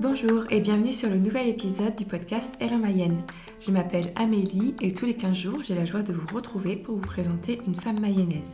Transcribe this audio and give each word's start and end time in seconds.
Bonjour 0.00 0.44
et 0.48 0.60
bienvenue 0.60 0.94
sur 0.94 1.10
le 1.10 1.18
nouvel 1.18 1.48
épisode 1.48 1.94
du 1.94 2.06
podcast 2.06 2.54
Elle 2.58 2.72
en 2.72 2.78
Mayenne. 2.78 3.22
Je 3.60 3.70
m'appelle 3.70 4.12
Amélie 4.16 4.74
et 4.80 4.94
tous 4.94 5.04
les 5.04 5.16
15 5.16 5.36
jours, 5.36 5.62
j'ai 5.62 5.74
la 5.74 5.84
joie 5.84 6.02
de 6.02 6.14
vous 6.14 6.34
retrouver 6.34 6.76
pour 6.76 6.96
vous 6.96 7.02
présenter 7.02 7.60
une 7.66 7.74
femme 7.74 8.00
mayonnaise. 8.00 8.52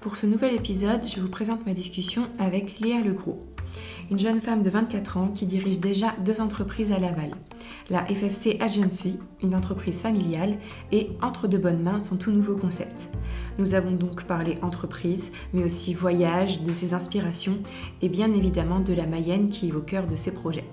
Pour 0.00 0.16
ce 0.16 0.26
nouvel 0.26 0.54
épisode, 0.54 1.04
je 1.04 1.20
vous 1.20 1.28
présente 1.28 1.66
ma 1.66 1.74
discussion 1.74 2.28
avec 2.38 2.78
Léa 2.78 3.00
Legros, 3.00 3.44
une 4.12 4.18
jeune 4.20 4.40
femme 4.40 4.62
de 4.62 4.70
24 4.70 5.16
ans 5.16 5.28
qui 5.28 5.46
dirige 5.46 5.80
déjà 5.80 6.14
deux 6.24 6.40
entreprises 6.40 6.92
à 6.92 7.00
Laval. 7.00 7.32
La 7.90 8.04
FFC 8.06 8.56
Agency, 8.60 9.18
une 9.42 9.54
entreprise 9.54 10.00
familiale, 10.00 10.56
et 10.90 11.10
Entre 11.20 11.48
de 11.48 11.58
bonnes 11.58 11.82
mains, 11.82 12.00
son 12.00 12.16
tout 12.16 12.30
nouveau 12.30 12.56
concept. 12.56 13.10
Nous 13.58 13.74
avons 13.74 13.90
donc 13.90 14.24
parlé 14.24 14.56
entreprise, 14.62 15.32
mais 15.52 15.64
aussi 15.64 15.92
voyage, 15.92 16.62
de 16.62 16.72
ses 16.72 16.94
inspirations 16.94 17.58
et 18.00 18.08
bien 18.08 18.32
évidemment 18.32 18.80
de 18.80 18.94
la 18.94 19.06
Mayenne 19.06 19.50
qui 19.50 19.68
est 19.68 19.72
au 19.72 19.80
cœur 19.80 20.06
de 20.06 20.16
ses 20.16 20.32
projets. 20.32 20.64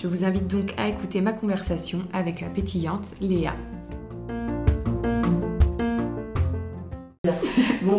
Je 0.00 0.06
vous 0.06 0.24
invite 0.24 0.46
donc 0.46 0.72
à 0.76 0.88
écouter 0.88 1.20
ma 1.20 1.32
conversation 1.32 2.02
avec 2.12 2.40
la 2.40 2.48
pétillante 2.48 3.14
Léa. 3.20 3.54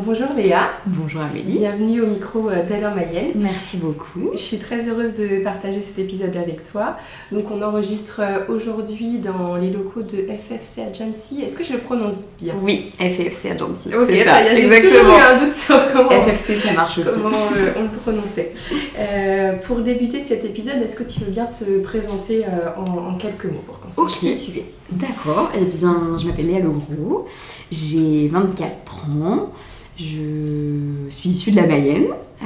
Bon, 0.04 0.12
bonjour 0.14 0.34
Léa. 0.36 0.70
Bonjour 0.88 1.22
Amélie. 1.22 1.60
Bienvenue 1.60 2.02
au 2.02 2.08
micro 2.08 2.50
euh, 2.50 2.64
d'Alain 2.64 2.94
Mayenne. 2.94 3.32
Merci 3.36 3.78
beaucoup. 3.78 4.32
Je 4.34 4.40
suis 4.40 4.58
très 4.58 4.90
heureuse 4.90 5.14
de 5.16 5.44
partager 5.44 5.80
cet 5.80 6.00
épisode 6.00 6.36
avec 6.36 6.64
toi. 6.64 6.98
Donc, 7.32 7.52
on 7.52 7.62
enregistre 7.62 8.20
euh, 8.24 8.40
aujourd'hui 8.54 9.20
dans 9.20 9.56
les 9.56 9.70
locaux 9.70 10.02
de 10.02 10.26
FFC 10.28 10.82
Agency. 10.82 11.42
Est-ce 11.44 11.56
que 11.56 11.64
je 11.64 11.74
le 11.74 11.80
prononce 11.80 12.30
bien? 12.42 12.54
Oui, 12.62 12.92
FFC 13.00 13.52
Agency. 13.52 13.90
Ok, 13.96 14.10
ça. 14.26 14.56
J'ai 14.56 14.82
toujours 14.82 15.08
eu 15.18 15.22
un 15.22 15.40
doute 15.46 15.54
sur 15.54 15.80
comment, 15.94 16.10
FFC, 16.10 16.54
ça 16.68 16.74
marche 16.74 16.98
aussi. 17.00 17.22
comment 17.22 17.38
euh, 17.56 17.74
on 17.78 17.84
le 17.84 17.90
prononçait. 17.90 18.52
Euh, 18.98 19.54
pour 19.66 19.80
débuter 19.80 20.22
cet 20.22 20.44
épisode, 20.46 20.82
est-ce 20.84 20.96
que 20.96 21.04
tu 21.04 21.20
veux 21.22 21.32
bien 21.32 21.46
te 21.46 21.80
présenter 21.82 22.44
en, 22.78 23.14
en 23.14 23.16
quelques 23.16 23.46
mots 23.46 23.64
pour 23.66 23.80
qu'on 23.80 23.92
sache 23.92 24.24
Ok. 24.24 24.36
qui 24.36 24.52
tu 24.52 24.60
es? 24.60 24.66
D'accord. 24.92 25.52
Eh 25.56 25.66
bien, 25.66 26.18
je 26.18 26.28
m'appelle 26.28 26.48
Léa 26.48 26.60
Leroux. 26.60 27.26
J'ai 27.72 28.28
24 28.28 29.06
ans. 29.26 29.50
Je 29.98 31.10
suis 31.10 31.30
issue 31.30 31.52
de 31.52 31.58
la 31.58 31.68
Mayenne. 31.68 32.08
Euh, 32.42 32.46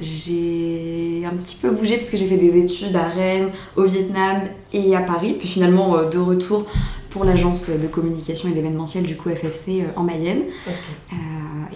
j'ai 0.00 1.22
un 1.26 1.36
petit 1.36 1.56
peu 1.56 1.70
bougé 1.70 1.96
parce 1.96 2.10
que 2.10 2.16
j'ai 2.16 2.26
fait 2.26 2.36
des 2.36 2.56
études 2.58 2.96
à 2.96 3.08
Rennes, 3.08 3.50
au 3.76 3.84
Vietnam 3.84 4.42
et 4.72 4.96
à 4.96 5.00
Paris. 5.00 5.36
Puis 5.38 5.48
finalement, 5.48 5.96
euh, 5.96 6.08
de 6.08 6.18
retour 6.18 6.66
pour 7.10 7.24
l'agence 7.24 7.70
de 7.70 7.86
communication 7.86 8.48
et 8.48 8.52
d'événementiel 8.52 9.04
du 9.04 9.16
coup 9.16 9.30
FFC 9.30 9.80
euh, 9.80 9.84
en 9.96 10.02
Mayenne. 10.02 10.42
Euh, 10.68 11.16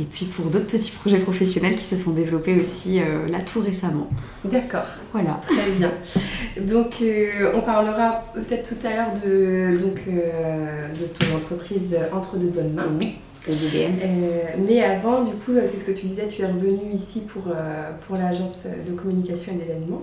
et 0.01 0.05
puis 0.05 0.27
pour 0.27 0.47
d'autres 0.47 0.67
petits 0.67 0.91
projets 0.91 1.19
professionnels 1.19 1.75
qui 1.77 1.85
se 1.85 1.97
sont 1.97 2.13
développés 2.13 2.61
aussi 2.61 3.01
euh, 3.01 3.29
là 3.29 3.41
tout 3.41 3.61
récemment. 3.61 4.09
D'accord. 4.45 4.85
Voilà. 5.13 5.41
Très 5.47 5.71
bien. 5.73 5.91
Donc, 6.61 6.97
euh, 7.03 7.53
on 7.55 7.61
parlera 7.61 8.25
peut-être 8.35 8.69
tout 8.69 8.87
à 8.87 8.91
l'heure 8.91 9.15
de, 9.25 9.79
donc, 9.79 10.01
de 10.07 11.07
ton 11.07 11.37
entreprise 11.37 11.97
Entre 12.13 12.37
de 12.37 12.47
bonnes 12.47 12.75
mains. 12.75 12.87
Oui, 12.99 13.17
mais 14.69 14.83
avant, 14.83 15.23
du 15.23 15.33
coup, 15.33 15.53
euh, 15.53 15.63
c'est 15.67 15.79
ce 15.79 15.85
que 15.85 15.93
tu 15.93 16.07
disais, 16.07 16.27
tu 16.29 16.43
es 16.43 16.47
revenu 16.47 16.93
ici 16.95 17.23
pour, 17.23 17.43
euh, 17.49 17.91
pour 18.07 18.17
l'agence 18.17 18.67
de 18.87 18.93
communication 18.93 19.53
et 19.53 19.57
d'événements. 19.57 20.03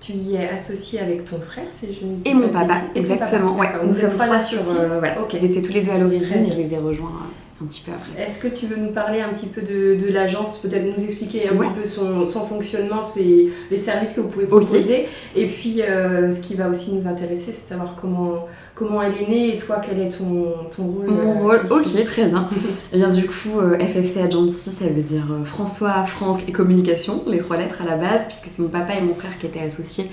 Tu 0.00 0.12
y 0.12 0.34
es 0.34 0.48
associé 0.48 0.98
avec 1.00 1.24
ton 1.24 1.40
frère, 1.40 1.64
si 1.70 1.86
je 1.92 2.28
Et 2.30 2.34
mon 2.34 2.48
papa, 2.48 2.74
exactement. 2.94 3.54
papa, 3.54 3.78
Ouais, 3.80 3.86
nous 3.86 3.94
sommes 3.94 4.16
trois 4.16 4.40
sur. 4.40 4.58
euh, 4.60 4.98
voilà. 4.98 5.16
Ils 5.32 5.44
étaient 5.44 5.60
tous 5.62 5.72
les 5.74 5.82
deux 5.82 5.90
à 5.90 5.98
l'origine 5.98 6.44
et 6.46 6.50
je 6.50 6.56
les 6.56 6.72
ai 6.72 6.78
rejoints 6.78 7.10
euh, 7.10 7.62
un 7.64 7.66
petit 7.66 7.82
peu 7.82 7.92
après. 7.92 8.22
Est-ce 8.26 8.38
que 8.38 8.48
tu 8.48 8.64
veux 8.66 8.76
nous 8.76 8.92
parler 8.92 9.20
un 9.20 9.28
petit 9.28 9.46
peu 9.46 9.60
de, 9.60 9.96
de 10.02 10.10
l'agence, 10.10 10.56
peut-être 10.58 10.86
nous 10.96 11.04
expliquer 11.04 11.50
un 11.50 11.56
Ouais. 11.58 11.66
petit 11.66 11.80
peu 11.80 11.86
son, 11.86 12.24
son 12.24 12.46
fonctionnement, 12.46 13.02
ses- 13.02 13.50
les 13.70 13.76
services 13.78 14.14
que 14.14 14.22
vous 14.22 14.28
pouvez 14.28 14.46
proposer 14.46 15.06
Et 15.36 15.46
puis, 15.48 15.82
euh, 15.82 16.30
ce 16.32 16.40
qui 16.40 16.54
va 16.54 16.68
aussi 16.70 16.92
nous 16.94 17.06
intéresser, 17.06 17.52
c'est 17.52 17.64
de 17.64 17.68
savoir 17.68 17.94
comment, 18.00 18.46
comment 18.74 19.02
elle 19.02 19.14
est 19.14 19.28
née 19.28 19.54
et 19.54 19.56
toi, 19.56 19.80
quel 19.84 19.98
est 20.00 20.10
ton, 20.10 20.54
ton 20.74 20.84
rôle 20.84 21.06
Mon 21.06 21.30
euh, 21.30 21.42
rôle, 21.42 21.66
ok, 21.70 22.04
très 22.04 22.26
bien. 22.26 22.48
Eh 22.92 22.96
bien, 22.96 23.10
du 23.10 23.26
coup, 23.26 23.58
euh, 23.58 23.78
FFC 23.78 24.20
Agency, 24.20 24.70
ça 24.70 24.86
veut 24.86 25.02
dire 25.02 25.26
euh, 25.30 25.44
François, 25.44 26.04
Franck 26.04 26.48
et 26.48 26.52
Communication, 26.52 27.22
les 27.26 27.38
trois 27.38 27.56
lettres 27.56 27.82
à 27.82 27.84
la 27.84 27.96
base, 27.96 28.26
puisque 28.26 28.46
c'est 28.46 28.60
mon 28.60 28.68
papa 28.68 28.94
et 28.94 29.02
mon 29.02 29.14
frère 29.14 29.38
qui 29.38 29.46
étaient 29.46 29.60
associés 29.60 30.10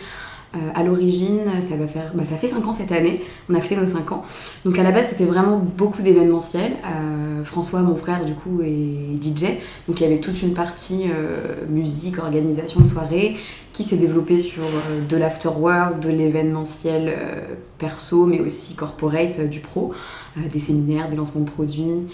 euh, 0.55 0.59
à 0.73 0.81
l'origine. 0.83 1.41
Ça 1.61 1.75
va 1.75 1.87
faire, 1.87 2.11
bah, 2.13 2.23
ça 2.23 2.37
fait 2.37 2.47
5 2.47 2.65
ans 2.65 2.71
cette 2.71 2.93
année, 2.93 3.15
on 3.49 3.55
a 3.55 3.59
fêté 3.59 3.75
nos 3.75 3.85
5 3.85 4.13
ans. 4.13 4.23
Donc 4.63 4.79
à 4.79 4.83
la 4.83 4.91
base, 4.91 5.07
c'était 5.09 5.25
vraiment 5.25 5.57
beaucoup 5.57 6.01
d'événementiel. 6.01 6.71
Euh, 6.85 7.43
François, 7.43 7.81
mon 7.81 7.97
frère, 7.97 8.23
du 8.23 8.33
coup, 8.33 8.61
est 8.61 9.21
DJ, 9.21 9.57
donc 9.89 9.99
il 9.99 10.03
y 10.03 10.05
avait 10.05 10.19
toute 10.19 10.41
une 10.41 10.53
partie 10.53 11.03
euh, 11.09 11.65
musique, 11.67 12.17
organisation 12.17 12.79
de 12.79 12.87
soirée, 12.87 13.35
qui 13.77 13.83
s'est 13.83 13.97
développée 13.97 14.39
sur 14.39 14.63
euh, 14.63 15.01
de 15.07 15.17
l'afterwork, 15.17 15.99
de 15.99 16.09
l'événementiel 16.09 17.09
euh, 17.09 17.41
perso, 17.77 18.25
mais 18.25 18.39
aussi 18.39 18.73
corporate, 18.73 19.37
euh, 19.37 19.45
du 19.45 19.59
pro, 19.59 19.93
des 20.35 20.59
séminaires, 20.59 21.11
des 21.11 21.15
lancements 21.15 21.41
de 21.41 21.49
produits, 21.49 22.07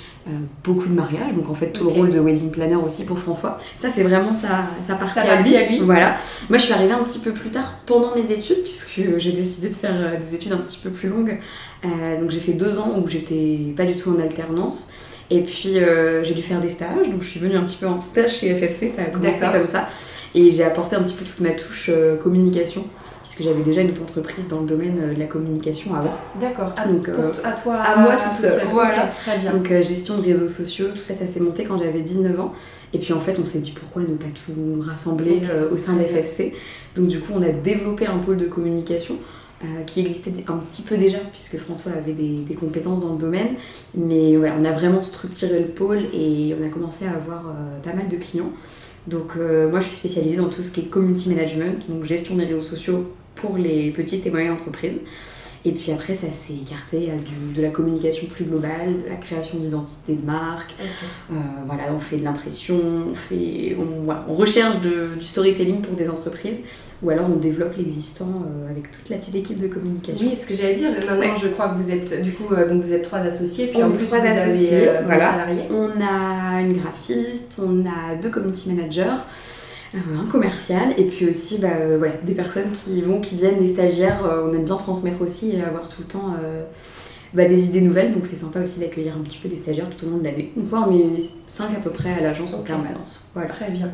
beaucoup 0.63 0.87
de 0.87 0.93
mariages. 0.93 1.33
Donc 1.33 1.49
en 1.49 1.55
fait, 1.55 1.71
tout 1.71 1.85
le 1.85 1.89
rôle 1.89 2.09
de 2.09 2.19
wedding 2.19 2.51
planner 2.51 2.75
aussi 2.75 3.05
pour 3.05 3.17
François. 3.17 3.57
Ça, 3.79 3.87
c'est 3.93 4.03
vraiment 4.03 4.33
sa, 4.33 4.65
sa 4.87 4.95
partie, 4.95 5.19
Sa 5.19 5.25
partie 5.25 5.55
à 5.57 5.69
lui. 5.69 5.79
Voilà. 5.79 6.17
Moi, 6.49 6.57
je 6.57 6.63
suis 6.63 6.73
arrivée 6.73 6.93
un 6.93 7.03
petit 7.03 7.19
peu 7.19 7.31
plus 7.31 7.49
tard 7.49 7.79
pendant 7.85 8.15
mes 8.15 8.31
études, 8.31 8.61
puisque 8.61 9.01
j'ai 9.17 9.31
décidé 9.31 9.69
de 9.69 9.75
faire 9.75 10.19
des 10.19 10.35
études 10.35 10.53
un 10.53 10.57
petit 10.57 10.79
peu 10.81 10.89
plus 10.89 11.09
longues. 11.09 11.37
Donc 11.83 12.29
j'ai 12.29 12.39
fait 12.39 12.53
deux 12.53 12.77
ans 12.79 12.93
où 12.97 13.09
j'étais 13.09 13.73
pas 13.75 13.85
du 13.85 13.97
tout 13.97 14.15
en 14.15 14.19
alternance. 14.19 14.93
Et 15.29 15.41
puis 15.41 15.79
euh, 15.79 16.23
j'ai 16.23 16.33
dû 16.33 16.41
faire 16.41 16.59
des 16.59 16.69
stages, 16.69 17.09
donc 17.09 17.23
je 17.23 17.29
suis 17.29 17.39
venue 17.39 17.55
un 17.55 17.63
petit 17.63 17.77
peu 17.77 17.87
en 17.87 18.01
stage 18.01 18.37
chez 18.37 18.53
FFC, 18.53 18.91
ça 18.95 19.03
a 19.03 19.05
commencé 19.05 19.39
comme 19.39 19.71
ça. 19.71 19.89
Et 20.35 20.49
j'ai 20.51 20.63
apporté 20.63 20.95
un 20.95 21.03
petit 21.03 21.13
peu 21.13 21.25
toute 21.25 21.39
ma 21.41 21.51
touche 21.51 21.89
euh, 21.89 22.17
communication, 22.17 22.85
puisque 23.21 23.43
j'avais 23.43 23.61
déjà 23.61 23.81
une 23.81 23.91
autre 23.91 24.01
entreprise 24.01 24.47
dans 24.47 24.61
le 24.61 24.65
domaine 24.65 24.99
euh, 25.01 25.13
de 25.13 25.19
la 25.19 25.25
communication 25.25 25.93
avant. 25.93 26.13
D'accord. 26.39 26.73
Ah, 26.77 26.87
Donc, 26.87 27.07
euh, 27.07 27.31
à 27.43 27.51
toi, 27.51 27.75
à 27.75 27.97
moi 27.97 28.15
toute 28.15 28.33
seule. 28.33 28.51
seule, 28.51 28.67
voilà. 28.71 29.11
Très 29.15 29.37
bien. 29.37 29.51
Donc 29.51 29.67
gestion 29.67 30.17
de 30.17 30.23
réseaux 30.23 30.47
sociaux, 30.47 30.87
tout 30.91 31.01
ça, 31.01 31.13
ça 31.13 31.27
s'est 31.27 31.39
monté 31.39 31.65
quand 31.65 31.77
j'avais 31.77 32.01
19 32.01 32.39
ans. 32.39 32.53
Et 32.93 32.99
puis 32.99 33.13
en 33.13 33.19
fait, 33.19 33.37
on 33.39 33.45
s'est 33.45 33.59
dit 33.59 33.71
pourquoi 33.71 34.01
ne 34.03 34.15
pas 34.15 34.25
tout 34.45 34.83
rassembler 34.87 35.41
au 35.71 35.77
sein 35.77 35.93
de. 35.93 36.03
FFC. 36.03 36.53
Donc 36.95 37.07
du 37.07 37.19
coup, 37.19 37.33
on 37.35 37.41
a 37.41 37.49
développé 37.49 38.05
un 38.05 38.17
pôle 38.17 38.37
de 38.37 38.45
communication 38.45 39.15
qui 39.87 40.01
existait 40.01 40.33
un 40.49 40.57
petit 40.57 40.81
peu 40.81 40.97
déjà, 40.97 41.19
puisque 41.31 41.57
François 41.57 41.93
avait 41.93 42.11
des, 42.11 42.39
des 42.39 42.53
compétences 42.53 42.99
dans 42.99 43.13
le 43.13 43.17
domaine. 43.17 43.55
Mais 43.95 44.37
on 44.37 44.65
a 44.65 44.71
vraiment 44.71 45.01
structuré 45.01 45.59
le 45.59 45.67
pôle 45.67 46.03
et 46.13 46.53
on 46.59 46.65
a 46.65 46.69
commencé 46.69 47.05
à 47.05 47.11
avoir 47.11 47.47
euh, 47.47 47.79
pas 47.81 47.93
mal 47.93 48.07
de 48.07 48.17
clients. 48.17 48.51
Donc 49.07 49.31
euh, 49.37 49.69
moi, 49.69 49.79
je 49.79 49.87
suis 49.87 49.97
spécialisée 49.97 50.37
dans 50.37 50.49
tout 50.49 50.63
ce 50.63 50.71
qui 50.71 50.81
est 50.81 50.83
community 50.85 51.29
management, 51.29 51.83
donc 51.89 52.05
gestion 52.05 52.35
des 52.35 52.45
réseaux 52.45 52.61
sociaux 52.61 53.13
pour 53.35 53.57
les 53.57 53.89
petites 53.91 54.25
et 54.25 54.31
moyennes 54.31 54.53
entreprises. 54.53 54.97
Et 55.65 55.71
puis 55.71 55.91
après, 55.93 56.13
ça 56.15 56.27
s'est 56.27 56.53
écarté 56.61 57.09
à 57.11 57.15
du- 57.15 57.53
de 57.55 57.61
la 57.61 57.69
communication 57.69 58.27
plus 58.27 58.43
globale, 58.43 58.95
la 59.07 59.15
création 59.15 59.57
d'identité 59.57 60.15
de 60.15 60.25
marque. 60.25 60.75
Euh, 61.31 61.35
voilà, 61.65 61.83
on 61.95 61.99
fait 61.99 62.17
de 62.17 62.23
l'impression, 62.25 62.75
on, 63.11 63.15
fait, 63.15 63.75
on, 63.79 64.03
voilà, 64.03 64.25
on 64.27 64.33
recherche 64.35 64.81
de- 64.81 65.15
du 65.17 65.25
storytelling 65.25 65.81
pour 65.81 65.95
des 65.95 66.09
entreprises, 66.09 66.59
ou 67.03 67.09
alors 67.09 67.25
on 67.29 67.35
développe 67.37 67.75
l'existant 67.77 68.27
euh, 68.45 68.69
avec 68.71 68.91
toute 68.91 69.09
la 69.09 69.17
petite 69.17 69.35
équipe 69.35 69.59
de 69.61 69.67
communication. 69.67 70.25
Oui, 70.27 70.35
ce 70.35 70.47
que 70.47 70.53
j'allais 70.53 70.75
dire, 70.75 70.91
maintenant 70.91 71.19
Ouais. 71.19 71.33
je 71.41 71.47
crois 71.49 71.69
que 71.69 71.75
vous 71.75 71.91
êtes, 71.91 72.23
du 72.23 72.31
coup, 72.31 72.53
euh, 72.53 72.67
donc 72.69 72.81
vous 72.81 72.93
êtes 72.93 73.03
trois 73.03 73.19
associés, 73.19 73.67
puis 73.67 73.77
On 73.83 73.87
en 73.87 73.91
plus 73.91 74.05
trois 74.07 74.19
vous 74.19 74.27
associés, 74.27 74.77
avez 74.77 74.89
euh, 74.89 74.99
des 74.99 75.05
voilà. 75.05 75.31
salariés. 75.31 75.63
On 75.71 75.89
a 76.01 76.61
une 76.61 76.73
graphiste, 76.73 77.57
on 77.61 77.85
a 77.85 78.15
deux 78.21 78.29
community 78.29 78.71
managers, 78.73 79.15
euh, 79.95 79.97
un 80.25 80.29
commercial, 80.31 80.93
et 80.97 81.03
puis 81.03 81.27
aussi 81.27 81.57
bah, 81.59 81.67
euh, 81.81 81.97
voilà, 81.99 82.13
des 82.23 82.33
personnes 82.33 82.71
qui 82.71 83.01
vont, 83.01 83.19
qui 83.19 83.35
viennent, 83.35 83.59
des 83.59 83.73
stagiaires. 83.73 84.25
euh, 84.25 84.47
on 84.49 84.53
aime 84.53 84.63
bien 84.65 84.75
transmettre 84.77 85.21
aussi 85.21 85.51
et 85.51 85.61
avoir 85.61 85.87
tout 85.89 86.01
le 86.01 86.07
temps 86.07 86.35
euh, 86.43 86.63
bah, 87.33 87.45
des 87.45 87.65
idées 87.65 87.81
nouvelles, 87.81 88.13
donc 88.13 88.25
c'est 88.25 88.35
sympa 88.35 88.61
aussi 88.61 88.79
d'accueillir 88.79 89.15
un 89.17 89.23
petit 89.23 89.37
peu 89.39 89.49
des 89.49 89.57
stagiaires 89.57 89.89
tout 89.89 90.05
au 90.05 90.09
long 90.09 90.17
de 90.17 90.23
l'année. 90.23 90.51
Donc 90.55 90.71
ouais, 90.71 90.79
on 90.87 90.91
est 90.95 91.23
5 91.47 91.65
à 91.75 91.79
peu 91.79 91.89
près 91.89 92.13
à 92.13 92.21
l'agence 92.21 92.53
en 92.53 92.61
permanence. 92.61 93.21
Voilà. 93.33 93.49
Très 93.49 93.69
bien. 93.71 93.91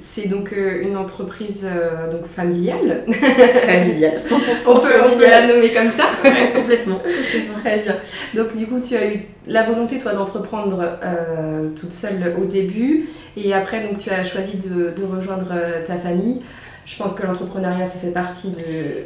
C'est 0.00 0.28
donc 0.28 0.54
euh, 0.54 0.80
une 0.82 0.96
entreprise 0.96 1.66
euh, 1.70 2.10
donc 2.10 2.24
familiale. 2.24 3.04
Familial, 3.66 4.14
100% 4.14 4.32
on, 4.66 4.80
peut, 4.80 4.94
on 5.04 5.16
peut 5.16 5.28
la 5.28 5.46
nommer 5.46 5.70
comme 5.72 5.90
ça. 5.90 6.04
Ouais, 6.24 6.52
complètement. 6.54 6.98
Très 7.60 7.78
bien. 7.80 7.96
Donc 8.34 8.56
du 8.56 8.66
coup, 8.66 8.80
tu 8.80 8.96
as 8.96 9.12
eu 9.12 9.18
la 9.46 9.64
volonté, 9.64 9.98
toi, 9.98 10.14
d'entreprendre 10.14 10.82
euh, 11.04 11.68
toute 11.78 11.92
seule 11.92 12.34
au 12.40 12.46
début, 12.46 13.10
et 13.36 13.52
après, 13.52 13.86
donc, 13.86 13.98
tu 13.98 14.08
as 14.08 14.24
choisi 14.24 14.56
de, 14.56 14.90
de 14.90 15.04
rejoindre 15.04 15.52
ta 15.86 15.96
famille. 15.96 16.40
Je 16.86 16.96
pense 16.96 17.12
que 17.12 17.26
l'entrepreneuriat, 17.26 17.86
ça 17.86 17.98
fait 17.98 18.10
partie 18.10 18.52
de, 18.52 19.04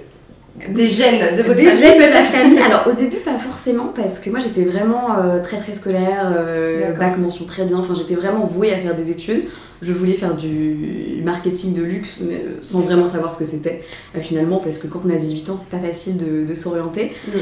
des 0.73 0.89
gènes 0.89 1.37
de 1.37 1.43
votre 1.43 1.56
Des 1.56 1.71
famille. 1.71 1.81
gènes 1.81 1.99
de 1.99 2.15
la 2.15 2.25
famille. 2.25 2.59
Alors 2.65 2.87
au 2.87 2.93
début 2.93 3.17
pas 3.17 3.39
forcément 3.39 3.93
parce 3.95 4.19
que 4.21 4.31
moi 4.31 4.39
j'étais 4.39 4.62
vraiment 4.62 5.19
euh, 5.19 5.43
très 5.43 5.56
très 5.59 5.73
scolaire, 5.73 6.33
euh, 6.37 6.93
bac 6.93 7.19
mention 7.19 7.45
très 7.45 7.65
bien, 7.65 7.79
enfin 7.79 7.95
j'étais 7.95 8.15
vraiment 8.15 8.45
vouée 8.47 8.73
à 8.73 8.79
faire 8.79 8.95
des 8.95 9.11
études. 9.11 9.43
Je 9.83 9.93
voulais 9.93 10.12
faire 10.15 10.35
du 10.35 11.21
marketing 11.25 11.75
de 11.75 11.83
luxe 11.83 12.21
mais 12.23 12.37
euh, 12.37 12.59
sans 12.61 12.81
vraiment 12.81 13.09
savoir 13.09 13.33
ce 13.33 13.39
que 13.39 13.45
c'était 13.45 13.83
euh, 14.17 14.21
finalement 14.21 14.59
parce 14.59 14.79
que 14.79 14.87
quand 14.87 15.01
on 15.05 15.11
a 15.11 15.17
18 15.17 15.51
ans 15.51 15.59
c'est 15.59 15.77
pas 15.79 15.85
facile 15.85 16.17
de, 16.19 16.47
de 16.47 16.55
s'orienter. 16.55 17.12
Oui. 17.35 17.41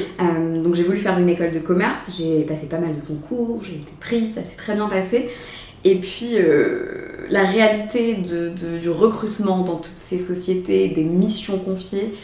Donc 0.63 0.75
j'ai 0.75 0.83
voulu 0.83 0.99
faire 0.99 1.19
une 1.19 1.29
école 1.29 1.51
de 1.51 1.59
commerce, 1.59 2.17
j'ai 2.17 2.41
passé 2.43 2.67
pas 2.67 2.79
mal 2.79 2.91
de 2.95 3.07
concours, 3.07 3.61
j'ai 3.63 3.75
été 3.75 3.89
prise, 4.01 4.35
ça 4.35 4.43
s'est 4.43 4.57
très 4.57 4.75
bien 4.75 4.89
passé. 4.89 5.29
Et 5.85 5.97
puis 5.97 6.37
euh, 6.37 7.27
la 7.29 7.43
réalité 7.45 8.15
de, 8.15 8.79
du 8.79 8.89
recrutement 8.89 9.63
dans 9.65 9.77
toutes 9.77 9.97
ces 9.97 10.19
sociétés, 10.19 10.89
des 10.89 11.05
missions 11.05 11.59
confiées, 11.59 12.15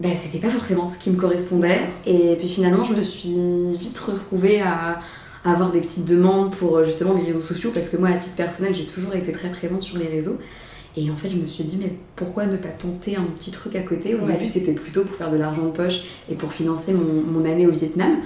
bah, 0.00 0.08
c'était 0.14 0.38
pas 0.38 0.50
forcément 0.50 0.86
ce 0.86 0.98
qui 0.98 1.10
me 1.10 1.16
correspondait. 1.16 1.80
Et 2.06 2.36
puis 2.38 2.48
finalement, 2.48 2.82
je 2.82 2.94
me 2.94 3.02
suis 3.02 3.36
vite 3.76 3.98
retrouvée 3.98 4.60
à, 4.60 5.00
avoir 5.44 5.72
des 5.72 5.80
petites 5.80 6.06
demandes 6.06 6.54
pour 6.54 6.84
justement 6.84 7.14
les 7.14 7.32
réseaux 7.32 7.42
sociaux, 7.42 7.70
parce 7.74 7.88
que 7.88 7.96
moi, 7.96 8.10
à 8.10 8.14
titre 8.14 8.36
personnel, 8.36 8.74
j'ai 8.74 8.86
toujours 8.86 9.14
été 9.14 9.32
très 9.32 9.50
présente 9.50 9.82
sur 9.82 9.98
les 9.98 10.06
réseaux. 10.06 10.38
Et 10.96 11.10
en 11.10 11.16
fait, 11.16 11.30
je 11.30 11.36
me 11.36 11.44
suis 11.44 11.64
dit, 11.64 11.78
mais 11.80 11.94
pourquoi 12.16 12.46
ne 12.46 12.56
pas 12.56 12.68
tenter 12.68 13.16
un 13.16 13.24
petit 13.24 13.50
truc 13.50 13.74
à 13.76 13.80
côté? 13.80 14.14
Au 14.14 14.26
début, 14.26 14.46
c'était 14.46 14.72
plutôt 14.72 15.04
pour 15.04 15.16
faire 15.16 15.30
de 15.30 15.36
l'argent 15.36 15.64
de 15.64 15.70
poche 15.70 16.02
et 16.30 16.34
pour 16.34 16.52
financer 16.52 16.92
mon, 16.92 17.22
mon, 17.22 17.44
année 17.44 17.66
au 17.66 17.70
Vietnam. 17.70 18.18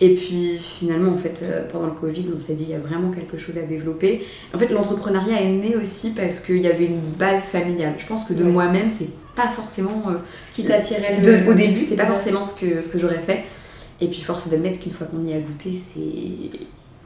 Et 0.00 0.14
puis 0.14 0.56
finalement, 0.58 1.12
en 1.12 1.16
fait, 1.16 1.40
euh, 1.42 1.68
pendant 1.68 1.86
le 1.86 1.92
Covid, 1.92 2.26
on 2.34 2.38
s'est 2.38 2.54
dit, 2.54 2.64
il 2.64 2.70
y 2.70 2.74
a 2.74 2.78
vraiment 2.78 3.10
quelque 3.10 3.38
chose 3.38 3.58
à 3.58 3.62
développer. 3.62 4.24
En 4.54 4.58
fait, 4.58 4.68
l'entrepreneuriat 4.68 5.42
est 5.42 5.50
né 5.50 5.76
aussi 5.76 6.10
parce 6.10 6.40
qu'il 6.40 6.58
y 6.58 6.68
avait 6.68 6.86
une 6.86 7.00
base 7.18 7.44
familiale. 7.44 7.94
Je 7.98 8.06
pense 8.06 8.24
que 8.24 8.32
de 8.32 8.44
moi-même, 8.44 8.88
c'est 8.88 9.08
pas 9.34 9.48
forcément. 9.48 10.02
Euh, 10.08 10.16
ce 10.40 10.54
qui 10.54 10.64
t'attirait 10.64 11.20
le... 11.20 11.48
Au 11.48 11.54
début, 11.54 11.82
c'est 11.82 11.96
pas 11.96 12.06
forcément 12.06 12.44
ce 12.44 12.54
que, 12.54 12.82
ce 12.82 12.88
que 12.88 12.98
j'aurais 12.98 13.20
fait. 13.20 13.44
Et 14.00 14.08
puis, 14.08 14.20
force 14.20 14.48
d'admettre 14.48 14.80
qu'une 14.80 14.92
fois 14.92 15.06
qu'on 15.06 15.24
y 15.24 15.32
a 15.32 15.38
goûté, 15.38 15.72
c'est 15.72 16.58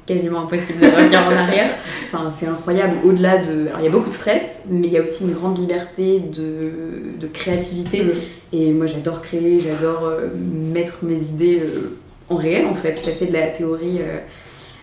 quasiment 0.06 0.42
impossible 0.42 0.80
de 0.80 0.86
revenir 0.86 1.20
en 1.20 1.32
arrière. 1.32 1.70
Enfin, 2.06 2.30
c'est 2.30 2.46
incroyable. 2.46 2.96
Au-delà 3.04 3.38
de. 3.38 3.66
Alors, 3.68 3.80
il 3.80 3.84
y 3.84 3.88
a 3.88 3.90
beaucoup 3.90 4.08
de 4.08 4.14
stress, 4.14 4.60
mais 4.68 4.86
il 4.86 4.92
y 4.92 4.98
a 4.98 5.02
aussi 5.02 5.24
une 5.24 5.32
grande 5.32 5.58
liberté 5.58 6.20
de, 6.20 7.18
de 7.18 7.26
créativité. 7.26 8.04
Et 8.52 8.72
moi, 8.72 8.86
j'adore 8.86 9.22
créer, 9.22 9.60
j'adore 9.60 10.04
euh, 10.04 10.28
mettre 10.34 10.98
mes 11.02 11.30
idées 11.30 11.62
euh, 11.66 11.96
en 12.30 12.36
réel, 12.36 12.66
en 12.66 12.74
fait. 12.74 12.92
Passer 12.92 13.26
de 13.26 13.32
la 13.32 13.48
théorie 13.48 14.00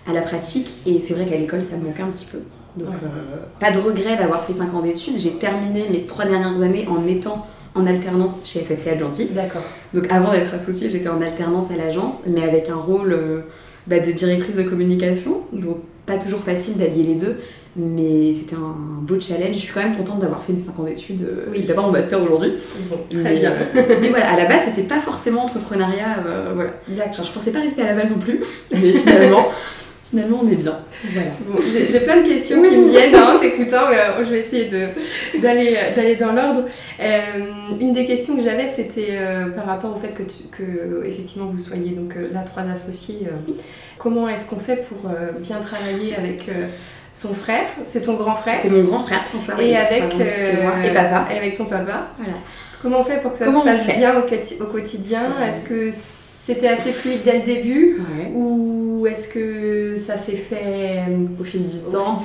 à 0.05 0.13
la 0.13 0.21
pratique. 0.21 0.69
Et 0.85 0.99
c'est 0.99 1.13
vrai 1.13 1.25
qu'à 1.25 1.37
l'école, 1.37 1.63
ça 1.63 1.77
me 1.77 1.85
manquait 1.85 2.03
un 2.03 2.11
petit 2.11 2.27
peu. 2.29 2.39
Donc, 2.77 2.89
pas 3.59 3.71
de 3.71 3.79
regret 3.79 4.17
d'avoir 4.17 4.43
fait 4.43 4.53
5 4.53 4.73
ans 4.73 4.81
d'études. 4.81 5.17
J'ai 5.17 5.33
terminé 5.33 5.87
mes 5.89 6.05
3 6.05 6.25
dernières 6.25 6.61
années 6.61 6.87
en 6.87 7.05
étant 7.05 7.45
en 7.75 7.85
alternance 7.85 8.41
chez 8.45 8.59
FFC 8.59 8.91
Adjanti. 8.91 9.27
D'accord. 9.27 9.63
Donc, 9.93 10.11
avant 10.11 10.31
d'être 10.31 10.53
associée, 10.53 10.89
j'étais 10.89 11.09
en 11.09 11.21
alternance 11.21 11.71
à 11.71 11.75
l'agence, 11.75 12.23
mais 12.27 12.43
avec 12.43 12.69
un 12.69 12.75
rôle 12.75 13.43
bah, 13.87 13.99
de 13.99 14.11
directrice 14.11 14.55
de 14.55 14.63
communication. 14.63 15.41
Donc 15.51 15.77
pas 16.05 16.17
toujours 16.17 16.39
facile 16.39 16.77
d'allier 16.77 17.03
les 17.03 17.15
deux, 17.15 17.37
mais 17.75 18.33
c'était 18.33 18.55
un 18.55 18.75
beau 19.01 19.19
challenge. 19.19 19.55
Je 19.55 19.59
suis 19.59 19.73
quand 19.73 19.83
même 19.83 19.95
contente 19.95 20.19
d'avoir 20.19 20.41
fait 20.41 20.53
mes 20.53 20.59
5 20.59 20.79
ans 20.79 20.83
d'études 20.83 21.21
euh, 21.21 21.45
oui. 21.51 21.61
d'avoir 21.65 21.87
mon 21.87 21.91
master 21.91 22.21
aujourd'hui. 22.21 22.53
très 23.09 23.35
bien. 23.35 23.51
Euh, 23.75 23.97
mais 24.01 24.09
voilà, 24.09 24.31
à 24.31 24.37
la 24.37 24.45
base, 24.45 24.61
c'était 24.65 24.87
pas 24.87 24.99
forcément 24.99 25.43
entrepreneuriat. 25.43 26.23
Euh, 26.25 26.51
voilà. 26.55 26.71
D'accord. 26.87 27.25
je 27.25 27.31
pensais 27.31 27.51
pas 27.51 27.59
rester 27.59 27.81
à 27.81 27.93
la 27.93 27.95
balle 27.95 28.11
non 28.11 28.19
plus, 28.19 28.41
mais 28.71 28.93
finalement. 28.93 29.47
Finalement, 30.13 30.41
on 30.43 30.47
est 30.47 30.55
bien. 30.55 30.77
Voilà. 31.11 31.31
j'ai 31.67 31.99
plein 32.01 32.21
de 32.21 32.27
questions 32.27 32.61
qui 32.61 32.77
me 32.77 32.91
viennent 32.91 33.15
en 33.15 33.39
t'écoutant, 33.39 33.89
mais 33.89 34.23
je 34.23 34.29
vais 34.29 34.39
essayer 34.39 34.69
d'aller 35.41 35.75
d'aller 35.95 36.15
dans 36.15 36.33
l'ordre. 36.33 36.65
une 37.79 37.93
des 37.93 38.05
questions 38.05 38.35
que 38.35 38.43
j'avais, 38.43 38.67
c'était 38.67 39.17
par 39.55 39.65
rapport 39.65 39.91
au 39.91 39.99
fait 39.99 40.13
que, 40.13 40.23
que, 40.55 41.05
effectivement 41.05 41.47
vous 41.47 41.57
soyez 41.57 41.91
donc 41.91 42.15
là 42.31 42.41
trois 42.41 42.63
associés. 42.63 43.27
Comment 43.97 44.29
est-ce 44.29 44.47
qu'on 44.47 44.59
fait 44.59 44.85
pour 44.87 45.09
bien 45.39 45.59
travailler 45.59 46.15
avec 46.15 46.47
son 47.11 47.33
frère, 47.33 47.65
c'est 47.83 48.01
ton 48.01 48.13
grand 48.13 48.35
frère? 48.35 48.59
C'est 48.61 48.69
mon 48.69 48.83
grand 48.83 49.01
frère, 49.01 49.25
François. 49.25 49.61
Et 49.63 49.75
avec 49.75 50.03
et 50.13 50.93
papa. 50.93 51.27
Et 51.33 51.37
avec 51.37 51.57
ton 51.57 51.65
papa. 51.65 52.09
Voilà. 52.17 52.37
Comment 52.83 52.99
on 52.99 53.03
fait 53.03 53.21
pour 53.21 53.31
que 53.31 53.37
ça 53.37 53.45
se 53.45 53.63
passe 53.63 53.97
bien 53.97 54.13
au, 54.19 54.65
quotidien? 54.65 55.41
Est-ce 55.41 55.61
que 55.61 55.89
c'était 56.45 56.67
assez 56.67 56.91
fluide 56.91 57.21
dès 57.23 57.37
le 57.37 57.45
début 57.45 58.01
ou 58.35 59.07
est-ce 59.07 59.29
que 59.29 59.95
ça 59.95 60.17
s'est 60.17 60.35
fait 60.35 61.05
euh, 61.07 61.25
au 61.39 61.43
fil 61.45 61.63
du 61.63 61.79
temps, 61.79 62.21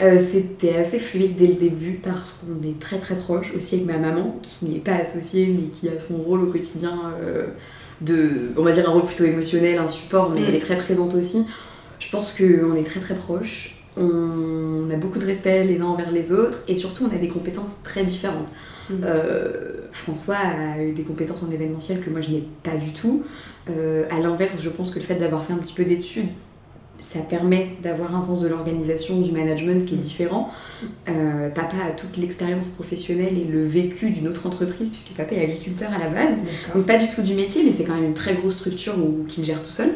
euh, 0.00 0.18
C'était 0.18 0.74
assez 0.74 0.98
fluide 0.98 1.36
dès 1.36 1.46
le 1.46 1.54
début 1.54 2.00
parce 2.02 2.40
qu'on 2.40 2.68
est 2.68 2.80
très 2.80 2.98
très 2.98 3.14
proche 3.14 3.52
aussi 3.54 3.76
avec 3.76 3.86
ma 3.86 3.98
maman 3.98 4.36
qui 4.42 4.64
n'est 4.64 4.80
pas 4.80 4.94
associée 4.94 5.46
mais 5.46 5.68
qui 5.68 5.88
a 5.88 6.00
son 6.00 6.16
rôle 6.16 6.42
au 6.42 6.46
quotidien 6.46 6.98
euh, 7.22 7.46
de, 8.00 8.50
on 8.56 8.62
va 8.62 8.72
dire 8.72 8.90
un 8.90 8.92
rôle 8.92 9.04
plutôt 9.04 9.26
émotionnel, 9.26 9.78
un 9.78 9.86
support, 9.86 10.30
mais 10.30 10.40
mm. 10.40 10.44
elle 10.48 10.54
est 10.56 10.58
très 10.58 10.76
présente 10.76 11.14
aussi. 11.14 11.46
Je 12.00 12.10
pense 12.10 12.32
qu'on 12.32 12.74
est 12.74 12.84
très 12.84 12.98
très 12.98 13.14
proches 13.14 13.76
on 13.96 14.88
a 14.90 14.96
beaucoup 14.96 15.18
de 15.18 15.26
respect 15.26 15.64
les 15.64 15.80
uns 15.80 15.86
envers 15.86 16.10
les 16.10 16.32
autres 16.32 16.58
et 16.68 16.76
surtout 16.76 17.08
on 17.10 17.14
a 17.14 17.18
des 17.18 17.28
compétences 17.28 17.82
très 17.84 18.04
différentes. 18.04 18.48
Mm. 18.90 18.94
Euh, 19.04 19.50
François 19.92 20.36
a 20.36 20.82
eu 20.82 20.92
des 20.92 21.02
compétences 21.02 21.42
en 21.42 21.50
événementiel 21.50 22.00
que 22.00 22.10
moi 22.10 22.20
je 22.20 22.30
n'ai 22.30 22.44
pas 22.62 22.76
du 22.76 22.92
tout. 22.92 23.22
Euh, 23.70 24.04
à 24.10 24.18
l'inverse, 24.18 24.54
je 24.60 24.70
pense 24.70 24.90
que 24.90 24.98
le 24.98 25.04
fait 25.04 25.16
d'avoir 25.16 25.44
fait 25.44 25.52
un 25.52 25.58
petit 25.58 25.74
peu 25.74 25.84
d'études, 25.84 26.28
ça 26.98 27.20
permet 27.20 27.70
d'avoir 27.82 28.14
un 28.14 28.22
sens 28.22 28.40
de 28.40 28.48
l'organisation, 28.48 29.20
du 29.20 29.32
management 29.32 29.84
qui 29.84 29.94
est 29.94 29.98
mm. 29.98 30.00
différent. 30.00 30.50
Euh, 31.08 31.50
papa 31.50 31.76
a 31.88 31.90
toute 31.90 32.16
l'expérience 32.16 32.68
professionnelle 32.68 33.38
et 33.38 33.44
le 33.44 33.62
vécu 33.62 34.10
d'une 34.10 34.26
autre 34.26 34.46
entreprise, 34.46 34.88
puisque 34.88 35.16
papa 35.16 35.34
est 35.34 35.42
agriculteur 35.42 35.92
à 35.92 35.98
la 35.98 36.08
base. 36.08 36.34
Donc 36.74 36.86
pas 36.86 36.98
du 36.98 37.08
tout 37.08 37.22
du 37.22 37.34
métier, 37.34 37.62
mais 37.64 37.72
c'est 37.76 37.84
quand 37.84 37.94
même 37.94 38.04
une 38.04 38.14
très 38.14 38.34
grosse 38.34 38.56
structure 38.56 38.94
qu'il 39.28 39.44
gère 39.44 39.62
tout 39.62 39.70
seul. 39.70 39.92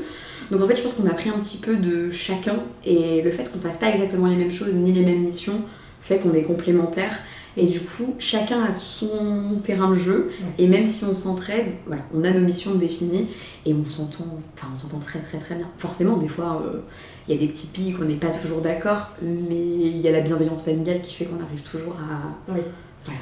Donc 0.51 0.63
en 0.63 0.67
fait, 0.67 0.77
je 0.77 0.83
pense 0.83 0.95
qu'on 0.95 1.07
a 1.07 1.15
pris 1.15 1.31
un 1.31 1.39
petit 1.39 1.59
peu 1.59 1.77
de 1.77 2.11
chacun 2.11 2.57
et 2.85 3.23
le 3.23 3.31
fait 3.31 3.51
qu'on 3.51 3.59
fasse 3.59 3.79
pas 3.79 3.89
exactement 3.89 4.27
les 4.27 4.37
mêmes 4.37 4.53
choses 4.53 4.75
ni 4.75 4.93
les 4.93 5.05
mêmes 5.05 5.23
missions 5.23 5.61
fait 6.01 6.19
qu'on 6.19 6.35
est 6.35 6.45
complémentaires. 6.45 7.19
Et 7.59 7.67
du 7.67 7.81
coup, 7.81 8.15
chacun 8.19 8.63
a 8.63 8.73
son 8.73 9.57
terrain 9.63 9.91
de 9.91 9.95
jeu. 9.95 10.31
Et 10.59 10.67
même 10.67 10.85
si 10.85 11.05
on 11.05 11.15
s'entraide, 11.15 11.73
voilà, 11.87 12.03
on 12.15 12.23
a 12.23 12.31
nos 12.31 12.41
missions 12.41 12.75
définies 12.75 13.29
et 13.65 13.73
on 13.73 13.85
s'entend, 13.85 14.27
enfin, 14.55 14.69
on 14.75 14.79
s'entend 14.79 14.99
très 14.99 15.21
très 15.21 15.39
très 15.39 15.55
bien. 15.55 15.69
Forcément, 15.79 16.19
des 16.19 16.29
fois, 16.29 16.63
euh, 16.67 16.81
il 17.27 17.35
y 17.35 17.39
a 17.39 17.41
des 17.41 17.49
petits 17.51 17.69
pics, 17.69 17.97
on 18.01 18.05
n'est 18.05 18.15
pas 18.15 18.31
toujours 18.31 18.61
d'accord, 18.61 19.13
mais 19.23 19.59
il 19.59 20.01
y 20.01 20.09
a 20.09 20.13
la 20.13 20.21
bienveillance 20.21 20.65
familiale 20.65 21.01
qui 21.01 21.15
fait 21.15 21.25
qu'on 21.25 21.43
arrive 21.43 21.63
toujours 21.63 21.95
à, 21.95 22.53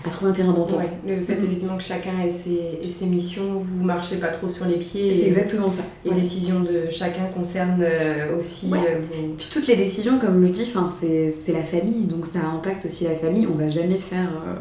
à 0.04 0.10
trouver 0.10 0.30
un 0.30 0.34
terrain 0.34 0.52
d'entente. 0.52 0.86
le 1.06 1.20
fait 1.20 1.34
mm-hmm. 1.34 1.44
effectivement 1.44 1.76
que 1.76 1.82
chacun 1.82 2.18
ait 2.20 2.30
ses, 2.30 2.80
ses, 2.88 3.06
missions, 3.06 3.56
vous 3.56 3.84
marchez 3.84 4.16
pas 4.16 4.28
trop 4.28 4.48
sur 4.48 4.66
les 4.66 4.76
pieds. 4.76 5.14
C'est 5.14 5.28
exactement 5.28 5.72
ça. 5.72 5.82
Les 6.04 6.12
décisions 6.12 6.60
de 6.60 6.88
chacun 6.90 7.24
concernent 7.26 7.82
euh, 7.82 8.36
aussi 8.36 8.70
euh, 8.72 9.00
vous. 9.00 9.34
Puis 9.36 9.48
toutes 9.52 9.66
les 9.66 9.76
décisions, 9.76 10.18
comme 10.18 10.44
je 10.44 10.52
dis, 10.52 10.72
c'est 11.32 11.52
la 11.52 11.62
famille, 11.62 12.06
donc 12.06 12.26
ça 12.26 12.40
impacte 12.40 12.86
aussi 12.86 13.04
la 13.04 13.14
famille. 13.14 13.46
On 13.46 13.56
va 13.56 13.70
jamais 13.70 13.98
faire 13.98 14.30
euh, 14.46 14.54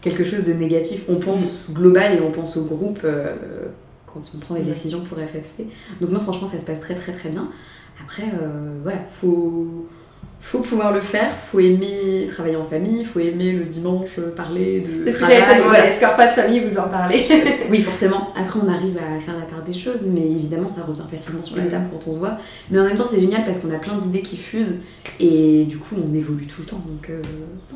quelque 0.00 0.24
chose 0.24 0.44
de 0.44 0.52
négatif. 0.52 1.04
On 1.08 1.16
pense 1.16 1.70
mm. 1.70 1.74
global 1.74 2.14
et 2.16 2.20
on 2.20 2.30
pense 2.30 2.56
au 2.56 2.62
groupe 2.62 3.06
quand 4.06 4.20
on 4.34 4.38
prend 4.38 4.54
les 4.54 4.62
décisions 4.62 5.00
pour 5.00 5.18
FFC. 5.18 5.66
Donc 6.00 6.10
non, 6.10 6.20
franchement, 6.20 6.48
ça 6.48 6.60
se 6.60 6.64
passe 6.64 6.80
très 6.80 6.94
très 6.94 7.12
très 7.12 7.28
bien. 7.28 7.48
Après, 8.02 8.24
voilà, 8.82 8.98
faut 9.10 9.86
faut 10.40 10.58
pouvoir 10.58 10.92
le 10.92 11.00
faire, 11.00 11.30
faut 11.50 11.58
aimer 11.58 12.28
travailler 12.30 12.56
en 12.56 12.64
famille, 12.64 13.04
faut 13.04 13.18
aimer 13.18 13.52
le 13.52 13.64
dimanche 13.64 14.20
parler 14.36 14.80
de. 14.80 15.02
C'est 15.04 15.12
ce 15.12 15.18
que 15.20 15.26
j'allais 15.26 15.42
te 15.42 15.58
demander, 15.58 15.78
est-ce 15.78 16.00
qu'en 16.00 16.14
pas 16.14 16.26
de 16.26 16.32
famille 16.32 16.60
vous 16.60 16.78
en 16.78 16.88
parlez 16.88 17.26
Oui, 17.70 17.80
forcément. 17.80 18.32
Après, 18.36 18.60
on 18.62 18.68
arrive 18.68 18.96
à 18.98 19.20
faire 19.20 19.36
la 19.38 19.46
part 19.46 19.62
des 19.62 19.72
choses, 19.72 20.02
mais 20.06 20.20
évidemment, 20.20 20.68
ça 20.68 20.82
revient 20.82 21.02
facilement 21.10 21.42
sur 21.42 21.56
la 21.56 21.64
table 21.64 21.86
quand 21.90 22.08
on 22.08 22.12
se 22.12 22.18
voit. 22.18 22.38
Mais 22.70 22.78
en 22.78 22.84
même 22.84 22.96
temps, 22.96 23.06
c'est 23.06 23.20
génial 23.20 23.44
parce 23.44 23.60
qu'on 23.60 23.74
a 23.74 23.78
plein 23.78 23.96
d'idées 23.96 24.20
qui 24.20 24.36
fusent 24.36 24.82
et 25.18 25.64
du 25.64 25.78
coup, 25.78 25.96
on 25.96 26.12
évolue 26.14 26.46
tout 26.46 26.60
le 26.60 26.66
temps. 26.66 26.82
Donc, 26.86 27.10
euh, 27.10 27.20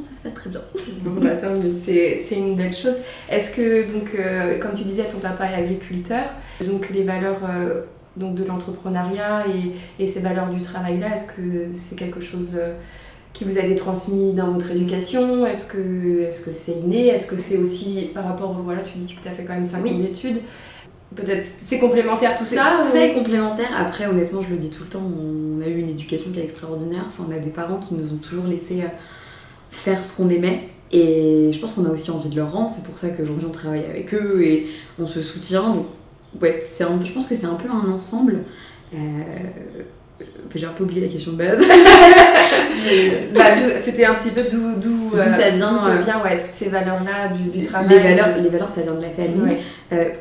ça 0.00 0.14
se 0.14 0.22
passe 0.22 0.34
très 0.34 0.50
bien. 0.50 0.60
Bon, 1.04 1.20
bah, 1.20 1.30
c'est 1.80 2.36
une 2.36 2.56
belle 2.56 2.74
chose. 2.74 2.96
Est-ce 3.30 3.56
que, 3.56 3.90
donc, 3.92 4.14
euh, 4.14 4.58
comme 4.58 4.74
tu 4.74 4.84
disais, 4.84 5.04
ton 5.04 5.18
papa 5.18 5.46
est 5.46 5.54
agriculteur, 5.54 6.24
donc 6.60 6.90
les 6.90 7.04
valeurs. 7.04 7.40
Euh, 7.48 7.82
donc 8.18 8.34
de 8.34 8.44
l'entrepreneuriat 8.44 9.46
et, 9.48 10.02
et, 10.02 10.06
ces 10.06 10.20
valeurs 10.20 10.50
du 10.50 10.60
travail-là 10.60 11.14
Est-ce 11.14 11.26
que 11.26 11.68
c'est 11.74 11.96
quelque 11.96 12.20
chose 12.20 12.56
euh, 12.58 12.74
qui 13.32 13.44
vous 13.44 13.58
a 13.58 13.60
été 13.60 13.74
transmis 13.74 14.32
dans 14.32 14.50
votre 14.50 14.70
éducation? 14.70 15.46
Est-ce 15.46 15.66
que 15.66 16.20
est-ce 16.20 16.40
que 16.42 16.52
c'est 16.52 16.72
inné? 16.72 17.08
Est-ce 17.08 17.26
que 17.26 17.38
c'est 17.38 17.58
aussi 17.58 18.10
par 18.14 18.24
rapport, 18.24 18.52
voilà, 18.62 18.82
tu 18.82 18.98
dis 18.98 19.14
que 19.14 19.22
tu 19.22 19.28
as 19.28 19.32
fait 19.32 19.44
quand 19.44 19.54
même 19.54 19.64
5 19.64 19.80
ans 19.86 19.98
d'études 19.98 20.40
Peut-être 21.14 21.46
c'est 21.56 21.78
complémentaire 21.78 22.36
tout 22.38 22.44
ça 22.44 22.80
Tout 22.82 22.88
ça 22.88 23.04
est 23.04 23.14
complémentaire. 23.14 23.70
Après, 23.76 24.06
honnêtement, 24.06 24.42
je 24.42 24.50
le 24.50 24.56
dis 24.56 24.70
tout 24.70 24.82
le 24.82 24.88
temps, 24.90 25.02
on 25.02 25.60
a 25.62 25.66
eu 25.66 25.78
une 25.78 25.88
éducation 25.88 26.30
qui 26.30 26.40
est 26.40 26.44
extraordinaire. 26.44 27.04
Enfin, 27.08 27.24
on 27.26 27.34
a 27.34 27.38
des 27.38 27.48
parents 27.48 27.78
qui 27.78 27.94
nous 27.94 28.12
ont 28.12 28.18
toujours 28.18 28.44
laissé 28.44 28.82
euh, 28.82 28.88
faire 29.70 30.04
ce 30.04 30.16
qu'on 30.16 30.28
aimait. 30.28 30.68
Et 30.92 31.50
je 31.52 31.58
pense 31.58 31.74
qu'on 31.74 31.84
a 31.86 31.90
aussi 31.90 32.10
envie 32.10 32.28
de 32.28 32.36
leur 32.36 32.52
rendre. 32.52 32.70
C'est 32.70 32.84
pour 32.84 32.98
ça 32.98 33.08
qu'aujourd'hui, 33.08 33.46
on 33.48 33.52
travaille 33.52 33.84
avec 33.84 34.12
eux 34.14 34.42
et 34.42 34.68
on 34.98 35.06
se 35.06 35.22
soutient. 35.22 35.74
Donc, 35.74 35.86
ouais, 36.40 36.64
un, 36.80 37.04
je 37.04 37.12
pense 37.12 37.26
que 37.26 37.34
c'est 37.34 37.46
un 37.46 37.54
peu 37.54 37.68
un 37.68 37.90
ensemble. 37.90 38.44
Euh, 38.94 38.98
j'ai 40.54 40.66
un 40.66 40.72
peu 40.72 40.84
oublié 40.84 41.00
la 41.02 41.08
question 41.08 41.32
de 41.32 41.36
base. 41.36 41.60
bah, 43.34 43.44
C'était 43.78 44.04
un 44.04 44.14
petit 44.14 44.30
peu 44.30 44.42
d'où 44.50 45.16
euh, 45.16 45.22
ça 45.30 45.50
vient, 45.50 45.86
euh, 45.86 46.00
vient 46.00 46.22
ouais, 46.22 46.38
toutes 46.38 46.52
ces 46.52 46.68
valeurs-là 46.68 47.28
du, 47.28 47.58
du, 47.58 47.64
travail. 47.64 47.88
Les 47.90 47.98
valeurs, 47.98 48.38
les 48.38 48.48
valeurs, 48.48 48.70
ça 48.70 48.82
vient 48.82 48.94
de 48.94 49.02
la 49.02 49.10
famille. 49.10 49.58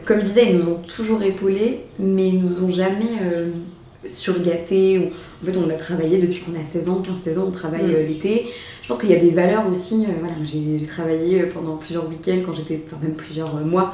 comme 0.05 0.19
je 0.19 0.25
disais, 0.25 0.47
ils 0.51 0.57
nous 0.57 0.71
ont 0.71 0.81
toujours 0.95 1.23
épaulés, 1.23 1.85
mais 1.99 2.27
ils 2.27 2.43
nous 2.43 2.63
ont 2.63 2.69
jamais 2.69 3.19
surgâtés. 4.05 4.99
Ou... 4.99 5.11
En 5.41 5.51
fait, 5.51 5.57
on 5.57 5.69
a 5.69 5.73
travaillé 5.73 6.17
depuis 6.17 6.41
qu'on 6.41 6.59
a 6.59 6.63
16 6.63 6.89
ans, 6.89 7.01
15-16 7.03 7.39
ans, 7.39 7.45
on 7.47 7.51
travaille 7.51 7.85
mm. 7.85 8.07
l'été. 8.07 8.47
Je 8.83 8.87
pense 8.87 8.99
qu'il 8.99 9.09
y 9.09 9.15
a 9.15 9.19
des 9.19 9.31
valeurs 9.31 9.67
aussi. 9.69 10.05
voilà, 10.19 10.35
J'ai 10.43 10.85
travaillé 10.85 11.43
pendant 11.43 11.77
plusieurs 11.77 12.07
week-ends, 12.07 12.39
quand 12.45 12.53
j'étais, 12.53 12.81
enfin 12.85 12.97
même 13.01 13.15
plusieurs 13.15 13.53
mois, 13.65 13.93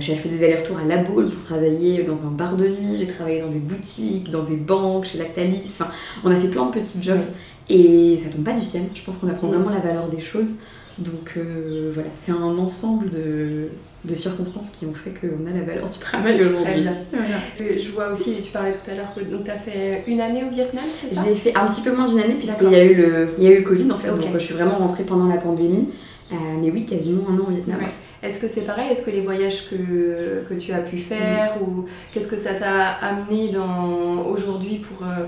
j'ai 0.00 0.14
fait 0.14 0.28
des 0.28 0.44
allers-retours 0.44 0.78
à 0.78 0.84
La 0.84 0.98
Baule 0.98 1.28
pour 1.30 1.42
travailler 1.44 2.02
dans 2.04 2.24
un 2.26 2.30
bar 2.30 2.56
de 2.56 2.66
nuit, 2.68 2.96
j'ai 2.98 3.06
travaillé 3.06 3.40
dans 3.40 3.48
des 3.48 3.58
boutiques, 3.58 4.30
dans 4.30 4.42
des 4.42 4.56
banques, 4.56 5.04
chez 5.06 5.18
Lactalis. 5.18 5.62
Enfin, 5.66 5.88
on 6.24 6.30
a 6.30 6.36
fait 6.36 6.48
plein 6.48 6.66
de 6.66 6.70
petits 6.72 7.02
jobs. 7.02 7.20
Et 7.68 8.16
ça 8.18 8.28
tombe 8.30 8.44
pas 8.44 8.52
du 8.52 8.64
ciel. 8.64 8.82
Je 8.94 9.02
pense 9.02 9.16
qu'on 9.16 9.28
apprend 9.28 9.48
vraiment 9.48 9.70
la 9.70 9.78
valeur 9.80 10.08
des 10.08 10.20
choses. 10.20 10.56
Donc 10.98 11.34
euh, 11.36 11.90
voilà, 11.92 12.08
c'est 12.14 12.30
un 12.32 12.56
ensemble 12.58 13.10
de, 13.10 13.68
de 14.04 14.14
circonstances 14.14 14.70
qui 14.70 14.86
ont 14.86 14.94
fait 14.94 15.10
qu'on 15.10 15.44
a 15.50 15.52
la 15.52 15.64
valeur 15.64 15.88
du 15.90 15.98
travail 15.98 16.36
Très 16.36 16.44
aujourd'hui. 16.46 16.82
bien. 16.82 16.96
Voilà. 17.10 17.36
Euh, 17.62 17.76
Je 17.76 17.90
vois 17.90 18.12
aussi, 18.12 18.36
tu 18.42 18.52
parlais 18.52 18.70
tout 18.72 18.88
à 18.90 18.94
l'heure 18.94 19.12
que 19.12 19.20
tu 19.20 19.50
as 19.50 19.54
fait 19.56 20.04
une 20.06 20.20
année 20.20 20.44
au 20.44 20.54
Vietnam, 20.54 20.84
c'est 20.92 21.12
ça? 21.12 21.24
J'ai 21.28 21.34
fait 21.34 21.56
un 21.56 21.66
petit 21.66 21.80
peu 21.80 21.92
moins 21.96 22.06
d'une 22.06 22.20
année 22.20 22.34
puisqu'il 22.34 22.70
y, 22.70 22.76
a 22.76 22.84
eu 22.84 22.94
le- 22.94 23.28
il 23.38 23.44
y 23.44 23.48
a 23.48 23.50
eu 23.50 23.56
le 23.58 23.62
Covid 23.68 23.90
en 23.90 23.96
fait. 23.96 24.08
Donc 24.08 24.20
euh, 24.24 24.38
je 24.38 24.44
suis 24.44 24.54
vraiment 24.54 24.78
rentrée 24.78 25.02
pendant 25.04 25.26
la 25.26 25.38
pandémie. 25.38 25.88
Euh, 26.32 26.36
mais 26.60 26.70
oui, 26.70 26.86
quasiment 26.86 27.24
un 27.30 27.38
an 27.38 27.46
au 27.48 27.50
Vietnam. 27.52 27.78
Ouais. 27.80 27.88
Est-ce 28.24 28.40
que 28.40 28.48
c'est 28.48 28.62
pareil? 28.62 28.90
Est-ce 28.90 29.02
que 29.02 29.10
les 29.10 29.20
voyages 29.20 29.68
que, 29.68 30.44
que 30.48 30.54
tu 30.54 30.72
as 30.72 30.78
pu 30.78 30.96
faire 30.96 31.58
ou 31.60 31.84
qu'est-ce 32.10 32.28
que 32.28 32.38
ça 32.38 32.54
t'a 32.54 32.88
amené 32.88 33.50
dans 33.50 34.24
aujourd'hui 34.26 34.76
pour 34.76 35.06
euh, 35.06 35.26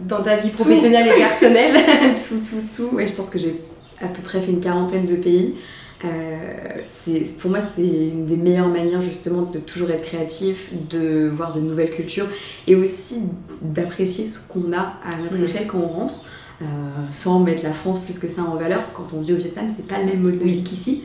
dans 0.00 0.20
ta 0.22 0.38
vie 0.38 0.50
professionnelle 0.50 1.06
et 1.06 1.18
personnelle? 1.20 1.76
Tout, 2.28 2.40
tout, 2.40 2.62
tout. 2.74 2.96
Ouais, 2.96 3.06
je 3.06 3.12
pense 3.12 3.30
que 3.30 3.38
j'ai 3.38 3.60
à 4.00 4.08
peu 4.08 4.22
près 4.22 4.40
fait 4.40 4.50
une 4.50 4.60
quarantaine 4.60 5.06
de 5.06 5.14
pays. 5.14 5.56
Euh, 6.04 7.28
pour 7.38 7.50
moi, 7.52 7.60
c'est 7.76 7.86
une 7.86 8.26
des 8.26 8.36
meilleures 8.36 8.68
manières 8.68 9.02
justement 9.02 9.42
de 9.42 9.60
toujours 9.60 9.90
être 9.90 10.02
créatif, 10.02 10.72
de 10.90 11.28
voir 11.28 11.54
de 11.54 11.60
nouvelles 11.60 11.92
cultures 11.92 12.26
et 12.66 12.74
aussi 12.74 13.20
d'apprécier 13.60 14.26
ce 14.26 14.40
qu'on 14.40 14.72
a 14.72 14.94
à 15.04 15.16
notre 15.22 15.40
échelle 15.40 15.68
quand 15.68 15.78
on 15.78 15.86
rentre. 15.88 16.24
Euh, 16.60 16.64
sans 17.12 17.40
mettre 17.40 17.64
la 17.64 17.72
France 17.72 17.98
plus 18.00 18.20
que 18.20 18.28
ça 18.28 18.42
en 18.42 18.56
valeur, 18.56 18.92
quand 18.94 19.08
on 19.14 19.20
vit 19.20 19.32
au 19.32 19.36
Vietnam, 19.36 19.66
c'est 19.74 19.86
pas 19.86 19.98
le 19.98 20.04
même 20.04 20.20
mode 20.20 20.38
de 20.38 20.44
vie 20.44 20.62
qu'ici. 20.62 21.02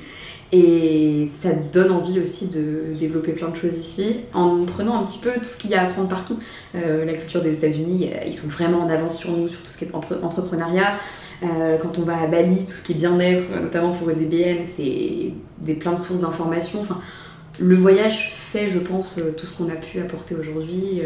Et 0.54 1.28
ça 1.42 1.50
donne 1.52 1.92
envie 1.92 2.22
aussi 2.22 2.48
de 2.48 2.94
développer 2.98 3.34
plein 3.34 3.50
de 3.50 3.56
choses 3.58 3.78
ici, 3.78 4.16
en 4.34 4.62
prenant 4.62 4.96
un 5.02 5.06
petit 5.06 5.20
peu 5.20 5.32
tout 5.34 5.44
ce 5.44 5.58
qu'il 5.58 5.72
y 5.72 5.74
a 5.74 5.82
à 5.82 5.88
apprendre 5.88 6.08
partout. 6.08 6.40
Euh, 6.74 7.04
la 7.04 7.14
culture 7.16 7.42
des 7.42 7.54
États-Unis, 7.54 8.10
euh, 8.14 8.24
ils 8.26 8.34
sont 8.34 8.48
vraiment 8.48 8.80
en 8.80 8.90
avance 8.90 9.18
sur 9.18 9.32
nous, 9.32 9.50
sur 9.50 9.62
tout 9.62 9.72
ce 9.72 9.78
qui 9.78 9.86
est 9.86 9.94
entre- 9.94 10.20
entrepreneuriat. 10.24 11.00
Euh, 11.44 11.78
quand 11.82 12.00
on 12.00 12.04
va 12.04 12.22
à 12.22 12.28
Bali, 12.28 12.66
tout 12.66 12.72
ce 12.72 12.82
qui 12.82 12.94
est 12.94 12.96
bien-être, 12.96 13.44
notamment 13.62 13.92
pour 13.92 14.10
EDBM, 14.10 14.64
c'est 14.64 15.34
des 15.62 15.74
plein 15.74 15.92
de 15.92 16.00
sources 16.00 16.22
d'informations. 16.22 16.80
Enfin, 16.80 17.02
le 17.60 17.76
voyage 17.76 18.32
fait, 18.34 18.70
je 18.70 18.80
pense, 18.80 19.20
tout 19.36 19.46
ce 19.46 19.58
qu'on 19.58 19.68
a 19.68 19.76
pu 19.76 20.00
apporter 20.00 20.34
aujourd'hui 20.36 21.02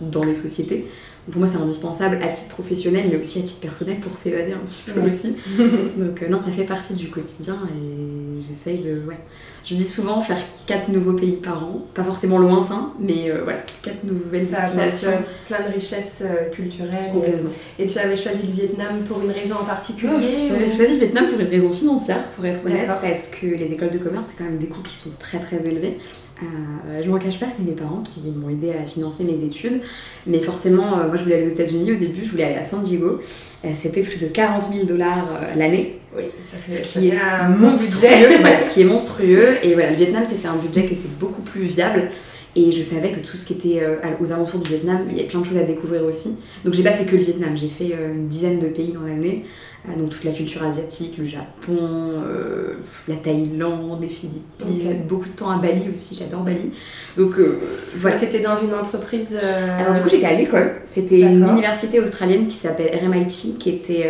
dans 0.00 0.22
les 0.24 0.34
sociétés. 0.34 0.88
Pour 1.30 1.40
moi, 1.40 1.48
c'est 1.48 1.58
indispensable 1.62 2.18
à 2.20 2.28
titre 2.28 2.48
professionnel, 2.50 3.06
mais 3.10 3.16
aussi 3.16 3.38
à 3.38 3.42
titre 3.42 3.60
personnel 3.60 4.00
pour 4.00 4.16
s'évader 4.16 4.52
un 4.54 4.58
petit 4.66 4.82
peu 4.90 4.98
Ouais. 5.00 5.06
aussi. 5.06 5.36
Donc 5.96 6.20
euh, 6.22 6.28
non, 6.28 6.38
ça 6.38 6.50
fait 6.50 6.64
partie 6.64 6.94
du 6.94 7.08
quotidien 7.10 7.56
et 7.72 8.42
j'essaye 8.42 8.78
de... 8.78 9.02
Ouais. 9.06 9.18
Je 9.64 9.76
dis 9.76 9.84
souvent 9.84 10.20
faire 10.20 10.38
quatre 10.66 10.88
nouveaux 10.88 11.12
pays 11.12 11.36
par 11.36 11.62
an, 11.62 11.86
pas 11.94 12.02
forcément 12.02 12.38
lointains, 12.38 12.92
mais 12.98 13.30
euh, 13.30 13.42
voilà, 13.44 13.60
quatre 13.82 14.02
nouvelles 14.02 14.48
Ça 14.48 14.62
destinations. 14.62 15.10
plein 15.46 15.60
de 15.68 15.72
richesses 15.72 16.24
euh, 16.26 16.50
culturelles. 16.50 17.12
Complètement. 17.12 17.50
Et 17.78 17.86
tu 17.86 17.96
avais 18.00 18.16
choisi 18.16 18.44
le 18.48 18.54
Vietnam 18.54 19.04
pour 19.04 19.22
une 19.22 19.30
raison 19.30 19.54
en 19.62 19.64
particulier 19.64 20.36
J'avais 20.48 20.66
ou- 20.66 20.76
choisi 20.76 20.94
le 20.94 20.98
Vietnam 20.98 21.28
pour 21.30 21.38
une 21.38 21.46
raison 21.46 21.70
financière, 21.72 22.24
pour 22.34 22.44
être 22.44 22.58
honnête, 22.66 22.88
parce 23.00 23.28
que 23.28 23.46
les 23.46 23.72
écoles 23.72 23.90
de 23.90 23.98
commerce, 23.98 24.26
c'est 24.30 24.38
quand 24.38 24.50
même 24.50 24.58
des 24.58 24.66
coûts 24.66 24.82
qui 24.82 24.94
sont 24.96 25.10
très 25.20 25.38
très 25.38 25.64
élevés. 25.64 25.98
Euh, 26.40 27.02
je 27.04 27.10
m'en 27.10 27.18
cache 27.18 27.38
pas, 27.38 27.46
c'est 27.54 27.62
mes 27.62 27.72
parents 27.72 28.02
qui 28.02 28.20
m'ont 28.30 28.48
aidé 28.48 28.70
à 28.70 28.84
financer 28.86 29.24
mes 29.24 29.44
études. 29.44 29.80
Mais 30.26 30.40
forcément, 30.40 30.98
euh, 30.98 31.08
moi 31.08 31.16
je 31.16 31.22
voulais 31.22 31.36
aller 31.36 31.46
aux 31.46 31.54
États-Unis 31.54 31.92
au 31.92 31.96
début, 31.96 32.24
je 32.24 32.30
voulais 32.30 32.44
aller 32.44 32.56
à 32.56 32.64
San 32.64 32.82
Diego. 32.82 33.20
Euh, 33.64 33.68
C'était 33.74 34.02
plus 34.02 34.18
de 34.18 34.26
40 34.26 34.72
000 34.72 34.84
dollars 34.86 35.28
euh, 35.40 35.58
l'année. 35.58 35.98
Oui, 36.16 36.24
ça 36.42 36.56
fait, 36.58 36.82
ce 36.82 36.88
ça 36.88 37.00
qui 37.00 37.10
fait 37.10 37.16
est 37.16 37.20
un 37.20 37.48
monstrueux, 37.50 37.78
budget. 37.88 38.36
voilà, 38.40 38.68
ce 38.68 38.74
qui 38.74 38.80
est 38.80 38.84
monstrueux. 38.84 39.48
Et 39.62 39.74
voilà, 39.74 39.90
le 39.90 39.96
Vietnam, 39.96 40.24
c'était 40.24 40.48
un 40.48 40.56
budget 40.56 40.86
qui 40.86 40.94
était 40.94 41.08
beaucoup 41.20 41.42
plus 41.42 41.62
viable. 41.62 42.08
Et 42.54 42.70
je 42.70 42.82
savais 42.82 43.12
que 43.12 43.20
tout 43.20 43.38
ce 43.38 43.46
qui 43.46 43.54
était 43.54 43.82
aux 44.20 44.30
alentours 44.30 44.60
du 44.60 44.68
Vietnam, 44.68 45.06
il 45.08 45.16
y 45.16 45.20
avait 45.20 45.28
plein 45.28 45.40
de 45.40 45.46
choses 45.46 45.56
à 45.56 45.62
découvrir 45.62 46.04
aussi. 46.04 46.36
Donc 46.66 46.74
j'ai 46.74 46.82
pas 46.82 46.90
fait 46.92 47.06
que 47.06 47.16
le 47.16 47.22
Vietnam, 47.22 47.56
j'ai 47.56 47.68
fait 47.68 47.96
une 48.14 48.28
dizaine 48.28 48.58
de 48.58 48.66
pays 48.66 48.92
dans 48.92 49.06
l'année. 49.06 49.46
Euh, 49.88 49.98
donc 50.00 50.10
toute 50.10 50.22
la 50.22 50.30
culture 50.30 50.62
asiatique, 50.62 51.18
le 51.18 51.26
Japon, 51.26 51.76
euh, 51.76 52.74
la 53.08 53.16
Thaïlande, 53.16 54.00
les 54.00 54.06
Philippines, 54.06 54.88
Ok. 54.90 55.06
beaucoup 55.08 55.24
de 55.28 55.34
temps 55.34 55.50
à 55.50 55.56
Bali 55.58 55.82
aussi, 55.92 56.14
j'adore 56.14 56.42
Bali. 56.42 56.70
Donc 57.16 57.32
euh, 57.38 57.58
voilà. 57.96 58.16
Tu 58.16 58.26
étais 58.26 58.38
dans 58.38 58.54
une 58.62 58.72
entreprise. 58.72 59.36
euh, 59.42 59.80
Alors 59.80 59.94
du 59.94 60.00
coup 60.02 60.08
j'étais 60.08 60.26
à 60.26 60.34
l'école, 60.34 60.74
c'était 60.84 61.22
une 61.22 61.44
université 61.44 61.98
australienne 61.98 62.46
qui 62.46 62.54
s'appelle 62.56 62.96
RMIT 63.04 63.56
qui 63.58 63.70
était 63.70 64.08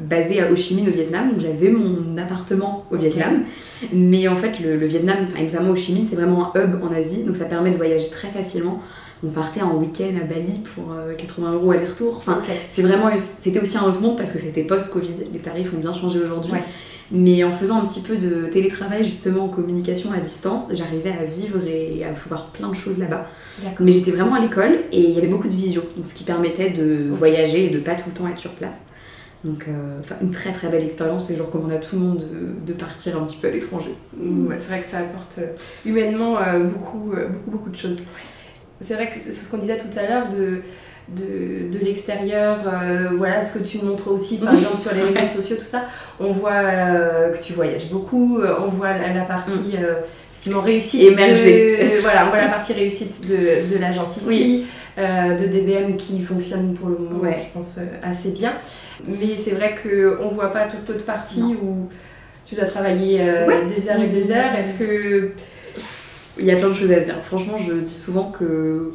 basée 0.00 0.40
à 0.40 0.50
Ho 0.50 0.56
Chi 0.56 0.74
Minh 0.74 0.88
au 0.88 0.92
Vietnam, 0.92 1.30
donc 1.30 1.40
j'avais 1.40 1.68
mon 1.68 2.16
appartement 2.18 2.84
au. 2.90 2.96
Vietnam. 2.96 3.44
Mais 3.92 4.26
en 4.26 4.36
fait 4.36 4.58
le, 4.58 4.76
le 4.76 4.86
Vietnam, 4.86 5.18
enfin, 5.22 5.40
et 5.40 5.44
notamment 5.44 5.70
Ho 5.70 5.76
Chi 5.76 5.92
Minh, 5.92 6.04
c'est 6.08 6.16
vraiment 6.16 6.52
un 6.56 6.60
hub 6.64 6.82
en 6.82 6.92
Asie, 6.92 7.22
donc 7.22 7.36
ça 7.36 7.44
permet 7.44 7.70
de 7.70 7.76
voyager 7.76 8.10
très 8.10 8.28
facilement. 8.28 8.80
On 9.24 9.28
partait 9.28 9.62
en 9.62 9.76
week-end 9.76 10.12
à 10.20 10.24
Bali 10.24 10.60
pour 10.74 10.92
euh, 10.92 11.14
80 11.14 11.52
euros 11.52 11.70
aller-retour. 11.70 12.16
Enfin, 12.16 12.40
c'est 12.70 12.82
vraiment, 12.82 13.08
c'était 13.18 13.60
aussi 13.60 13.78
un 13.78 13.84
autre 13.84 14.00
monde 14.00 14.16
parce 14.16 14.32
que 14.32 14.38
c'était 14.38 14.64
post-Covid. 14.64 15.14
Les 15.32 15.38
tarifs 15.38 15.72
ont 15.74 15.78
bien 15.78 15.94
changé 15.94 16.18
aujourd'hui. 16.18 16.52
Ouais. 16.52 16.62
Mais 17.14 17.44
en 17.44 17.52
faisant 17.52 17.78
un 17.78 17.84
petit 17.84 18.00
peu 18.00 18.16
de 18.16 18.46
télétravail 18.46 19.04
justement 19.04 19.44
en 19.44 19.48
communication 19.48 20.10
à 20.12 20.18
distance, 20.18 20.68
j'arrivais 20.72 21.12
à 21.12 21.24
vivre 21.24 21.58
et 21.68 22.04
à 22.04 22.12
voir 22.28 22.46
plein 22.46 22.70
de 22.70 22.74
choses 22.74 22.98
là-bas. 22.98 23.26
Mais 23.80 23.92
j'étais 23.92 24.12
vraiment 24.12 24.34
à 24.34 24.40
l'école 24.40 24.78
et 24.92 25.00
il 25.00 25.10
y 25.10 25.18
avait 25.18 25.28
beaucoup 25.28 25.48
de 25.48 25.54
visio, 25.54 25.82
donc 25.94 26.06
ce 26.06 26.14
qui 26.14 26.24
permettait 26.24 26.70
de 26.70 27.10
voyager 27.10 27.66
et 27.66 27.68
de 27.68 27.80
pas 27.80 27.94
tout 27.94 28.08
le 28.08 28.14
temps 28.14 28.26
être 28.28 28.38
sur 28.38 28.52
place. 28.52 28.76
Donc, 29.44 29.66
euh, 29.68 30.00
une 30.22 30.30
très 30.30 30.52
très 30.52 30.68
belle 30.68 30.84
expérience 30.84 31.28
et 31.30 31.36
je 31.36 31.42
recommande 31.42 31.72
à 31.72 31.78
tout 31.78 31.96
le 31.96 32.02
monde 32.02 32.18
de, 32.18 32.72
de 32.72 32.78
partir 32.78 33.20
un 33.20 33.26
petit 33.26 33.36
peu 33.36 33.48
à 33.48 33.50
l'étranger. 33.50 33.94
Ouais, 34.16 34.56
c'est 34.58 34.68
vrai 34.68 34.80
que 34.80 34.88
ça 34.88 34.98
apporte 34.98 35.36
euh, 35.38 35.48
humainement 35.84 36.38
euh, 36.38 36.64
beaucoup, 36.64 37.12
euh, 37.12 37.28
beaucoup, 37.28 37.50
beaucoup 37.50 37.70
de 37.70 37.76
choses. 37.76 38.02
C'est 38.82 38.94
vrai 38.94 39.08
que 39.08 39.14
c'est 39.14 39.32
ce 39.32 39.50
qu'on 39.50 39.58
disait 39.58 39.78
tout 39.78 39.96
à 39.98 40.08
l'heure 40.08 40.28
de, 40.28 40.62
de, 41.08 41.70
de 41.72 41.84
l'extérieur, 41.84 42.58
euh, 42.66 43.10
voilà 43.16 43.42
ce 43.42 43.58
que 43.58 43.64
tu 43.64 43.78
montres 43.78 44.08
aussi 44.08 44.38
par 44.38 44.52
exemple 44.58 44.76
sur 44.76 44.92
les 44.94 45.02
réseaux 45.02 45.32
sociaux, 45.40 45.56
tout 45.56 45.64
ça. 45.66 45.84
On 46.20 46.32
voit 46.32 46.52
euh, 46.52 47.32
que 47.32 47.42
tu 47.42 47.52
voyages 47.54 47.88
beaucoup, 47.90 48.38
euh, 48.40 48.54
on 48.64 48.68
voit 48.68 48.92
la, 48.92 49.12
la 49.12 49.22
partie 49.22 49.76
euh, 49.78 49.94
effectivement 50.32 50.62
réussite. 50.62 51.12
Émergée. 51.12 51.98
voilà, 52.02 52.26
on 52.26 52.30
voit 52.30 52.38
la 52.38 52.48
partie 52.56 52.72
réussite 52.72 53.22
de, 53.26 53.72
de 53.74 53.78
l'agence 53.80 54.16
ici. 54.18 54.26
Oui. 54.28 54.66
euh, 54.98 55.36
de 55.38 55.46
DBM 55.46 55.96
qui 55.96 56.20
fonctionne 56.22 56.74
pour 56.74 56.88
le 56.88 56.98
moment, 56.98 57.20
Ouais. 57.22 57.38
je 57.48 57.58
pense, 57.58 57.78
euh, 57.78 57.82
assez 58.02 58.30
bien. 58.30 58.52
Mais 59.08 59.36
c'est 59.42 59.52
vrai 59.52 59.74
qu'on 59.82 60.28
ne 60.28 60.34
voit 60.34 60.52
pas 60.52 60.66
toute 60.66 60.86
l'autre 60.88 61.06
partie 61.06 61.40
Non. 61.40 61.56
où 61.62 61.88
tu 62.44 62.54
dois 62.56 62.66
travailler 62.66 63.20
euh, 63.22 63.46
Ouais. 63.46 63.64
des 63.74 63.88
heures 63.88 64.00
et 64.00 64.08
des 64.08 64.30
heures. 64.32 64.54
Est-ce 64.58 64.78
que 64.78 65.30
Il 66.38 66.44
y 66.46 66.50
a 66.50 66.56
plein 66.56 66.68
de 66.68 66.74
choses 66.74 66.90
à 66.92 67.00
dire. 67.00 67.16
Franchement, 67.24 67.56
je 67.58 67.72
dis 67.74 67.92
souvent 67.92 68.30
que 68.30 68.92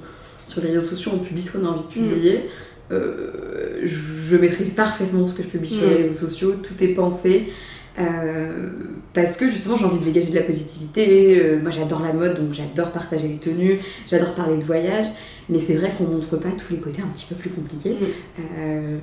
sur 0.47 0.61
les 0.61 0.67
réseaux 0.69 0.81
sociaux, 0.81 1.11
on 1.13 1.19
publie 1.19 1.41
ce 1.43 1.51
qu'on 1.57 1.65
a 1.65 1.69
envie 1.69 1.83
de 1.83 1.87
publier. 1.87 2.49
Euh, 2.91 3.81
je, 3.83 3.97
je 4.29 4.37
maîtrise 4.37 4.73
parfaitement 4.73 5.27
ce 5.27 5.33
que 5.35 5.43
je 5.43 5.47
publie 5.49 5.69
sur 5.69 5.85
Mm. 5.85 5.89
les 5.89 5.95
réseaux 5.97 6.13
sociaux, 6.27 6.53
tout 6.63 6.81
est 6.83 6.89
pensé. 6.89 7.49
euh, 7.99 8.69
parce 9.13 9.37
que 9.37 9.49
justement 9.49 9.75
j'ai 9.75 9.85
envie 9.85 9.97
de 9.99 10.03
dégager 10.05 10.29
de 10.29 10.35
la 10.35 10.43
positivité, 10.43 11.41
Euh, 11.43 11.59
moi 11.59 11.71
j'adore 11.71 11.99
la 12.01 12.13
mode 12.13 12.35
donc 12.35 12.53
j'adore 12.53 12.91
partager 12.91 13.27
les 13.27 13.37
tenues, 13.37 13.79
j'adore 14.07 14.35
parler 14.35 14.57
de 14.57 14.63
voyage, 14.63 15.07
mais 15.49 15.59
c'est 15.65 15.73
vrai 15.73 15.89
qu'on 15.97 16.03
montre 16.03 16.37
pas 16.37 16.49
tous 16.51 16.73
les 16.73 16.79
côtés 16.79 17.01
un 17.01 17.07
petit 17.07 17.25
peu 17.25 17.33
plus 17.35 17.49
compliqués. 17.49 17.93
Mm. 17.99 18.05
Euh, 18.59 18.97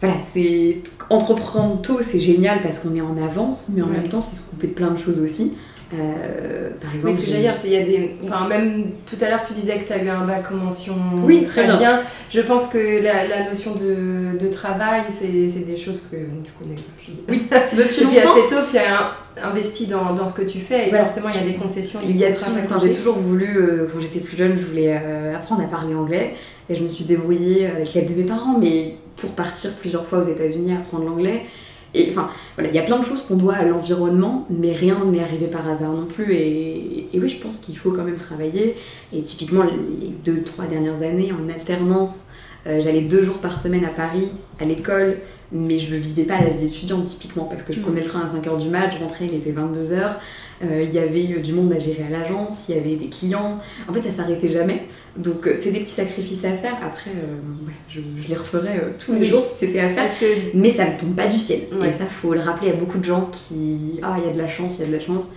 voilà, 0.00 0.16
c'est 0.32 0.82
entreprendre 1.08 1.80
tôt 1.80 1.98
c'est 2.02 2.20
génial 2.20 2.60
parce 2.60 2.78
qu'on 2.78 2.94
est 2.94 3.00
en 3.00 3.16
avance, 3.16 3.70
mais 3.74 3.80
en 3.82 3.86
Ouais. 3.86 3.92
même 3.94 4.08
temps 4.10 4.20
c'est 4.20 4.36
se 4.36 4.50
couper 4.50 4.66
de 4.68 4.74
plein 4.74 4.90
de 4.90 4.98
choses 4.98 5.18
aussi. 5.20 5.54
Euh, 5.94 6.68
par 6.82 6.94
exemple, 6.94 7.06
Oui, 7.06 7.14
ce 7.14 7.20
que 7.20 7.24
j'ai- 7.26 7.30
j'allais 7.32 7.42
dire, 7.44 7.50
parce 7.52 7.62
qu'il 7.64 7.72
y 7.72 7.76
a 7.76 7.82
des. 7.82 8.14
Enfin, 8.24 8.46
même 8.46 8.84
tout 9.06 9.16
à 9.22 9.28
l'heure, 9.30 9.40
tu 9.46 9.54
disais 9.54 9.78
que 9.78 9.86
tu 9.86 9.92
as 9.94 10.02
eu 10.04 10.08
un 10.08 10.24
bac 10.26 10.44
en 10.52 10.56
mention 10.56 10.94
Oui, 11.24 11.40
très 11.40 11.64
bien. 11.64 11.78
bien. 11.78 12.00
Je 12.30 12.40
pense 12.42 12.66
que 12.66 13.02
la, 13.02 13.26
la 13.26 13.48
notion 13.48 13.74
de, 13.74 14.38
de 14.38 14.48
travail, 14.52 15.02
c'est 15.08 15.26
des 15.66 15.76
choses 15.78 16.02
que 16.10 16.16
tu 16.44 16.52
connais 16.52 16.74
depuis, 16.74 17.14
Oui, 17.28 17.42
depuis 17.72 18.04
depuis 18.04 18.16
longtemps. 18.20 18.32
assez 18.32 18.54
tôt. 18.54 18.70
Tu 18.70 18.76
as 18.76 19.46
investi 19.48 19.86
dans, 19.86 20.12
dans 20.12 20.28
ce 20.28 20.34
que 20.34 20.42
tu 20.42 20.60
fais 20.60 20.86
et 20.86 20.88
Voilà. 20.90 21.04
forcément, 21.06 21.28
il 21.30 21.36
y 21.40 21.44
a 21.44 21.52
des 21.52 21.56
concessions. 21.56 22.00
Il 22.04 22.16
y 22.16 22.24
a 22.24 22.28
enfin, 22.30 22.78
j'ai 22.82 22.92
toujours 22.92 23.16
voulu, 23.18 23.56
euh, 23.56 23.88
quand 23.90 23.98
j'étais 24.00 24.20
plus 24.20 24.36
jeune, 24.36 24.58
je 24.60 24.66
voulais 24.66 25.00
euh, 25.02 25.36
apprendre 25.36 25.62
à 25.62 25.66
parler 25.68 25.94
anglais 25.94 26.34
et 26.68 26.74
je 26.74 26.82
me 26.82 26.88
suis 26.88 27.04
débrouillée 27.04 27.66
avec 27.66 27.94
l'aide 27.94 28.14
de 28.14 28.20
mes 28.20 28.28
parents, 28.28 28.58
mais 28.58 28.94
pour 29.16 29.30
partir 29.30 29.72
plusieurs 29.80 30.04
fois 30.06 30.18
aux 30.18 30.28
États-Unis 30.28 30.74
apprendre 30.74 31.04
l'anglais. 31.06 31.46
Et 31.94 32.08
enfin, 32.10 32.28
voilà, 32.56 32.70
il 32.70 32.74
y 32.76 32.78
a 32.78 32.82
plein 32.82 32.98
de 32.98 33.04
choses 33.04 33.22
qu'on 33.22 33.36
doit 33.36 33.54
à 33.54 33.64
l'environnement, 33.64 34.46
mais 34.50 34.72
rien 34.72 35.04
n'est 35.06 35.20
arrivé 35.22 35.46
par 35.46 35.66
hasard 35.68 35.92
non 35.92 36.06
plus. 36.06 36.34
Et, 36.34 37.08
et 37.12 37.18
oui, 37.20 37.28
je 37.28 37.40
pense 37.40 37.58
qu'il 37.60 37.76
faut 37.76 37.92
quand 37.92 38.04
même 38.04 38.18
travailler. 38.18 38.76
Et 39.12 39.22
typiquement, 39.22 39.62
les 39.64 40.08
deux, 40.24 40.42
trois 40.42 40.66
dernières 40.66 41.02
années, 41.02 41.32
en 41.32 41.48
alternance, 41.48 42.28
euh, 42.66 42.80
j'allais 42.80 43.02
deux 43.02 43.22
jours 43.22 43.38
par 43.38 43.60
semaine 43.60 43.84
à 43.84 43.90
Paris, 43.90 44.28
à 44.60 44.64
l'école, 44.64 45.18
mais 45.50 45.78
je 45.78 45.94
ne 45.94 46.00
vivais 46.00 46.24
pas 46.24 46.40
la 46.40 46.50
vie 46.50 46.66
étudiante 46.66 47.06
typiquement 47.06 47.44
parce 47.44 47.62
que 47.62 47.72
je 47.72 47.78
Mhm. 47.78 47.84
prenais 47.86 48.00
le 48.02 48.06
train 48.06 48.20
à 48.20 48.26
5h 48.28 48.58
du 48.58 48.68
mat, 48.68 48.90
je 48.90 48.98
rentrais, 49.02 49.24
il 49.26 49.34
était 49.34 49.50
22h. 49.52 50.16
Euh, 50.64 50.82
Il 50.82 50.92
y 50.92 50.98
avait 50.98 51.40
du 51.40 51.52
monde 51.52 51.72
à 51.72 51.78
gérer 51.78 52.04
à 52.08 52.10
l'agence, 52.10 52.64
il 52.68 52.74
y 52.74 52.78
avait 52.78 52.96
des 52.96 53.06
clients. 53.08 53.58
En 53.88 53.92
fait, 53.92 54.02
ça 54.02 54.10
s'arrêtait 54.12 54.48
jamais. 54.48 54.86
Donc, 55.16 55.46
euh, 55.46 55.54
c'est 55.56 55.70
des 55.70 55.80
petits 55.80 55.92
sacrifices 55.92 56.44
à 56.44 56.52
faire. 56.52 56.74
Après, 56.84 57.10
euh, 57.10 57.36
voilà, 57.62 57.76
je, 57.88 58.00
je 58.22 58.28
les 58.28 58.34
referais 58.34 58.82
tous 59.04 59.12
les 59.12 59.20
Oui. 59.20 59.26
jours 59.26 59.44
si 59.44 59.66
c'était 59.66 59.80
à 59.80 59.88
faire. 59.88 60.08
Que 60.18 60.26
Mais 60.54 60.72
ça 60.72 60.86
ne 60.86 60.98
tombe 60.98 61.14
pas 61.14 61.26
du 61.28 61.38
ciel. 61.38 61.60
Ouais. 61.80 61.90
Et 61.90 61.92
ça, 61.92 62.06
faut 62.06 62.34
le 62.34 62.40
rappeler 62.40 62.70
à 62.70 62.74
beaucoup 62.74 62.98
de 62.98 63.04
gens 63.04 63.28
qui. 63.32 64.00
Ah, 64.02 64.16
il 64.18 64.26
y 64.26 64.30
a 64.30 64.32
de 64.32 64.38
la 64.38 64.48
chance, 64.48 64.76
il 64.78 64.80
y 64.80 64.84
a 64.84 64.86
de 64.88 64.92
la 64.94 65.00
chance. 65.00 65.28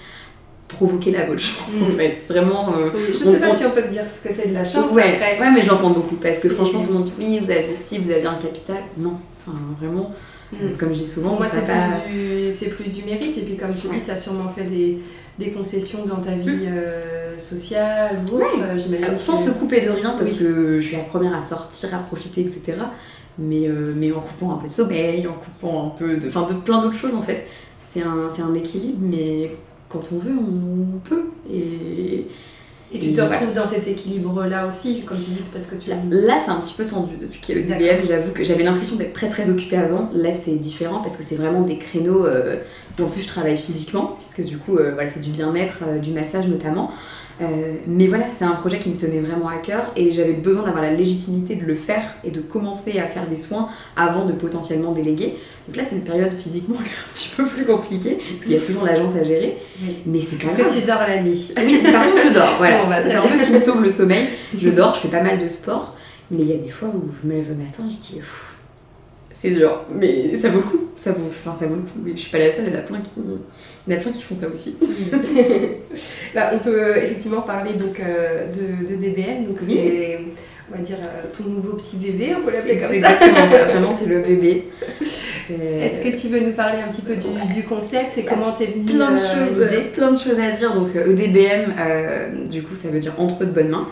Provoquer 0.68 1.12
la 1.12 1.26
bonne 1.26 1.38
chance, 1.38 1.76
en 1.82 1.90
Mm. 1.90 1.98
fait. 1.98 2.18
Vraiment. 2.30 2.74
euh, 2.78 2.90
je 3.10 3.14
sais 3.14 3.28
on- 3.28 3.34
pas 3.40 3.50
on- 3.52 3.54
si 3.54 3.66
on 3.66 3.72
peut 3.72 3.84
dire 3.90 4.04
ce 4.06 4.28
que 4.28 4.34
c'est 4.34 4.48
de 4.48 4.54
la 4.54 4.64
chance 4.64 4.90
ouais, 4.94 5.04
après. 5.04 5.38
ouais, 5.40 5.52
mais 5.54 5.62
je 5.62 5.68
l'entends 5.68 5.90
beaucoup 5.90 6.16
parce 6.16 6.40
que 6.40 6.48
franchement, 6.50 6.82
tout 6.82 6.88
le 6.88 6.94
monde 7.00 7.04
dit 7.04 7.14
oui, 7.20 7.40
vous 7.40 7.52
aviez 7.52 7.76
ci, 7.76 7.98
vous 7.98 8.10
aviez 8.10 8.26
un 8.28 8.36
capital. 8.36 8.78
Non. 8.98 9.16
Enfin, 9.46 9.58
vraiment, 9.78 10.12
Mm. 10.54 10.78
comme 10.78 10.94
je 10.94 10.98
dis 11.00 11.08
souvent, 11.08 11.30
Pour 11.30 11.40
moi, 11.40 11.48
c'est 11.48 11.66
pas- 11.66 12.02
plus, 12.06 12.14
du- 12.14 12.52
c'est 12.52 12.70
plus 12.70 12.90
du 12.92 13.04
mérite. 13.04 13.38
Et 13.38 13.42
puis, 13.42 13.56
comme 13.58 13.72
tu 13.74 13.88
dis, 13.88 14.02
tu 14.04 14.12
as 14.12 14.18
sûrement 14.18 14.50
fait 14.50 14.64
des, 14.66 14.98
des 15.40 15.52
concessions 15.52 16.06
dans 16.06 16.18
ta 16.22 16.32
vie 16.32 16.66
euh, 16.68 17.38
sociale 17.38 18.20
ou 18.32 18.36
autre. 18.36 18.54
euh, 18.62 18.78
J'imagine. 18.78 19.06
Alors, 19.06 19.22
sans 19.22 19.34
que- 19.38 19.52
se 19.52 19.58
couper 19.58 19.82
de 19.82 19.90
rien, 19.90 20.16
parce 20.18 20.32
Oui. 20.32 20.38
que 20.40 20.80
je 20.82 20.88
suis 20.88 20.98
la 20.98 21.04
première 21.04 21.36
à 21.36 21.42
sortir, 21.44 21.96
à 21.96 22.00
profiter, 22.00 22.42
etc. 22.42 22.62
Mais, 23.40 23.68
euh, 23.68 23.94
mais 23.96 24.12
en 24.12 24.20
coupant 24.20 24.54
un 24.54 24.58
peu 24.58 24.68
de 24.68 24.74
sommeil, 24.74 25.26
en 25.28 25.34
coupant 25.34 25.88
un 25.88 25.98
peu 25.98 26.18
de. 26.18 26.28
Enfin, 26.28 26.46
de 26.48 26.54
plein 26.54 26.82
d'autres 26.82 26.98
choses 26.98 27.16
en 27.16 27.22
fait. 27.22 27.48
C'est 27.80 28.02
un, 28.04 28.30
c'est 28.36 28.42
un 28.42 28.54
équilibre, 28.54 29.00
mais 29.02 29.52
quand 29.90 30.04
on 30.12 30.18
veut, 30.18 30.34
on 30.38 31.00
peut. 31.00 31.24
Et 31.52 32.28
Et 32.94 33.00
tu 33.00 33.14
te 33.14 33.22
retrouves 33.22 33.54
dans 33.54 33.66
cet 33.66 33.88
équilibre-là 33.88 34.68
aussi. 34.68 35.04
Comme 35.06 35.18
tu 35.18 35.32
dis, 35.32 35.42
peut-être 35.52 35.70
que 35.70 35.76
tu. 35.76 35.90
là, 35.90 35.96
là, 36.10 36.38
c'est 36.44 36.52
un 36.52 36.60
petit 36.60 36.74
peu 36.74 36.86
tendu 36.86 37.16
depuis 37.20 37.40
qu'il 37.40 37.56
y 37.56 37.58
a 37.58 37.62
le 37.62 37.68
DBM. 37.68 37.88
D'accord. 37.88 38.06
J'avoue 38.08 38.32
que 38.32 38.44
j'avais 38.44 38.64
l'impression 38.64 38.98
d'être 38.98 39.14
très 39.14 39.30
très 39.30 39.50
occupée 39.50 39.78
avant. 39.78 40.10
Là, 40.14 40.32
c'est 40.34 40.56
différent 40.56 41.00
parce 41.02 41.16
que 41.16 41.24
c'est 41.24 41.36
vraiment 41.36 41.62
des 41.62 41.78
créneaux 41.78 42.26
euh, 42.26 42.58
où 43.00 43.04
en 43.04 43.08
plus 43.08 43.22
je 43.22 43.28
travaille 43.28 43.58
physiquement, 43.58 44.18
puisque 44.18 44.44
du 44.44 44.58
coup, 44.58 44.78
euh, 44.78 44.92
voilà, 44.94 45.10
c'est 45.10 45.22
du 45.22 45.30
bien-être, 45.30 45.80
euh, 45.88 46.00
du 46.00 46.12
massage 46.12 46.48
notamment. 46.48 46.92
Euh, 47.42 47.74
mais 47.88 48.08
voilà, 48.08 48.26
c'est 48.38 48.46
un 48.46 48.52
projet 48.54 48.78
qui 48.80 48.90
me 48.90 48.98
tenait 48.98 49.20
vraiment 49.20 49.48
à 49.48 49.58
cœur 49.58 49.92
et 49.96 50.12
j'avais 50.12 50.34
besoin 50.34 50.64
d'avoir 50.64 50.84
la 50.84 50.92
légitimité 50.92 51.56
de 51.56 51.66
le 51.66 51.76
faire 51.76 52.04
et 52.24 52.30
de 52.32 52.40
commencer 52.42 53.00
à 53.00 53.08
faire 53.08 53.28
des 53.28 53.36
soins 53.36 53.70
avant 53.96 54.26
de 54.26 54.34
potentiellement 54.34 54.92
déléguer. 54.92 55.36
Donc 55.68 55.78
là, 55.78 55.84
c'est 55.90 55.96
une 55.96 56.04
période 56.04 56.34
physiquement 56.34 56.76
un 56.80 57.14
petit 57.14 57.30
peu 57.36 57.46
plus 57.46 57.66
compliquée 57.66 58.18
parce 58.32 58.44
qu'il 58.44 58.54
y 58.54 58.58
a 58.58 58.60
toujours 58.62 58.84
l'agence 58.84 59.16
à 59.16 59.24
gérer, 59.24 59.58
Oui. 59.82 59.98
mais 60.06 60.20
c'est 60.20 60.36
quand 60.38 60.50
Est-ce 60.50 60.58
même. 60.58 60.68
que 60.74 60.80
tu 60.82 60.86
dors 60.86 61.00
la 61.00 61.22
nuit 61.24 61.54
Oui, 61.58 61.80
par 61.92 62.04
contre, 62.06 62.22
je 62.28 62.34
dors. 62.34 62.56
Voilà, 62.58 62.84
Bon, 62.84 62.90
bah, 62.90 62.98
c'est 63.06 63.16
un 63.16 63.22
peu 63.22 63.36
ce 63.36 63.46
qui 63.46 63.52
me 63.54 63.60
sauve 63.60 63.84
le 63.84 63.92
sommeil. 63.92 64.26
Je 64.58 64.70
dors, 64.72 64.96
je 64.96 65.02
fais 65.02 65.08
pas 65.08 65.22
mal 65.24 65.40
de 65.40 65.48
sport, 65.48 65.96
mais 66.30 66.40
il 66.44 66.48
y 66.50 66.54
a 66.54 66.58
des 66.58 66.70
fois 66.70 66.90
où 66.90 67.10
je 67.22 67.28
me 67.28 67.34
lève 67.36 67.50
le 67.50 67.56
matin, 67.56 67.84
je 67.90 67.96
dis, 68.14 68.22
c'est 69.34 69.52
dur, 69.52 69.86
mais 69.92 70.36
ça 70.38 70.50
vaut 70.50 70.60
le 70.60 70.64
coup. 70.66 70.80
Ça 70.96 71.12
vaut, 71.14 71.26
enfin, 71.28 71.58
ça 71.58 71.66
vaut 71.66 71.76
le 71.76 71.82
coup. 71.82 71.98
Mais 72.04 72.12
je 72.12 72.18
suis 72.22 72.30
pas 72.32 72.38
la 72.38 72.52
seule, 72.52 72.66
il 72.68 72.74
y 72.74 72.76
en 72.76 72.80
a 72.80 72.84
plein 72.84 73.00
qui, 73.00 73.10
il 73.88 73.94
y 73.94 73.96
en 73.96 74.00
a 74.00 74.02
plein 74.02 74.12
qui 74.12 74.22
font 74.22 74.36
ça 74.36 74.48
aussi. 74.48 74.78
Bah, 76.36 76.52
on 76.54 76.60
peut 76.60 76.98
effectivement 76.98 77.42
parler 77.42 77.74
donc 77.74 78.00
euh, 78.00 78.48
de, 78.48 78.88
de 78.88 78.96
DBM, 78.96 79.46
donc 79.46 79.58
Oui. 79.62 79.76
c'est 79.76 80.20
on 80.74 80.78
va 80.78 80.82
dire 80.84 80.98
euh, 81.02 81.28
ton 81.36 81.50
nouveau 81.50 81.74
petit 81.74 81.98
bébé, 81.98 82.34
on 82.38 82.44
peut 82.46 82.52
l'appeler 82.52 82.78
comme 82.78 82.90
ça. 82.90 82.96
exactement 82.96 83.50
ça. 83.50 83.64
Vraiment, 83.66 83.92
c'est 83.92 84.06
le 84.06 84.20
bébé. 84.20 84.68
Est-ce 85.50 86.02
que 86.02 86.16
tu 86.16 86.28
veux 86.28 86.40
nous 86.40 86.54
parler 86.54 86.78
un 86.82 86.90
petit 86.92 87.02
peu 87.02 87.16
du, 87.16 87.54
du 87.54 87.64
concept 87.64 88.18
et 88.18 88.24
comment 88.24 88.54
t'es 88.54 88.68
venue 88.68 88.86
plein 88.86 89.12
de 89.12 89.20
euh, 89.20 89.70
choses, 89.70 89.92
plein 89.94 90.12
de 90.12 90.18
choses 90.18 90.40
à 90.40 90.52
dire. 90.52 90.74
Donc 90.74 90.96
euh, 90.96 91.12
EDBM, 91.12 91.74
euh, 91.78 92.46
du 92.46 92.64
coup, 92.64 92.76
ça 92.76 92.90
veut 92.90 93.00
dire 93.00 93.14
entre 93.20 93.40
de 93.46 93.52
bonnes 93.52 93.70
mains. 93.70 93.90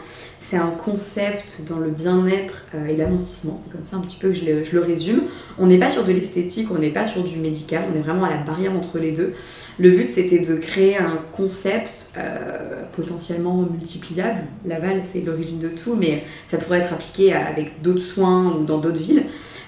C'est 0.50 0.58
un 0.58 0.72
concept 0.72 1.62
dans 1.70 1.78
le 1.78 1.92
bien-être 1.92 2.66
euh, 2.74 2.88
et 2.88 2.96
l'amincissement. 2.96 3.56
C'est 3.56 3.72
comme 3.72 3.86
ça 3.86 3.98
un 3.98 4.00
petit 4.00 4.18
peu 4.20 4.30
que 4.30 4.34
je 4.34 4.46
le, 4.46 4.82
résume. 4.82 5.22
On 5.60 5.68
n'est 5.68 5.78
pas 5.78 5.92
sur 5.92 6.04
de 6.04 6.12
l'esthétique, 6.12 6.70
on 6.72 6.80
n'est 6.80 6.90
pas 6.90 7.06
sur 7.06 7.24
du 7.24 7.38
médical, 7.38 7.84
on 7.94 7.96
est 7.96 8.02
vraiment 8.02 8.24
à 8.24 8.32
la 8.32 8.38
barrière 8.38 8.74
entre 8.74 8.98
les 8.98 9.12
deux. 9.12 9.36
Le 9.78 9.92
but, 9.92 10.10
c'était 10.10 10.40
de 10.40 10.56
créer 10.56 10.98
un 10.98 11.20
concept 11.34 12.14
euh, 12.18 12.82
potentiellement 12.96 13.62
multipliable. 13.62 14.42
Laval, 14.66 15.04
c'est 15.14 15.22
l'origine 15.22 15.60
de 15.60 15.68
tout, 15.68 15.94
mais 15.96 16.24
ça 16.48 16.58
pourrait 16.58 16.80
être 16.80 16.94
appliqué 16.94 17.32
avec 17.32 17.84
d'autres 17.84 18.00
soins 18.00 18.52
ou 18.52 18.64
dans 18.64 18.80
d'autres 18.80 18.98
villes. 19.04 19.26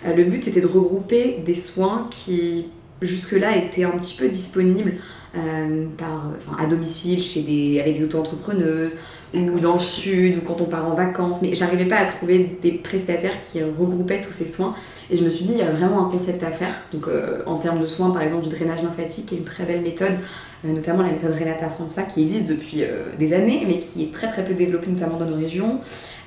Euh, 0.07 0.15
le 0.15 0.23
but, 0.23 0.43
c'était 0.43 0.61
de 0.61 0.67
regrouper 0.67 1.43
des 1.45 1.53
soins 1.53 2.07
qui 2.09 2.65
jusque-là 3.03 3.55
étaient 3.55 3.83
un 3.83 3.97
petit 4.00 4.17
peu 4.17 4.29
disponibles 4.29 4.93
à 5.33 6.65
domicile 6.65 7.21
chez 7.21 7.79
avec 7.79 7.97
des 7.97 8.03
auto-entrepreneuses 8.03 8.91
ou 9.33 9.59
dans 9.59 9.75
le 9.75 9.79
sud 9.79 10.38
ou 10.38 10.41
quand 10.41 10.61
on 10.61 10.65
part 10.65 10.88
en 10.89 10.93
vacances. 10.93 11.41
Mais 11.41 11.55
j'arrivais 11.55 11.85
pas 11.85 11.97
à 11.97 12.05
trouver 12.05 12.57
des 12.61 12.71
prestataires 12.73 13.33
qui 13.41 13.63
regroupaient 13.63 14.21
tous 14.21 14.33
ces 14.33 14.47
soins. 14.47 14.75
Et 15.09 15.17
je 15.17 15.23
me 15.23 15.29
suis 15.29 15.45
dit, 15.45 15.51
il 15.53 15.59
y 15.59 15.63
a 15.63 15.71
vraiment 15.71 16.05
un 16.05 16.09
concept 16.09 16.43
à 16.43 16.51
faire. 16.51 16.73
Donc 16.93 17.07
euh, 17.07 17.43
en 17.45 17.57
termes 17.57 17.81
de 17.81 17.88
soins, 17.88 18.11
par 18.11 18.21
exemple, 18.21 18.47
du 18.47 18.50
drainage 18.50 18.83
lymphatique, 18.83 19.27
qui 19.27 19.35
est 19.35 19.38
une 19.39 19.43
très 19.43 19.63
belle 19.63 19.81
méthode, 19.81 20.17
euh, 20.65 20.73
notamment 20.73 21.03
la 21.03 21.11
méthode 21.11 21.33
Renata 21.38 21.69
Franza, 21.69 22.03
qui 22.03 22.22
existe 22.22 22.48
depuis 22.48 22.83
euh, 22.83 23.03
des 23.17 23.33
années, 23.33 23.63
mais 23.67 23.79
qui 23.79 24.03
est 24.03 24.13
très 24.13 24.27
très 24.27 24.44
peu 24.44 24.53
développée, 24.53 24.87
notamment 24.89 25.17
dans 25.17 25.25
nos 25.25 25.37
régions. 25.37 25.79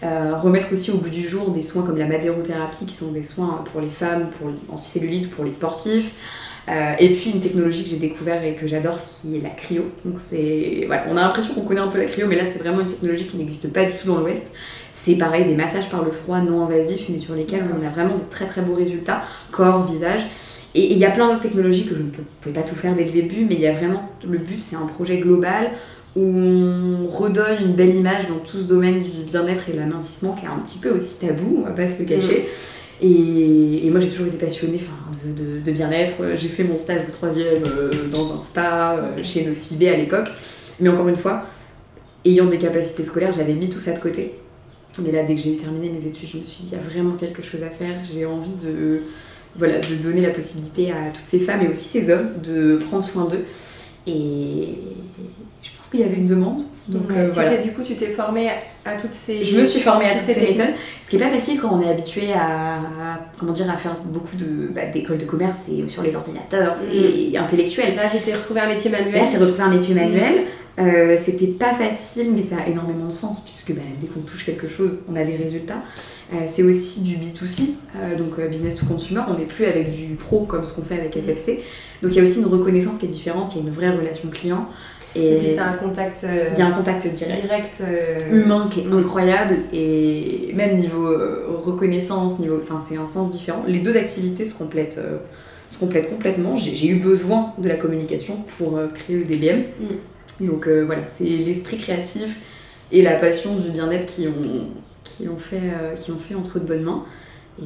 Euh, 0.03 0.37
remettre 0.37 0.73
aussi 0.73 0.91
au 0.91 0.99
bout 0.99 1.09
du 1.09 1.27
jour 1.27 1.51
des 1.51 1.63
soins 1.63 1.83
comme 1.83 1.97
la 1.97 2.07
madérothérapie, 2.07 2.85
qui 2.85 2.95
sont 2.95 3.13
des 3.13 3.23
soins 3.23 3.65
pour 3.73 3.81
les 3.81 3.89
femmes, 3.89 4.29
pour 4.31 4.51
l'anticellulite, 4.71 5.31
pour 5.31 5.45
les 5.45 5.53
sportifs. 5.53 6.13
Euh, 6.69 6.95
et 6.99 7.11
puis 7.11 7.31
une 7.31 7.41
technologie 7.41 7.85
que 7.85 7.91
j'ai 7.91 7.99
découvert 7.99 8.43
et 8.43 8.55
que 8.55 8.67
j'adore 8.67 8.99
qui 9.05 9.37
est 9.37 9.41
la 9.41 9.51
cryo. 9.51 9.83
Donc 10.05 10.15
c'est 10.23 10.85
voilà, 10.87 11.05
on 11.11 11.17
a 11.17 11.23
l'impression 11.23 11.55
qu'on 11.55 11.63
connaît 11.63 11.81
un 11.81 11.89
peu 11.89 11.99
la 11.99 12.07
cryo, 12.07 12.27
mais 12.27 12.37
là 12.37 12.45
c'est 12.51 12.59
vraiment 12.59 12.81
une 12.81 12.87
technologie 12.87 13.27
qui 13.27 13.37
n'existe 13.37 13.71
pas 13.73 13.85
du 13.85 13.93
tout 13.93 14.07
dans 14.07 14.21
l'Ouest. 14.21 14.45
C'est 14.93 15.17
pareil 15.17 15.45
des 15.45 15.55
massages 15.55 15.91
par 15.91 16.05
le 16.05 16.11
froid 16.11 16.41
non 16.41 16.65
invasifs, 16.65 17.07
mais 17.11 17.19
sur 17.19 17.35
lesquels 17.35 17.65
on 17.79 17.87
a 17.87 17.91
vraiment 17.91 18.17
des 18.17 18.25
très 18.31 18.47
très 18.47 18.63
beaux 18.63 18.75
résultats, 18.75 19.23
corps, 19.51 19.85
visage. 19.85 20.23
Et 20.75 20.91
il 20.93 20.99
y 20.99 21.05
a 21.05 21.11
plein 21.11 21.29
d'autres 21.29 21.43
technologies 21.43 21.87
que 21.87 21.95
je 21.95 22.01
ne 22.01 22.09
pouvais 22.09 22.55
pas 22.55 22.67
tout 22.67 22.75
faire 22.75 22.95
dès 22.95 23.05
le 23.05 23.11
début, 23.11 23.45
mais 23.45 23.55
il 23.55 23.61
y 23.61 23.67
a 23.67 23.73
vraiment 23.73 24.09
le 24.27 24.39
but, 24.39 24.59
c'est 24.59 24.77
un 24.77 24.87
projet 24.87 25.19
global 25.19 25.71
où 26.17 26.23
on 26.23 27.07
redonne 27.09 27.59
une 27.61 27.75
belle 27.75 27.95
image 27.95 28.29
dans 28.29 28.39
tout 28.39 28.59
ce 28.59 28.65
domaine 28.65 29.03
du 29.03 29.23
bien-être 29.27 29.69
et 29.69 29.73
de 29.73 29.79
l'amincissement 29.79 30.33
qui 30.33 30.47
est 30.47 30.49
un 30.49 30.59
petit 30.59 30.79
peu 30.79 30.91
aussi 30.91 31.27
tabou, 31.27 31.59
on 31.59 31.63
va 31.63 31.71
pas 31.71 31.89
se 31.89 31.99
le 31.99 32.05
cacher. 32.05 32.49
Et, 33.03 33.89
moi 33.91 34.01
j'ai 34.01 34.09
toujours 34.09 34.27
été 34.27 34.37
passionnée 34.37 34.81
de, 35.25 35.71
bien-être. 35.73 36.15
J'ai 36.37 36.49
fait 36.49 36.65
mon 36.65 36.79
stage 36.79 37.07
de 37.07 37.13
troisième 37.13 37.63
euh, 37.67 37.91
dans 38.13 38.39
un 38.39 38.43
spa 38.43 38.97
euh, 38.97 39.23
chez 39.23 39.45
Nocibé 39.45 39.89
à 39.89 39.97
l'époque. 39.97 40.29
Mais 40.81 40.89
encore 40.89 41.09
une 41.09 41.17
fois, 41.17 41.47
ayant 42.25 42.47
des 42.47 42.59
capacités 42.59 43.05
scolaires, 43.05 43.33
j'avais 43.33 43.55
mis 43.55 43.69
tout 43.69 43.79
ça 43.79 43.93
de 43.93 44.01
côté. 44.01 44.35
Mais 45.03 45.11
là, 45.11 45.25
dès 45.25 45.35
que 45.35 45.41
j'ai 45.41 45.57
terminé 45.57 45.91
mes 45.91 46.07
études, 46.07 46.29
je 46.29 46.39
me 46.39 46.45
suis 46.45 46.65
dit, 46.65 46.69
il 46.73 46.77
y 46.77 46.81
a 46.81 46.83
vraiment 46.83 47.17
quelque 47.17 47.43
chose 47.43 47.63
à 47.63 47.71
faire. 47.71 48.03
J'ai 48.05 48.27
envie 48.27 48.55
de, 48.63 49.03
voilà, 49.57 49.81
de 49.81 49.95
donner 49.97 50.21
la 50.21 50.31
possibilité 50.31 50.93
à 50.93 51.11
toutes 51.13 51.27
ces 51.27 51.41
femmes 51.41 51.63
et 51.63 51.69
aussi 51.69 51.89
ces 51.89 52.11
hommes 52.13 52.31
de 52.43 52.77
prendre 52.77 53.03
soin 53.03 53.25
d'eux. 53.25 53.45
Et 54.07 54.75
je 55.63 55.71
pense 55.77 55.89
qu'il 55.91 56.01
y 56.01 56.05
avait 56.05 56.17
une 56.17 56.27
demande. 56.27 56.63
Donc 56.89 57.09
Ouais, 57.09 57.17
euh, 57.17 57.31
voilà. 57.33 57.57
Du 57.59 57.73
coup, 57.73 57.83
tu 57.83 57.95
t'es 57.95 58.09
formée 58.09 58.51
à, 58.85 58.97
toutes 58.97 59.15
ces. 59.15 59.45
Je 59.45 59.59
me 59.59 59.65
suis 59.65 59.81
formée 59.81 60.07
à 60.07 60.13
toutes 60.13 60.23
ces 60.23 60.35
méthodes, 60.41 60.75
ce 61.03 61.09
qui 61.09 61.17
est 61.17 61.19
pas 61.19 61.31
facile 61.31 61.59
quand 61.61 61.71
on 61.73 61.81
est 61.81 61.89
habitué 61.89 62.33
à, 62.35 62.75
à- 62.77 63.21
comment 63.39 63.53
dire, 63.53 63.71
à 63.71 63.77
faire 63.77 63.97
beaucoup 64.05 64.37
de 64.37 64.69
bah, 64.75 64.87
d'écoles 64.87 65.19
de 65.19 65.25
commerce 65.25 65.69
et 65.71 65.89
sur 65.89 66.03
les 66.03 66.15
ordinateurs, 66.15 66.75
c'est 66.75 67.37
intellectuel. 67.37 67.97
Là, 67.97 68.03
c'était 68.11 68.35
retrouver 68.35 68.61
un 68.61 68.69
métier 68.69 68.91
manuel. 68.91 69.15
Là, 69.15 69.27
c'est 69.31 69.39
retrouver 69.39 69.63
un 69.63 69.71
métier 69.71 69.95
manuel. 69.95 70.45
Euh, 70.77 71.17
C'était 71.25 71.47
pas 71.47 71.73
facile, 71.73 72.33
mais 72.35 72.43
ça 72.43 72.57
a 72.57 72.69
énormément 72.69 73.07
de 73.07 73.13
sens 73.13 73.45
puisque 73.45 73.73
bah, 73.73 73.83
dès 74.01 74.09
qu'on 74.09 74.21
touche 74.21 74.45
quelque 74.45 74.67
chose, 74.69 75.05
on 75.09 75.15
a 75.15 75.23
des 75.25 75.37
résultats. 75.37 75.83
Euh, 76.33 76.39
c'est 76.47 76.65
aussi 76.65 77.03
du 77.03 77.15
B2C, 77.17 77.75
euh, 77.97 78.17
donc 78.17 78.41
business 78.49 78.75
to 78.75 78.85
consumer. 78.87 79.21
On 79.29 79.39
n'est 79.39 79.45
plus 79.45 79.67
avec 79.67 79.93
du 79.93 80.15
pro 80.17 80.41
comme 80.41 80.67
ce 80.67 80.73
qu'on 80.75 80.83
fait 80.83 80.99
avec 80.99 81.15
FFC. 81.15 81.63
Donc 82.03 82.13
il 82.13 82.17
y 82.17 82.21
a 82.21 82.25
aussi 82.25 82.41
une 82.41 82.47
reconnaissance 82.47 82.99
qui 82.99 83.07
est 83.07 83.09
différente. 83.09 83.55
Il 83.55 83.63
y 83.63 83.65
a 83.65 83.69
une 83.69 83.73
vraie 83.75 83.91
relation 83.91 84.29
client 84.31 84.69
Et 85.17 85.37
puis, 85.37 85.53
tu 85.53 85.59
as 85.59 85.69
un 85.69 85.75
contact 85.75 86.25
euh, 86.25 86.49
il 86.53 86.59
y 86.59 86.63
a 86.63 86.67
un 86.67 86.73
contact 86.73 87.07
direct 87.07 87.43
direct. 87.43 87.83
euh, 87.87 88.43
humain 88.43 88.69
qui 88.73 88.81
est 88.81 88.93
incroyable 88.93 89.57
et 89.73 90.51
même 90.55 90.77
niveau 90.77 91.07
euh, 91.07 91.45
reconnaissance, 91.65 92.39
niveau, 92.41 92.59
enfin 92.61 92.81
c'est 92.81 92.97
un 92.97 93.07
sens 93.07 93.31
différent. 93.31 93.63
Les 93.67 93.79
deux 93.79 93.97
activités 93.97 94.45
se 94.45 94.55
complètent, 94.55 94.99
euh, 94.99 95.19
se 95.71 95.79
complètent 95.79 96.11
complètement. 96.11 96.57
J'ai 96.57 96.89
eu 96.89 96.97
besoin 96.97 97.53
de 97.59 97.69
la 97.69 97.77
communication 97.77 98.39
pour 98.59 98.81
créer 98.95 99.17
le 99.19 99.25
DBM. 99.25 99.63
Donc 100.41 100.67
euh, 100.67 100.83
voilà, 100.85 101.07
c'est 101.07 101.25
l'esprit 101.25 101.79
créatif 101.79 102.41
et 102.91 103.03
la 103.03 103.15
passion 103.15 103.55
du 103.55 103.71
bien-être 103.71 104.07
qui 104.07 104.27
ont, 104.27 104.33
qui, 105.05 105.29
ont 105.29 105.39
fait, 105.39 105.61
qui 106.01 106.11
ont 106.11 106.19
fait 106.19 106.35
entre 106.35 106.59
de 106.59 106.65
bonnes 106.67 106.83
mains. 106.83 107.05
Et 107.61 107.65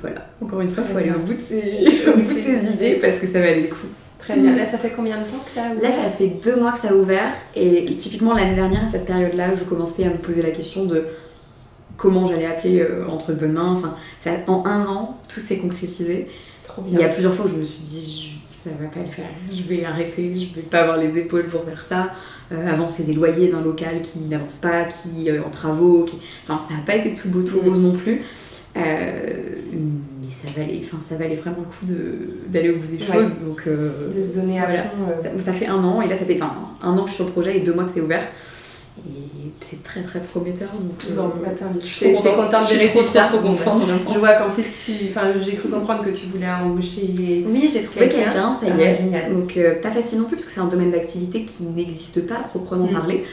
voilà, 0.00 0.26
encore 0.42 0.60
une 0.60 0.68
fois, 0.68 0.84
il 0.86 0.92
faut 0.92 0.98
aller 0.98 1.10
au 1.10 1.20
bout 1.20 1.32
de 1.32 1.38
ses, 1.38 2.08
au 2.08 2.16
bout 2.16 2.22
de 2.22 2.28
ses 2.28 2.70
idées 2.72 2.98
parce 3.00 3.16
que 3.16 3.26
ça 3.26 3.40
valait 3.40 3.62
le 3.62 3.68
coup. 3.68 3.86
Très 4.18 4.36
bien. 4.36 4.56
Là, 4.56 4.66
ça 4.66 4.78
fait 4.78 4.92
combien 4.96 5.18
de 5.18 5.24
temps 5.24 5.38
que 5.44 5.50
ça 5.50 5.64
a 5.64 5.68
Là, 5.68 5.74
ouvert 5.74 5.94
ça 6.04 6.10
fait 6.10 6.28
deux 6.42 6.56
mois 6.56 6.72
que 6.72 6.80
ça 6.80 6.88
a 6.88 6.94
ouvert 6.94 7.32
et 7.54 7.84
typiquement 7.98 8.34
l'année 8.34 8.54
dernière, 8.54 8.84
à 8.84 8.88
cette 8.88 9.04
période-là, 9.04 9.54
je 9.54 9.64
commençais 9.64 10.04
à 10.04 10.08
me 10.10 10.16
poser 10.18 10.42
la 10.42 10.50
question 10.50 10.84
de 10.86 11.04
comment 11.96 12.26
j'allais 12.26 12.46
appeler 12.46 12.80
euh, 12.80 13.06
entre 13.08 13.32
bonnes 13.34 13.52
mains. 13.52 13.72
Enfin, 13.74 13.94
ça, 14.20 14.30
en 14.48 14.64
un 14.66 14.86
an, 14.86 15.18
tout 15.32 15.40
s'est 15.40 15.58
concrétisé. 15.58 16.28
Trop 16.64 16.82
Il 16.86 16.94
y 16.94 16.96
a 16.96 17.00
bien. 17.00 17.08
plusieurs 17.08 17.34
fois 17.34 17.46
où 17.46 17.48
je 17.48 17.54
me 17.54 17.64
suis 17.64 17.80
dit, 17.82 18.36
je- 18.50 18.56
ça 18.56 18.70
va 18.80 18.88
pas 18.88 19.00
le 19.00 19.06
faire, 19.12 19.26
je 19.52 19.62
vais 19.62 19.84
arrêter, 19.84 20.32
je 20.34 20.54
vais 20.56 20.62
pas 20.66 20.80
avoir 20.80 20.96
les 20.96 21.16
épaules 21.20 21.46
pour 21.46 21.64
faire 21.64 21.82
ça. 21.82 22.10
Euh, 22.52 22.68
avancer 22.72 23.02
des 23.04 23.12
loyers 23.12 23.48
d'un 23.50 23.60
local 23.60 24.02
qui 24.02 24.20
n'avance 24.20 24.56
pas, 24.56 24.84
qui 24.84 25.28
est 25.28 25.38
en 25.38 25.50
travaux, 25.50 26.04
qui... 26.04 26.16
enfin 26.48 26.64
ça 26.66 26.74
n'a 26.74 26.80
pas 26.80 26.94
été 26.96 27.14
tout 27.14 27.28
beau 27.28 27.42
tout 27.42 27.60
Mm. 27.60 27.68
rose 27.68 27.80
non 27.80 27.92
plus. 27.92 28.22
Euh, 28.76 29.32
mais 30.26 30.32
ça 30.32 30.48
valait, 30.58 30.80
enfin 30.82 30.98
ça 31.00 31.14
valait 31.16 31.36
vraiment 31.36 31.58
le 31.58 31.64
coup 31.64 32.00
d'aller 32.48 32.70
au 32.70 32.76
bout 32.76 32.86
des 32.86 32.98
Ouais. 33.04 33.12
choses. 33.24 33.40
Donc 33.46 33.62
euh, 33.66 34.08
De 34.14 34.20
se 34.20 34.34
donner 34.38 34.58
à 34.60 34.66
fond. 34.66 34.88
euh, 35.08 35.22
ça, 35.38 35.46
ça 35.46 35.52
fait 35.52 35.66
un 35.66 35.82
an 35.84 36.00
et 36.02 36.08
là 36.08 36.16
ça 36.16 36.24
fait 36.24 36.40
enfin, 36.42 36.54
un 36.82 36.96
an 36.98 37.02
que 37.04 37.08
je 37.10 37.14
suis 37.14 37.16
sur 37.16 37.26
le 37.26 37.32
projet 37.32 37.56
et 37.56 37.60
deux 37.60 37.72
mois 37.74 37.84
que 37.84 37.90
c'est 37.92 38.00
ouvert. 38.00 38.22
Et 39.06 39.50
c'est 39.60 39.82
très 39.82 40.00
très 40.02 40.20
prometteur. 40.20 40.68
Donc, 40.72 41.04
euh, 41.10 41.14
Bon, 41.16 41.30
je 41.80 41.86
suis 41.86 42.12
contente, 42.14 42.36
contente 42.36 42.64
je 42.72 42.78
des 42.78 42.88
trop, 42.88 43.02
trop, 43.02 43.38
contente. 43.40 43.82
Je 44.12 44.18
vois 44.18 44.32
qu'en 44.32 44.48
plus, 44.50 44.64
tu... 44.86 44.92
enfin, 45.10 45.32
j'ai 45.40 45.52
cru 45.52 45.68
comprendre 45.68 46.02
que 46.02 46.08
tu 46.10 46.24
voulais 46.26 46.48
embaucher. 46.48 47.44
Oui, 47.46 47.70
j'ai 47.70 47.82
trouvé 47.82 48.08
Quelqu'un. 48.08 48.54
ça 48.58 48.66
y 48.66 48.70
Ah, 48.70 48.80
est. 48.90 48.94
génial. 48.94 49.32
Donc 49.34 49.56
euh, 49.58 49.74
pas 49.82 49.90
facile 49.90 50.18
non 50.20 50.24
plus 50.24 50.36
parce 50.36 50.46
que 50.46 50.50
c'est 50.52 50.60
un 50.60 50.66
domaine 50.68 50.92
d'activité 50.92 51.44
qui 51.44 51.64
n'existe 51.64 52.26
pas 52.26 52.36
à 52.36 52.48
proprement 52.48 52.86
Mm. 52.86 52.92
parler. 52.94 53.24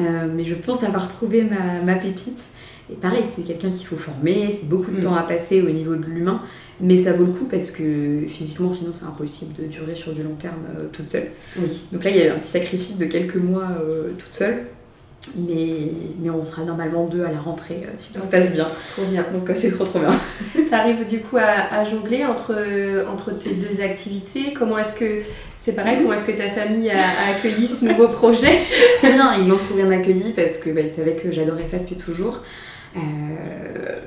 Euh, 0.00 0.02
mais 0.34 0.44
je 0.44 0.54
pense 0.54 0.82
avoir 0.82 1.06
trouvé 1.06 1.42
ma, 1.44 1.80
ma 1.84 1.94
pépite. 1.98 2.38
Et 2.90 2.94
pareil, 2.94 3.22
c'est 3.36 3.42
quelqu'un 3.44 3.70
qu'il 3.70 3.86
faut 3.86 3.96
former, 3.96 4.48
c'est 4.58 4.68
beaucoup 4.68 4.90
de 4.90 4.96
Mm. 4.98 5.00
temps 5.00 5.14
à 5.14 5.22
passer 5.22 5.62
au 5.62 5.70
niveau 5.70 5.94
de 5.94 6.04
l'humain, 6.04 6.42
mais 6.80 6.98
ça 6.98 7.12
vaut 7.12 7.24
le 7.24 7.32
coup 7.32 7.46
parce 7.50 7.70
que 7.70 8.26
physiquement, 8.28 8.72
sinon 8.72 8.90
c'est 8.92 9.06
impossible 9.06 9.54
de 9.54 9.64
durer 9.66 9.94
sur 9.94 10.12
du 10.12 10.22
long 10.22 10.34
terme 10.34 10.64
euh, 10.76 10.86
toute 10.92 11.10
seule. 11.10 11.28
Oui. 11.58 11.68
Donc 11.92 12.04
là, 12.04 12.10
il 12.10 12.16
y 12.16 12.20
a 12.20 12.26
eu 12.26 12.30
un 12.30 12.38
petit 12.38 12.50
sacrifice 12.50 12.98
de 12.98 13.04
quelques 13.06 13.36
mois 13.36 13.68
euh, 13.84 14.10
toute 14.18 14.34
seule, 14.34 14.64
mais, 15.36 15.92
mais 16.20 16.30
on 16.30 16.42
sera 16.44 16.64
normalement 16.64 17.06
deux 17.06 17.24
à 17.24 17.30
la 17.30 17.38
rentrée 17.38 17.82
euh, 17.84 17.90
si 17.98 18.12
tout 18.12 18.20
se 18.20 18.26
Ok. 18.26 18.30
passe 18.32 18.52
bien. 18.52 18.66
Trop 18.96 19.04
bien. 19.06 19.24
Donc 19.32 19.48
euh, 19.48 19.52
c'est 19.54 19.70
trop 19.70 19.84
trop 19.84 20.00
bien. 20.00 20.10
T'arrives 20.70 21.06
du 21.08 21.20
coup 21.20 21.36
à, 21.36 21.72
à 21.72 21.84
jongler 21.84 22.24
entre, 22.24 22.54
entre 23.08 23.30
tes 23.38 23.50
deux 23.54 23.80
activités. 23.80 24.52
Comment 24.52 24.78
est-ce 24.78 24.94
que 24.98 25.22
c'est 25.58 25.76
pareil 25.76 25.98
Comment 25.98 26.14
est-ce 26.14 26.24
que 26.24 26.32
ta 26.32 26.48
famille 26.48 26.90
a, 26.90 26.96
a 26.98 27.36
accueilli 27.36 27.68
ce 27.68 27.84
nouveau 27.84 28.08
projet? 28.08 28.58
Très 28.98 29.12
bien, 29.12 29.34
ils 29.40 29.46
l'ont 29.48 29.56
trop 29.56 29.76
bien 29.76 29.90
accueilli 29.92 30.32
parce 30.34 30.58
que 30.58 30.70
bah, 30.70 30.80
ils 30.80 30.90
savaient 30.92 31.14
que 31.14 31.30
j'adorais 31.30 31.68
ça 31.68 31.78
depuis 31.78 31.96
toujours. 31.96 32.40
Euh, 32.96 33.00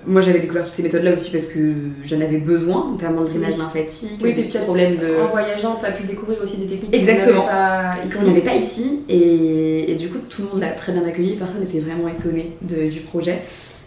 moi 0.06 0.22
j'avais 0.22 0.40
découvert 0.40 0.66
toutes 0.66 0.76
ces 0.76 0.84
méthodes 0.84 1.04
là 1.04 1.14
aussi 1.14 1.32
parce 1.32 1.48
que 1.48 1.60
j'en 2.04 2.22
avais 2.22 2.38
besoin, 2.38 2.92
notamment 2.92 3.22
le 3.22 3.28
drainage 3.30 3.58
lymphatique, 3.58 4.20
Oui, 4.22 4.34
des 4.34 4.44
problèmes 4.60 4.98
de. 4.98 5.22
en 5.22 5.28
voyageant, 5.28 5.76
t'as 5.82 5.92
pu 5.92 6.04
découvrir 6.04 6.40
aussi 6.42 6.58
des 6.58 6.68
techniques 6.68 6.94
Exactement. 6.96 7.42
qu'on 7.44 8.26
n'avait 8.28 8.42
pas 8.42 8.52
pas 8.52 8.58
ici 8.58 9.00
et, 9.10 9.92
et 9.92 9.96
du 9.96 10.10
coup 10.10 10.20
tout 10.30 10.44
le 10.44 10.50
monde 10.50 10.60
l'a 10.62 10.70
très 10.72 10.92
bien 10.94 11.04
accueilli, 11.06 11.36
personne 11.36 11.62
n'était 11.62 11.80
vraiment 11.80 12.08
étonné 12.08 12.52
de- 12.62 12.90
du 12.90 13.00
projet. 13.00 13.42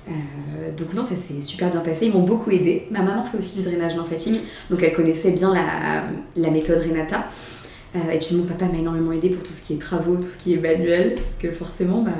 Euh, 0.08 0.12
donc 0.76 0.94
non, 0.94 1.02
ça 1.04 1.14
s'est 1.14 1.40
super 1.42 1.70
bien 1.70 1.80
passé, 1.80 2.06
ils 2.06 2.12
m'ont 2.12 2.22
beaucoup 2.22 2.50
aidé. 2.50 2.86
Ma 2.90 3.02
maman 3.02 3.24
fait 3.24 3.38
aussi 3.38 3.56
du 3.56 3.62
drainage 3.62 3.94
lymphatique, 3.94 4.40
donc 4.70 4.82
elle 4.82 4.94
connaissait 4.94 5.30
bien 5.30 5.54
la, 5.54 6.04
la 6.34 6.50
méthode 6.50 6.82
Renata. 6.82 7.26
Euh, 7.94 8.10
et 8.12 8.18
puis 8.18 8.34
mon 8.34 8.44
papa 8.44 8.64
m'a 8.66 8.78
énormément 8.78 9.12
aidé 9.12 9.30
pour 9.30 9.42
tout 9.44 9.52
ce 9.52 9.62
qui 9.64 9.74
est 9.74 9.78
travaux, 9.78 10.16
tout 10.16 10.22
ce 10.24 10.38
qui 10.38 10.54
est 10.54 10.56
manuel, 10.56 11.14
parce 11.14 11.34
que 11.40 11.52
forcément, 11.52 12.02
bah, 12.02 12.10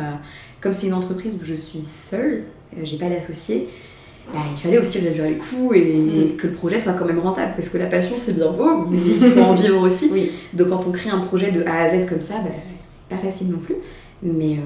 comme 0.60 0.72
c'est 0.74 0.86
une 0.86 0.94
entreprise 0.94 1.34
où 1.34 1.44
je 1.44 1.54
suis 1.54 1.80
seule, 1.82 2.44
j'ai 2.82 2.96
pas 2.98 3.08
d'associé, 3.08 3.68
bah, 4.32 4.40
il 4.50 4.56
fallait 4.58 4.78
aussi 4.78 4.98
réduire 4.98 5.24
les 5.24 5.36
coûts 5.38 5.72
et 5.74 5.84
Mm. 5.94 6.36
que 6.36 6.46
le 6.48 6.52
projet 6.52 6.78
soit 6.78 6.92
quand 6.94 7.06
même 7.06 7.18
rentable, 7.18 7.52
parce 7.56 7.68
que 7.70 7.78
la 7.78 7.86
passion 7.86 8.14
c'est 8.18 8.34
bien 8.34 8.52
beau, 8.52 8.86
mais 8.88 8.98
il 8.98 9.30
faut 9.30 9.40
en 9.40 9.54
vivre 9.54 9.80
aussi. 9.82 10.08
Oui. 10.12 10.30
Donc 10.52 10.68
quand 10.68 10.86
on 10.86 10.92
crée 10.92 11.10
un 11.10 11.20
projet 11.20 11.50
de 11.50 11.62
A 11.64 11.82
à 11.84 11.90
Z 11.90 12.06
comme 12.06 12.20
ça, 12.20 12.34
bah, 12.42 12.50
c'est 12.82 13.16
pas 13.16 13.22
facile 13.22 13.48
non 13.50 13.58
plus. 13.58 13.76
Mais, 14.22 14.54
euh, 14.54 14.60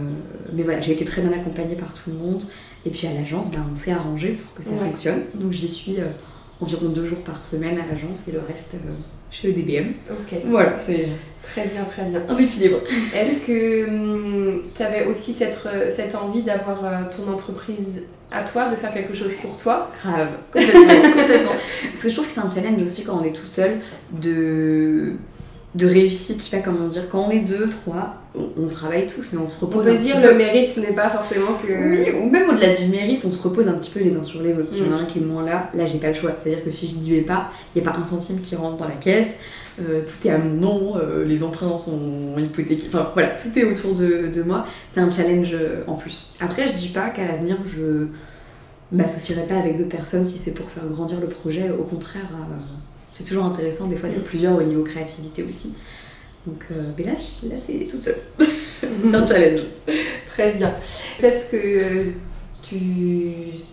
mais 0.54 0.62
voilà, 0.62 0.80
j'ai 0.80 0.92
été 0.92 1.04
très 1.04 1.20
bien 1.22 1.32
accompagnée 1.32 1.74
par 1.76 1.92
tout 1.92 2.10
le 2.10 2.16
monde. 2.16 2.42
Et 2.86 2.90
puis 2.90 3.06
à 3.06 3.12
l'agence, 3.12 3.50
bah, 3.50 3.58
on 3.70 3.74
s'est 3.76 3.92
arrangé 3.92 4.30
pour 4.42 4.54
que 4.54 4.62
ça 4.64 4.72
Ouais. 4.72 4.78
fonctionne. 4.88 5.20
Donc 5.34 5.52
j'y 5.52 5.68
suis 5.68 5.96
euh, 6.00 6.06
environ 6.60 6.88
deux 6.88 7.04
jours 7.04 7.18
par 7.20 7.44
semaine 7.44 7.78
à 7.78 7.86
l'agence 7.86 8.26
et 8.28 8.32
le 8.32 8.40
reste 8.40 8.74
euh, 8.74 8.92
chez 9.32 9.48
le 9.48 9.54
DBM. 9.54 9.92
Ok. 10.10 10.38
Voilà, 10.44 10.76
c'est 10.76 11.06
Très 11.42 11.66
bien, 11.66 11.84
très 11.84 12.04
bien. 12.04 12.22
un 12.28 12.36
équilibre. 12.36 12.78
Est-ce 13.14 13.44
que 13.46 14.62
tu 14.74 14.82
avais 14.82 15.06
aussi 15.06 15.32
cette, 15.32 15.60
euh, 15.66 15.88
cette 15.88 16.14
envie 16.14 16.42
d'avoir 16.42 16.84
euh, 16.84 16.88
ton 17.14 17.30
entreprise 17.30 18.04
à 18.30 18.42
toi, 18.44 18.68
de 18.68 18.76
faire 18.76 18.92
quelque 18.92 19.12
chose 19.12 19.34
pour 19.34 19.56
toi? 19.56 19.90
Grave, 20.02 20.28
complètement, 20.52 21.10
complètement. 21.12 21.52
Parce 21.90 22.02
que 22.02 22.08
je 22.08 22.14
trouve 22.14 22.26
que 22.26 22.32
c'est 22.32 22.40
un 22.40 22.48
challenge 22.48 22.82
aussi 22.82 23.04
quand 23.04 23.20
on 23.20 23.24
est 23.24 23.32
tout 23.32 23.46
seul 23.46 23.80
de, 24.12 25.14
de 25.74 25.86
réussite, 25.86 26.38
je 26.38 26.44
sais 26.50 26.56
pas 26.58 26.62
comment 26.62 26.86
dire. 26.86 27.08
Quand 27.10 27.20
on 27.28 27.30
est 27.30 27.40
deux, 27.40 27.66
trois, 27.68 28.16
on, 28.34 28.48
on 28.62 28.66
travaille 28.66 29.06
tous, 29.06 29.30
mais 29.32 29.38
on 29.38 29.48
se 29.48 29.56
On 29.62 29.66
repose 29.66 29.84
peut 29.84 29.90
un 29.92 29.96
se 29.96 30.02
dire 30.02 30.20
peu. 30.20 30.28
le 30.30 30.34
mérite 30.36 30.76
n'est 30.76 30.92
pas 30.94 31.08
forcément 31.08 31.54
que. 31.54 31.66
Oui, 31.90 32.06
ou 32.22 32.28
même 32.28 32.50
au-delà 32.50 32.74
du 32.74 32.86
mérite, 32.88 33.24
on 33.24 33.32
se 33.32 33.40
repose 33.42 33.68
un 33.68 33.72
petit 33.74 33.90
peu 33.90 34.00
les 34.00 34.14
uns 34.16 34.22
sur 34.22 34.42
les 34.42 34.58
autres. 34.58 34.68
Il 34.72 34.78
y 34.84 34.86
en 34.86 34.90
Mm. 34.90 34.92
a 34.92 34.96
un 34.96 35.04
qui 35.06 35.18
est 35.18 35.22
moins 35.22 35.44
là, 35.44 35.70
là 35.72 35.86
j'ai 35.86 35.98
pas 35.98 36.08
le 36.08 36.14
choix. 36.14 36.32
C'est-à-dire 36.36 36.62
que 36.64 36.70
si 36.70 36.88
je 36.88 36.96
n'y 36.96 37.10
vais 37.10 37.22
pas, 37.22 37.50
il 37.74 37.80
n'y 37.80 37.88
a 37.88 37.90
pas 37.90 37.98
un 37.98 38.04
centime 38.04 38.40
qui 38.42 38.54
rentre 38.54 38.76
dans 38.76 38.88
la 38.88 38.96
caisse, 38.96 39.30
euh, 39.80 40.02
tout 40.02 40.28
est 40.28 40.30
à 40.30 40.36
mon 40.36 40.50
nom, 40.54 40.96
euh, 40.98 41.24
les 41.24 41.42
emprunts 41.42 41.78
sont 41.78 42.34
hypothéqués, 42.38 42.88
enfin 42.88 43.10
voilà, 43.14 43.30
tout 43.30 43.48
est 43.58 43.64
autour 43.64 43.94
de, 43.94 44.28
de 44.28 44.42
moi. 44.42 44.66
C'est 44.90 45.00
un 45.00 45.10
challenge 45.10 45.52
euh, 45.54 45.82
en 45.86 45.94
plus. 45.94 46.32
Après, 46.40 46.66
je 46.66 46.74
dis 46.74 46.88
pas 46.88 47.08
qu'à 47.08 47.24
l'avenir, 47.26 47.56
je 47.64 48.08
m'associerai 48.94 49.46
pas 49.46 49.54
avec 49.56 49.78
d'autres 49.78 49.88
personnes 49.96 50.26
si 50.26 50.36
c'est 50.36 50.52
pour 50.52 50.68
faire 50.70 50.84
grandir 50.86 51.18
le 51.18 51.28
projet. 51.28 51.70
Au 51.70 51.84
contraire, 51.84 52.28
euh, 52.32 52.56
c'est 53.12 53.24
toujours 53.24 53.44
intéressant 53.44 53.86
des 53.86 53.96
fois 53.96 54.08
d'être 54.08 54.22
Mm. 54.22 54.24
plusieurs 54.24 54.58
au 54.58 54.62
niveau 54.62 54.82
créativité 54.82 55.42
aussi. 55.42 55.74
Donc, 56.46 56.64
euh, 56.72 56.90
mais 56.98 57.04
là, 57.04 57.12
là 57.12 57.56
c'est 57.64 57.86
toute 57.88 58.02
seule. 58.02 58.20
c'est 58.38 59.14
un 59.14 59.26
challenge. 59.26 59.60
Très 60.26 60.52
bien. 60.52 60.74
Peut-être 61.18 61.50
que 61.50 62.06
tu 62.62 62.76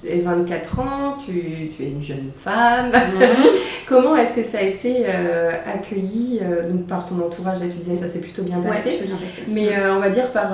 es 0.08 0.20
24 0.20 0.80
ans, 0.80 1.16
tu, 1.24 1.70
tu 1.76 1.84
es 1.84 1.90
une 1.90 2.02
jeune 2.02 2.32
femme. 2.36 2.92
Comment 3.88 4.16
est-ce 4.18 4.34
que 4.34 4.44
ça 4.44 4.60
a 4.60 4.62
été 4.62 5.04
euh, 5.08 5.52
accueilli 5.66 6.40
euh, 6.44 6.70
donc 6.70 6.86
par 6.88 7.06
ton 7.06 7.16
entourage 7.20 7.60
Là, 7.60 7.66
tu 7.68 7.78
disais 7.78 7.96
ça 7.96 8.08
s'est 8.08 8.20
plutôt 8.20 8.44
bien 8.44 8.60
passé. 8.60 8.90
Ouais, 8.90 8.96
c'est 9.00 9.06
bien 9.08 9.16
passé. 9.16 9.42
Mais 9.48 9.70
euh, 9.78 9.96
on 9.96 10.00
va 10.00 10.10
dire 10.10 10.28
par 10.32 10.50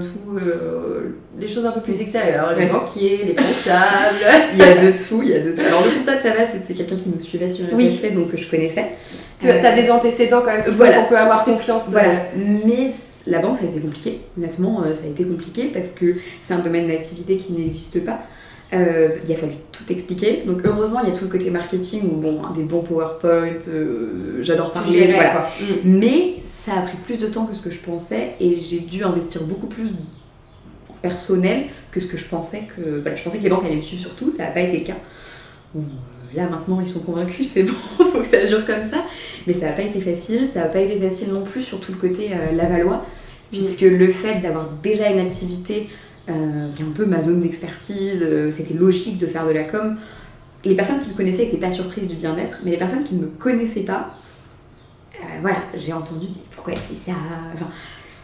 tout, 0.00 0.38
les 1.38 1.48
choses 1.48 1.64
un 1.66 1.72
peu 1.72 1.80
plus 1.80 2.00
extérieures, 2.00 2.52
les 2.56 2.64
Ouais. 2.64 2.70
banquiers, 2.70 3.20
les 3.24 3.34
comptables. 3.34 4.24
Il 4.52 4.58
y 4.58 4.62
a 4.62 4.74
de 4.76 4.90
tout, 5.08 5.22
il 5.22 5.30
y 5.30 5.34
a 5.34 5.40
de 5.40 5.50
tout. 5.50 5.60
Alors 5.66 5.82
le 5.84 5.98
comptable, 5.98 6.18
ça 6.22 6.30
va, 6.30 6.46
c'était 6.50 6.74
quelqu'un 6.74 6.96
qui 6.96 7.08
nous 7.10 7.20
suivait 7.20 7.48
sur 7.50 7.66
Oui. 7.72 7.88
RFC, 7.88 8.14
donc 8.14 8.30
que 8.30 8.36
je 8.36 8.48
connaissais. 8.50 8.86
tu 9.38 9.48
as 9.48 9.72
des 9.72 9.90
antécédents 9.90 10.40
quand 10.40 10.52
même 10.54 10.64
qui 10.64 10.70
Voilà. 10.72 10.98
qu'on 11.02 11.08
peut 11.08 11.16
avoir 11.18 11.44
confiance. 11.44 11.88
Voilà. 11.90 12.26
Mais 12.36 12.92
la 13.26 13.40
banque, 13.40 13.58
ça 13.58 13.64
a 13.64 13.68
été 13.68 13.80
compliqué. 13.80 14.20
Honnêtement, 14.36 14.82
euh, 14.82 14.94
ça 14.94 15.04
a 15.04 15.08
été 15.08 15.24
compliqué 15.24 15.70
parce 15.72 15.92
que 15.92 16.16
c'est 16.42 16.54
un 16.54 16.60
domaine 16.60 16.88
d'activité 16.88 17.36
qui 17.36 17.52
n'existe 17.52 18.04
pas. 18.04 18.20
Euh, 18.72 19.16
il 19.24 19.32
a 19.32 19.36
fallu 19.36 19.54
tout 19.72 19.84
expliquer. 19.90 20.44
Donc 20.46 20.62
heureusement, 20.64 21.00
il 21.02 21.08
y 21.08 21.12
a 21.12 21.16
tout 21.16 21.24
le 21.24 21.30
côté 21.30 21.50
marketing 21.50 22.02
où 22.04 22.16
bon, 22.16 22.40
des 22.54 22.62
bons 22.62 22.82
PowerPoint, 22.82 23.68
euh, 23.68 24.38
j'adore 24.42 24.70
parler, 24.70 25.12
voilà. 25.12 25.30
quoi. 25.30 25.50
Mm. 25.60 25.98
Mais 25.98 26.36
ça 26.44 26.74
a 26.74 26.82
pris 26.82 26.96
plus 27.04 27.18
de 27.18 27.26
temps 27.26 27.46
que 27.46 27.54
ce 27.54 27.62
que 27.62 27.70
je 27.70 27.78
pensais 27.78 28.34
et 28.40 28.56
j'ai 28.56 28.80
dû 28.80 29.02
investir 29.02 29.42
beaucoup 29.42 29.66
plus 29.66 29.88
en 30.88 30.94
personnel 31.02 31.64
que 31.90 32.00
ce 32.00 32.06
que 32.06 32.16
je 32.16 32.28
pensais 32.28 32.62
que. 32.76 33.00
Voilà, 33.00 33.16
je 33.16 33.22
pensais 33.24 33.38
que 33.38 33.42
les 33.42 33.50
banques 33.50 33.64
allaient 33.64 33.76
me 33.76 33.82
suivre 33.82 34.02
sur 34.02 34.14
tout, 34.14 34.30
ça 34.30 34.44
n'a 34.44 34.50
pas 34.50 34.60
été 34.60 34.78
le 34.78 34.84
cas. 34.84 34.96
Là 36.34 36.48
maintenant 36.48 36.80
ils 36.80 36.88
sont 36.88 37.00
convaincus, 37.00 37.50
c'est 37.52 37.62
bon, 37.62 37.72
faut 38.12 38.20
que 38.20 38.26
ça 38.26 38.44
dure 38.44 38.64
comme 38.64 38.90
ça. 38.90 39.04
Mais 39.46 39.52
ça 39.52 39.66
n'a 39.66 39.72
pas 39.72 39.82
été 39.82 40.00
facile, 40.00 40.48
ça 40.52 40.60
n'a 40.60 40.66
pas 40.66 40.80
été 40.80 41.00
facile 41.00 41.32
non 41.32 41.42
plus 41.42 41.62
sur 41.62 41.80
tout 41.80 41.92
le 41.92 41.98
côté 41.98 42.30
euh, 42.32 42.56
Lavallois, 42.56 43.04
puisque 43.50 43.82
le 43.82 44.10
fait 44.10 44.40
d'avoir 44.40 44.68
déjà 44.82 45.10
une 45.10 45.20
activité 45.20 45.88
euh, 46.28 46.68
qui 46.74 46.82
est 46.82 46.86
un 46.86 46.90
peu 46.90 47.06
ma 47.06 47.20
zone 47.20 47.40
d'expertise, 47.40 48.22
euh, 48.22 48.50
c'était 48.50 48.74
logique 48.74 49.18
de 49.18 49.26
faire 49.26 49.46
de 49.46 49.52
la 49.52 49.64
com. 49.64 49.96
Les 50.64 50.74
personnes 50.74 51.00
qui 51.00 51.08
me 51.08 51.14
connaissaient 51.14 51.46
n'étaient 51.46 51.56
pas 51.56 51.72
surprises 51.72 52.06
du 52.06 52.16
bien-être, 52.16 52.60
mais 52.64 52.72
les 52.72 52.76
personnes 52.76 53.04
qui 53.04 53.14
ne 53.14 53.22
me 53.22 53.26
connaissaient 53.26 53.80
pas, 53.80 54.14
euh, 55.14 55.24
voilà, 55.40 55.58
j'ai 55.76 55.92
entendu 55.92 56.26
dire 56.26 56.42
pourquoi 56.54 56.74
elle 56.74 56.78
fait 56.78 57.10
ça? 57.10 57.16
Enfin, 57.54 57.70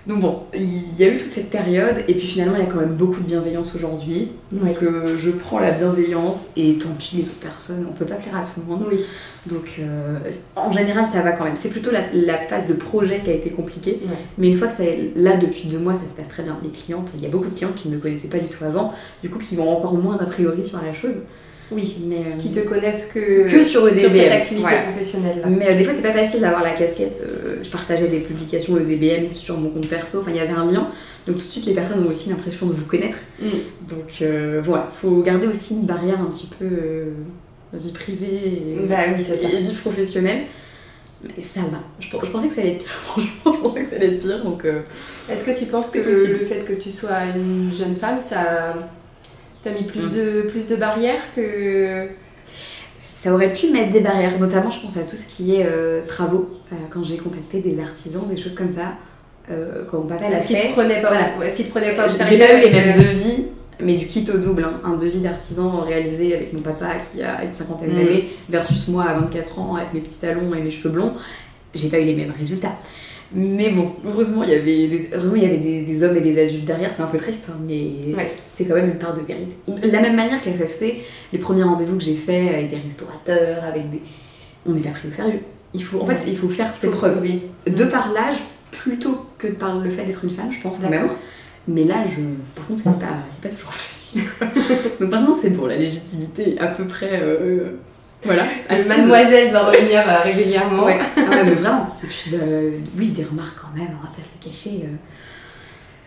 donc 0.06 0.20
bon, 0.20 0.42
il 0.54 0.96
y 0.96 1.04
a 1.04 1.08
eu 1.08 1.16
toute 1.16 1.32
cette 1.32 1.50
période, 1.50 2.04
et 2.06 2.14
puis 2.14 2.26
finalement 2.26 2.56
il 2.56 2.64
y 2.64 2.66
a 2.66 2.70
quand 2.70 2.80
même 2.80 2.94
beaucoup 2.94 3.20
de 3.20 3.26
bienveillance 3.26 3.74
aujourd'hui. 3.74 4.28
Donc 4.52 4.82
euh, 4.82 5.16
je 5.18 5.30
prends 5.30 5.58
la 5.58 5.72
bienveillance, 5.72 6.50
et 6.56 6.74
tant 6.74 6.94
pis 6.98 7.16
les 7.16 7.22
autres 7.24 7.40
personnes, 7.40 7.86
on 7.90 7.92
peut 7.92 8.04
pas 8.04 8.14
plaire 8.14 8.36
à 8.36 8.42
tout 8.42 8.60
le 8.60 8.72
monde. 8.72 8.86
Oui. 8.88 9.00
Donc 9.46 9.78
euh, 9.80 10.18
en 10.54 10.70
général 10.70 11.06
ça 11.12 11.22
va 11.22 11.32
quand 11.32 11.44
même. 11.44 11.56
C'est 11.56 11.70
plutôt 11.70 11.90
la, 11.90 12.02
la 12.12 12.38
phase 12.38 12.66
de 12.68 12.74
projet 12.74 13.20
qui 13.24 13.30
a 13.30 13.34
été 13.34 13.50
compliquée. 13.50 14.00
Mais 14.38 14.48
une 14.48 14.54
fois 14.54 14.68
que 14.68 14.76
ça 14.76 14.84
est 14.84 15.12
là 15.16 15.36
depuis 15.36 15.68
deux 15.68 15.78
mois, 15.78 15.94
ça 15.94 16.08
se 16.08 16.14
passe 16.14 16.28
très 16.28 16.44
bien. 16.44 16.56
Les 16.62 16.70
clientes, 16.70 17.10
il 17.14 17.22
y 17.22 17.26
a 17.26 17.28
beaucoup 17.28 17.48
de 17.48 17.56
clientes 17.56 17.74
qui 17.74 17.88
ne 17.88 17.96
me 17.96 18.00
connaissaient 18.00 18.28
pas 18.28 18.38
du 18.38 18.48
tout 18.48 18.64
avant, 18.64 18.92
du 19.22 19.30
coup 19.30 19.38
qui 19.38 19.58
ont 19.58 19.76
encore 19.76 19.94
moins 19.94 20.16
d'a 20.16 20.26
priori 20.26 20.64
sur 20.64 20.80
la 20.80 20.92
chose. 20.92 21.22
Oui. 21.72 21.96
Mais, 22.06 22.16
euh, 22.18 22.36
Qui 22.38 22.52
te 22.52 22.60
connaissent 22.60 23.06
que, 23.12 23.50
Que 23.50 23.62
sur 23.62 23.88
EDBM, 23.88 24.10
cette 24.12 24.32
activité 24.32 24.60
voilà. 24.62 24.82
professionnelle. 24.82 25.40
là. 25.42 25.48
mais 25.48 25.68
euh, 25.72 25.74
des 25.76 25.82
fois 25.84 25.94
c'est 25.96 26.02
pas 26.02 26.12
facile 26.12 26.40
d'avoir 26.40 26.62
la 26.62 26.70
casquette. 26.70 27.22
euh, 27.26 27.56
je 27.62 27.68
partageais 27.70 28.06
des 28.08 28.20
publications 28.20 28.76
EDBM 28.78 29.34
sur 29.34 29.58
mon 29.58 29.70
compte 29.70 29.88
perso, 29.88 30.20
enfin 30.20 30.30
il 30.30 30.36
y 30.36 30.40
avait 30.40 30.52
un 30.52 30.64
lien. 30.70 30.88
Donc 31.26 31.38
tout 31.38 31.42
de 31.42 31.48
suite 31.48 31.66
les 31.66 31.74
personnes 31.74 32.04
ont 32.06 32.10
aussi 32.10 32.28
l'impression 32.30 32.66
de 32.66 32.72
vous 32.72 32.84
connaître. 32.84 33.18
Mm. 33.40 33.46
Donc 33.88 34.08
euh, 34.22 34.60
voilà, 34.64 34.90
faut 35.00 35.22
garder 35.22 35.48
aussi 35.48 35.74
une 35.74 35.86
barrière 35.86 36.20
un 36.20 36.26
petit 36.30 36.48
peu 36.58 36.66
vie 37.72 37.90
privée 37.92 38.62
et, 38.84 38.86
Bah 38.88 38.96
oui, 39.08 39.14
c'est 39.18 39.34
ça. 39.34 39.48
et 39.52 39.60
vie 39.62 39.72
professionnelle. 39.74 40.42
Mais 41.24 41.42
ça 41.42 41.60
va. 41.62 41.78
Je, 41.98 42.08
pen- 42.10 42.20
je 42.22 42.30
pensais 42.30 42.46
que 42.48 42.54
ça 42.54 42.60
allait 42.60 42.74
être 42.74 42.84
pire, 42.84 42.92
franchement, 43.02 43.28
je 43.44 43.50
pensais 43.60 43.82
que 43.84 43.90
ça 43.90 43.96
allait 43.96 44.06
être 44.14 44.20
pire. 44.20 44.44
Donc 44.44 44.64
Est-ce 45.28 45.42
que 45.42 45.58
tu 45.58 45.64
penses 45.64 45.90
que 45.90 45.98
le 45.98 46.44
fait 46.44 46.64
que 46.64 46.74
tu 46.74 46.92
sois 46.92 47.24
une 47.34 47.72
jeune 47.72 47.96
femme, 47.96 48.20
ça 48.20 48.74
t'a 49.66 49.72
mis 49.78 49.84
plus, 49.86 50.00
Mm. 50.06 50.14
de, 50.14 50.42
plus 50.48 50.66
de 50.68 50.76
barrières 50.76 51.14
que. 51.34 52.06
ça 53.02 53.32
aurait 53.32 53.52
pu 53.52 53.70
mettre 53.70 53.90
des 53.90 54.00
barrières, 54.00 54.38
notamment 54.38 54.70
je 54.70 54.80
pense 54.80 54.96
à 54.96 55.02
tout 55.02 55.16
ce 55.16 55.26
qui 55.26 55.56
est 55.56 55.64
euh, 55.66 56.02
travaux. 56.06 56.48
Euh, 56.72 56.76
quand 56.90 57.04
j'ai 57.04 57.16
contacté 57.16 57.60
des 57.60 57.78
artisans, 57.80 58.22
des 58.28 58.36
choses 58.36 58.54
comme 58.54 58.72
ça, 58.74 58.94
euh, 59.50 59.84
quand 59.90 59.98
mon 59.98 60.06
papa 60.06 60.28
l'a 60.28 60.36
Est-ce 60.36 60.46
qu'il 60.48 60.56
fait. 60.56 60.68
te 60.68 60.72
prenait 60.72 61.00
pas, 61.02 61.08
Voilà. 61.08 61.24
au- 61.38 61.42
est-ce 61.42 61.56
qu'il 61.56 61.66
te 61.66 61.70
prenait 61.70 61.94
pas 61.94 62.06
au 62.06 62.10
J'ai 62.10 62.38
pas 62.38 62.54
eu 62.54 62.60
les 62.60 62.70
mêmes 62.70 62.96
devis, 62.96 63.44
mais 63.80 63.94
du 63.94 64.06
kit 64.06 64.24
au 64.32 64.38
double. 64.38 64.64
hein. 64.64 64.80
Un 64.84 64.96
devis 64.96 65.18
d'artisan 65.20 65.80
réalisé 65.82 66.34
avec 66.34 66.52
mon 66.52 66.60
papa 66.60 66.86
qui 67.12 67.22
a 67.22 67.44
une 67.44 67.54
cinquantaine 67.54 67.92
Mm. 67.92 67.96
d'années 67.96 68.28
versus 68.48 68.88
moi 68.88 69.04
à 69.04 69.14
24 69.14 69.58
ans 69.58 69.76
avec 69.76 69.92
mes 69.94 70.00
petits 70.00 70.18
talons 70.18 70.54
et 70.54 70.60
mes 70.60 70.70
cheveux 70.70 70.90
blonds. 70.90 71.14
J'ai 71.74 71.88
pas 71.88 71.98
eu 71.98 72.04
les 72.04 72.14
mêmes 72.14 72.32
résultats. 72.38 72.72
Mais 73.34 73.70
bon, 73.70 73.92
heureusement, 74.06 74.44
il 74.44 74.50
y 74.50 74.54
avait 74.54 74.86
des, 74.88 75.10
heureusement, 75.12 75.36
il 75.36 75.42
y 75.42 75.46
avait 75.46 75.56
des, 75.58 75.82
des 75.82 76.02
hommes 76.04 76.16
et 76.16 76.20
des 76.20 76.40
adultes 76.40 76.64
derrière. 76.64 76.92
C'est 76.94 77.02
un 77.02 77.06
peu 77.06 77.18
triste, 77.18 77.44
hein, 77.50 77.56
mais 77.66 78.14
Ouais. 78.16 78.30
c'est 78.54 78.64
quand 78.64 78.74
même 78.76 78.88
une 78.90 78.98
part 78.98 79.14
de 79.14 79.20
vérité. 79.22 79.56
De 79.66 79.90
la 79.90 80.00
même 80.00 80.14
manière 80.16 80.40
qu'à 80.42 80.52
FFC, 80.52 81.00
les 81.32 81.38
premiers 81.38 81.64
rendez-vous 81.64 81.96
que 81.96 82.04
j'ai 82.04 82.14
faits 82.14 82.52
avec 82.54 82.70
des 82.70 82.76
restaurateurs, 82.76 83.64
avec 83.64 83.90
des. 83.90 84.00
On 84.64 84.72
n'est 84.72 84.80
pas 84.80 84.90
pris 84.90 85.08
au 85.08 85.10
sérieux. 85.10 85.40
Il 85.74 85.82
faut, 85.82 86.00
en 86.00 86.06
fait, 86.06 86.24
il 86.28 86.36
faut 86.36 86.48
faire 86.48 86.72
ses 86.80 86.88
preuves. 86.88 87.14
prouver. 87.16 87.42
De 87.66 87.84
par 87.84 88.12
l'âge, 88.12 88.36
plutôt 88.70 89.26
que 89.38 89.48
par 89.48 89.78
le 89.78 89.90
fait 89.90 90.04
d'être 90.04 90.22
une 90.24 90.30
femme, 90.30 90.52
je 90.52 90.60
pense 90.60 90.78
quand 90.78 90.88
même. 90.88 91.02
D'accord. 91.02 91.18
Mais 91.68 91.82
là, 91.84 92.04
je... 92.06 92.20
par 92.54 92.66
contre, 92.68 92.80
c'est 92.80 92.90
pas, 92.98 93.16
pas 93.42 93.48
toujours 93.48 93.72
facile. 93.72 94.22
Donc 95.00 95.10
maintenant, 95.10 95.34
c'est 95.34 95.50
bon, 95.50 95.66
la 95.66 95.76
légitimité 95.76 96.56
à 96.60 96.68
peu 96.68 96.84
près. 96.86 97.20
euh, 97.22 97.70
voilà. 98.26 98.42
assise. 98.68 98.88
Mademoiselle 98.88 99.50
doit 99.50 99.70
revenir 99.70 100.00
euh, 100.00 100.22
régulièrement. 100.24 100.84
Ouais. 100.84 100.98
Ah 101.16 101.42
mais 101.44 101.54
vraiment. 101.54 101.96
Et 102.02 102.06
puis, 102.06 102.30
bah, 102.32 102.44
oui, 102.98 103.08
des 103.08 103.24
remarques 103.24 103.56
quand 103.60 103.76
même, 103.78 103.88
on 103.98 104.02
va 104.06 104.12
pas 104.14 104.22
se 104.22 104.28
le 104.38 104.50
cacher. 104.50 104.84
euh. 104.84 104.96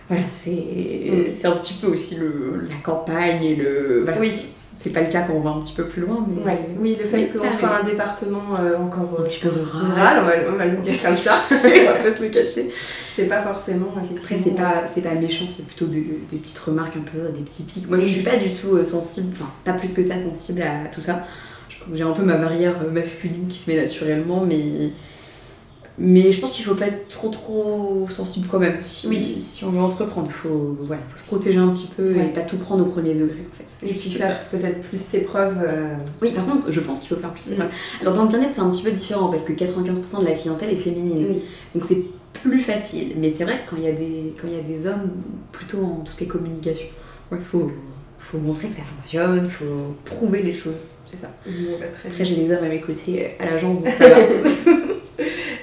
Voilà, 0.07 0.23
c'est 0.31 0.49
Mm. 0.51 1.33
c'est 1.33 1.47
un 1.47 1.51
petit 1.57 1.73
peu 1.75 1.87
aussi 1.87 2.15
le, 2.17 2.65
la 2.69 2.81
campagne 2.81 3.43
et 3.43 3.55
le. 3.55 4.01
Voilà. 4.03 4.19
Oui. 4.19 4.33
C'est 4.81 4.91
pas 4.91 5.01
le 5.01 5.07
cas 5.09 5.23
quand 5.23 5.33
on 5.33 5.41
va 5.41 5.49
un 5.49 5.59
petit 5.59 5.73
peu 5.75 5.83
plus 5.87 6.01
loin, 6.03 6.25
mais. 6.27 6.41
Ouais. 6.43 6.59
Oui, 6.79 6.97
le 6.97 7.05
fait 7.05 7.27
qu'on 7.27 7.49
soit 7.49 7.79
un 7.81 7.83
département 7.83 8.53
euh, 8.59 8.77
encore 8.77 9.17
Un 9.19 9.23
petit 9.23 9.39
peu 9.41 9.49
rural. 9.49 10.21
on 10.21 10.25
va, 10.25 10.33
on 10.53 10.55
va 10.57 10.65
le 10.67 10.77
dire 10.77 10.95
comme 11.03 11.17
ça. 11.17 11.33
on 11.51 11.53
va 11.85 11.93
pas 11.99 12.15
se 12.15 12.21
le 12.21 12.29
cacher. 12.29 12.69
C'est 13.11 13.25
pas 13.25 13.39
forcément 13.39 13.87
effectivement. 14.01 14.21
Après, 14.23 14.85
c'est 14.91 15.01
pas, 15.01 15.09
pas 15.09 15.15
méchant, 15.19 15.45
c'est 15.49 15.67
plutôt 15.67 15.87
des, 15.87 16.21
des 16.29 16.37
petites 16.37 16.59
remarques 16.59 16.95
un 16.95 17.01
peu, 17.01 17.27
des 17.37 17.43
petits 17.43 17.63
pics. 17.63 17.89
Moi, 17.89 17.99
je 17.99 18.05
suis 18.05 18.23
pas 18.23 18.37
du 18.37 18.51
tout 18.51 18.81
sensible, 18.81 19.33
enfin, 19.33 19.51
pas 19.65 19.73
plus 19.73 19.91
que 19.91 20.01
ça 20.01 20.17
sensible 20.17 20.61
à 20.61 20.87
tout 20.87 21.01
ça. 21.01 21.25
J'ai 21.93 22.03
un 22.03 22.11
peu 22.11 22.23
ma 22.23 22.35
barrière 22.37 22.77
euh, 22.83 22.91
masculine 22.91 23.47
qui 23.47 23.57
se 23.57 23.71
met 23.71 23.77
naturellement, 23.81 24.43
mais. 24.45 24.91
Mais 26.01 26.31
je 26.31 26.39
pense 26.39 26.53
qu'il 26.53 26.63
faut 26.63 26.75
pas 26.75 26.87
être 26.87 27.09
trop 27.09 27.27
trop 27.27 28.07
sensible 28.09 28.47
quand 28.49 28.59
même. 28.59 28.77
Si, 28.81 29.05
Oui. 29.07 29.19
si 29.19 29.65
on 29.65 29.71
veut 29.71 29.81
entreprendre, 29.81 30.31
faut, 30.31 30.77
voilà, 30.83 31.01
faut 31.09 31.17
se 31.17 31.25
protéger 31.25 31.57
un 31.57 31.67
petit 31.73 31.87
peu 31.87 32.13
Ouais. 32.13 32.27
et 32.27 32.29
pas 32.29 32.39
tout 32.41 32.55
prendre 32.55 32.83
au 32.85 32.89
premier 32.89 33.15
degré 33.15 33.45
en 33.51 33.53
fait. 33.53 33.85
Et 33.85 33.91
puis 33.93 34.09
faire 34.11 34.47
peut-être 34.47 34.79
plus 34.79 34.99
ses 35.01 35.23
preuves. 35.25 35.57
euh, 35.61 35.95
Oui, 36.21 36.31
par 36.31 36.45
contre, 36.45 36.71
je 36.71 36.79
pense 36.79 37.01
qu'il 37.01 37.09
faut 37.09 37.17
faire 37.17 37.33
plus. 37.33 37.47
Mm. 37.49 37.63
Alors 38.01 38.13
dans 38.13 38.23
le 38.23 38.29
bien-être, 38.29 38.53
c'est 38.53 38.61
un 38.61 38.69
petit 38.69 38.81
peu 38.83 38.91
différent 38.91 39.27
parce 39.27 39.43
que 39.43 39.51
95% 39.51 40.21
de 40.21 40.25
la 40.27 40.35
clientèle 40.35 40.69
est 40.69 40.77
féminine. 40.77 41.25
Oui. 41.31 41.41
Donc 41.75 41.83
c'est 41.85 42.01
plus 42.31 42.61
facile. 42.61 43.15
Mais 43.17 43.33
c'est 43.37 43.43
vrai 43.43 43.59
que 43.65 43.71
quand 43.71 43.75
il 43.75 43.83
y, 43.83 43.87
a 43.87 43.91
des- 43.91 44.33
quand 44.41 44.47
il 44.47 44.53
y 44.55 44.59
a 44.59 44.63
des 44.63 44.87
hommes, 44.87 45.09
plutôt 45.51 45.79
en 45.83 45.95
tout 46.05 46.13
ce 46.13 46.17
qui 46.19 46.23
est 46.23 46.27
communication, 46.27 46.85
il 47.33 47.39
faut, 47.39 47.69
faut 48.19 48.37
montrer 48.37 48.69
que 48.69 48.75
ça 48.75 48.83
fonctionne, 48.83 49.41
il 49.43 49.49
faut 49.51 49.65
prouver 50.05 50.43
les 50.43 50.53
choses. 50.53 50.75
C'est 51.11 51.21
ça. 51.21 51.29
Bon, 51.45 51.77
bah, 51.79 51.85
très 51.93 52.09
Après, 52.09 52.25
j'ai 52.25 52.35
des 52.35 52.51
hommes 52.51 52.63
à 52.63 52.69
mes 52.69 52.81
côtés 52.81 53.31
à 53.39 53.45
l'agence, 53.45 53.77
donc 53.81 53.87
ça 53.97 54.09
va. 54.09 54.15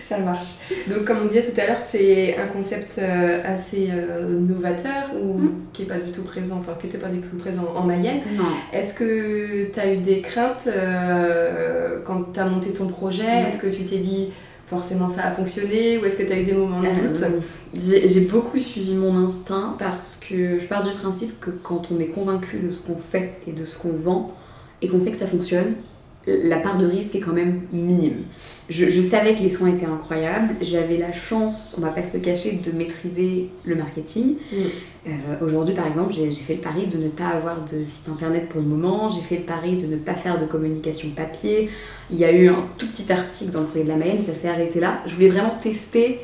Ça 0.09 0.19
marche. 0.19 0.55
Donc, 0.89 1.05
comme 1.05 1.19
on 1.25 1.27
disait 1.27 1.43
tout 1.43 1.61
à 1.61 1.67
l'heure, 1.67 1.77
c'est 1.77 2.37
un 2.39 2.47
concept 2.47 2.99
euh, 2.99 3.41
assez 3.45 3.89
euh, 3.91 4.39
novateur 4.39 5.11
ou 5.21 5.39
Mm. 5.39 5.51
qui 5.73 5.83
n'est 5.83 5.89
pas 5.89 5.99
du 5.99 6.13
tout 6.13 6.23
présent, 6.23 6.59
enfin 6.61 6.75
qui 6.79 6.87
n'était 6.87 6.99
pas 6.99 7.09
du 7.09 7.19
tout 7.21 7.37
présent 7.37 7.67
en 7.75 7.83
Mayenne. 7.83 8.21
Est-ce 8.73 8.95
que 8.95 9.65
tu 9.73 9.81
as 9.81 9.93
eu 9.93 9.97
des 9.99 10.21
craintes 10.21 10.69
euh, 10.73 11.99
quand 12.05 12.33
tu 12.33 12.39
as 12.41 12.47
monté 12.47 12.73
ton 12.73 12.87
projet? 12.87 13.25
Est-ce 13.47 13.59
que 13.59 13.67
tu 13.67 13.85
t'es 13.85 13.99
dit 13.99 14.29
forcément 14.69 15.09
ça 15.09 15.25
a 15.27 15.31
fonctionné? 15.33 15.99
Ou 15.99 16.05
est-ce 16.05 16.17
que 16.17 16.23
tu 16.23 16.33
as 16.33 16.39
eu 16.39 16.45
des 16.45 16.53
moments 16.55 16.81
de 16.81 16.87
doute? 17.09 17.25
J'ai 17.75 18.07
j'ai 18.07 18.21
beaucoup 18.23 18.59
suivi 18.59 18.95
mon 18.95 19.27
instinct 19.27 19.75
parce 19.79 20.17
que 20.29 20.61
je 20.61 20.67
pars 20.67 20.85
du 20.85 20.93
principe 20.93 21.41
que 21.41 21.51
quand 21.51 21.89
on 21.91 21.99
est 22.01 22.07
convaincu 22.07 22.59
de 22.61 22.71
ce 22.71 22.81
qu'on 22.87 22.97
fait 22.97 23.33
et 23.49 23.53
de 23.53 23.67
ce 23.67 23.77
qu'on 23.79 23.93
vend 23.93 24.35
et 24.83 24.89
qu'on 24.89 25.01
sait 25.01 25.11
que 25.11 25.17
ça 25.17 25.27
fonctionne, 25.27 25.75
la 26.27 26.57
part 26.59 26.77
de 26.77 26.87
risque 26.87 27.15
est 27.15 27.21
quand 27.21 27.33
même 27.33 27.61
minime. 27.73 28.25
Je, 28.69 28.91
je 28.91 29.01
savais 29.01 29.35
que 29.35 29.41
les 29.41 29.49
soins 29.49 29.69
étaient 29.69 29.87
incroyables, 29.87 30.57
j'avais 30.61 30.97
la 30.99 31.13
chance, 31.13 31.77
on 31.79 31.83
va 31.83 31.91
pas 31.91 32.03
se 32.03 32.17
le 32.17 32.23
cacher, 32.23 32.61
de 32.67 32.73
maîtriser 32.73 33.51
le 33.65 33.77
marketing. 33.77 34.35
Mm. 34.53 34.57
Euh, 35.07 35.11
Aujourd'hui, 35.47 35.73
par 35.75 35.87
exemple, 35.87 36.13
j'ai 36.13 36.33
j'ai 36.33 36.43
fait 36.43 36.55
le 36.55 36.61
pari 36.61 36.89
de 36.89 36.99
ne 36.99 37.09
pas 37.09 37.29
avoir 37.29 37.65
de 37.65 37.85
site 37.87 38.09
internet 38.09 38.49
pour 38.49 38.61
le 38.61 38.67
moment, 38.67 39.09
j'ai 39.09 39.21
fait 39.21 39.37
le 39.37 39.45
pari 39.45 39.77
de 39.77 39.87
ne 39.87 39.97
pas 39.97 40.15
faire 40.15 40.41
de 40.41 40.47
communication 40.47 41.11
papier. 41.11 41.71
Il 42.11 42.19
y 42.19 42.25
a 42.25 42.33
eu 42.33 42.49
un 42.49 42.65
tout 42.77 42.89
petit 42.89 43.11
article 43.13 43.53
dans 43.53 43.61
le 43.61 43.67
courrier 43.67 43.85
de 43.85 43.91
la 43.91 43.97
Mayenne, 43.97 44.21
ça 44.21 44.33
s'est 44.35 44.49
arrêté 44.49 44.81
là. 44.81 45.03
Je 45.07 45.15
voulais 45.15 45.29
vraiment 45.29 45.55
tester 45.63 46.19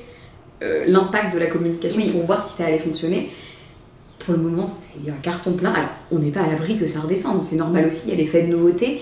euh, 0.65 0.85
l'impact 0.89 1.33
de 1.33 1.39
la 1.39 1.47
communication 1.47 2.01
Oui. 2.03 2.11
pour 2.11 2.23
voir 2.25 2.45
si 2.45 2.57
ça 2.57 2.67
allait 2.67 2.79
fonctionner. 2.79 3.31
Pour 4.25 4.35
le 4.35 4.41
moment, 4.41 4.67
c'est 4.81 5.11
un 5.11 5.15
carton 5.23 5.53
plein. 5.53 5.73
Alors, 5.73 5.89
on 6.11 6.19
n'est 6.19 6.31
pas 6.31 6.43
à 6.43 6.47
l'abri 6.47 6.79
que 6.79 6.87
ça 6.87 7.01
redescende, 7.01 7.43
c'est 7.43 7.57
normal 7.57 7.87
aussi, 7.87 8.09
il 8.09 8.11
y 8.11 8.13
a 8.13 8.17
l'effet 8.17 8.43
de 8.43 8.49
nouveauté. 8.53 9.01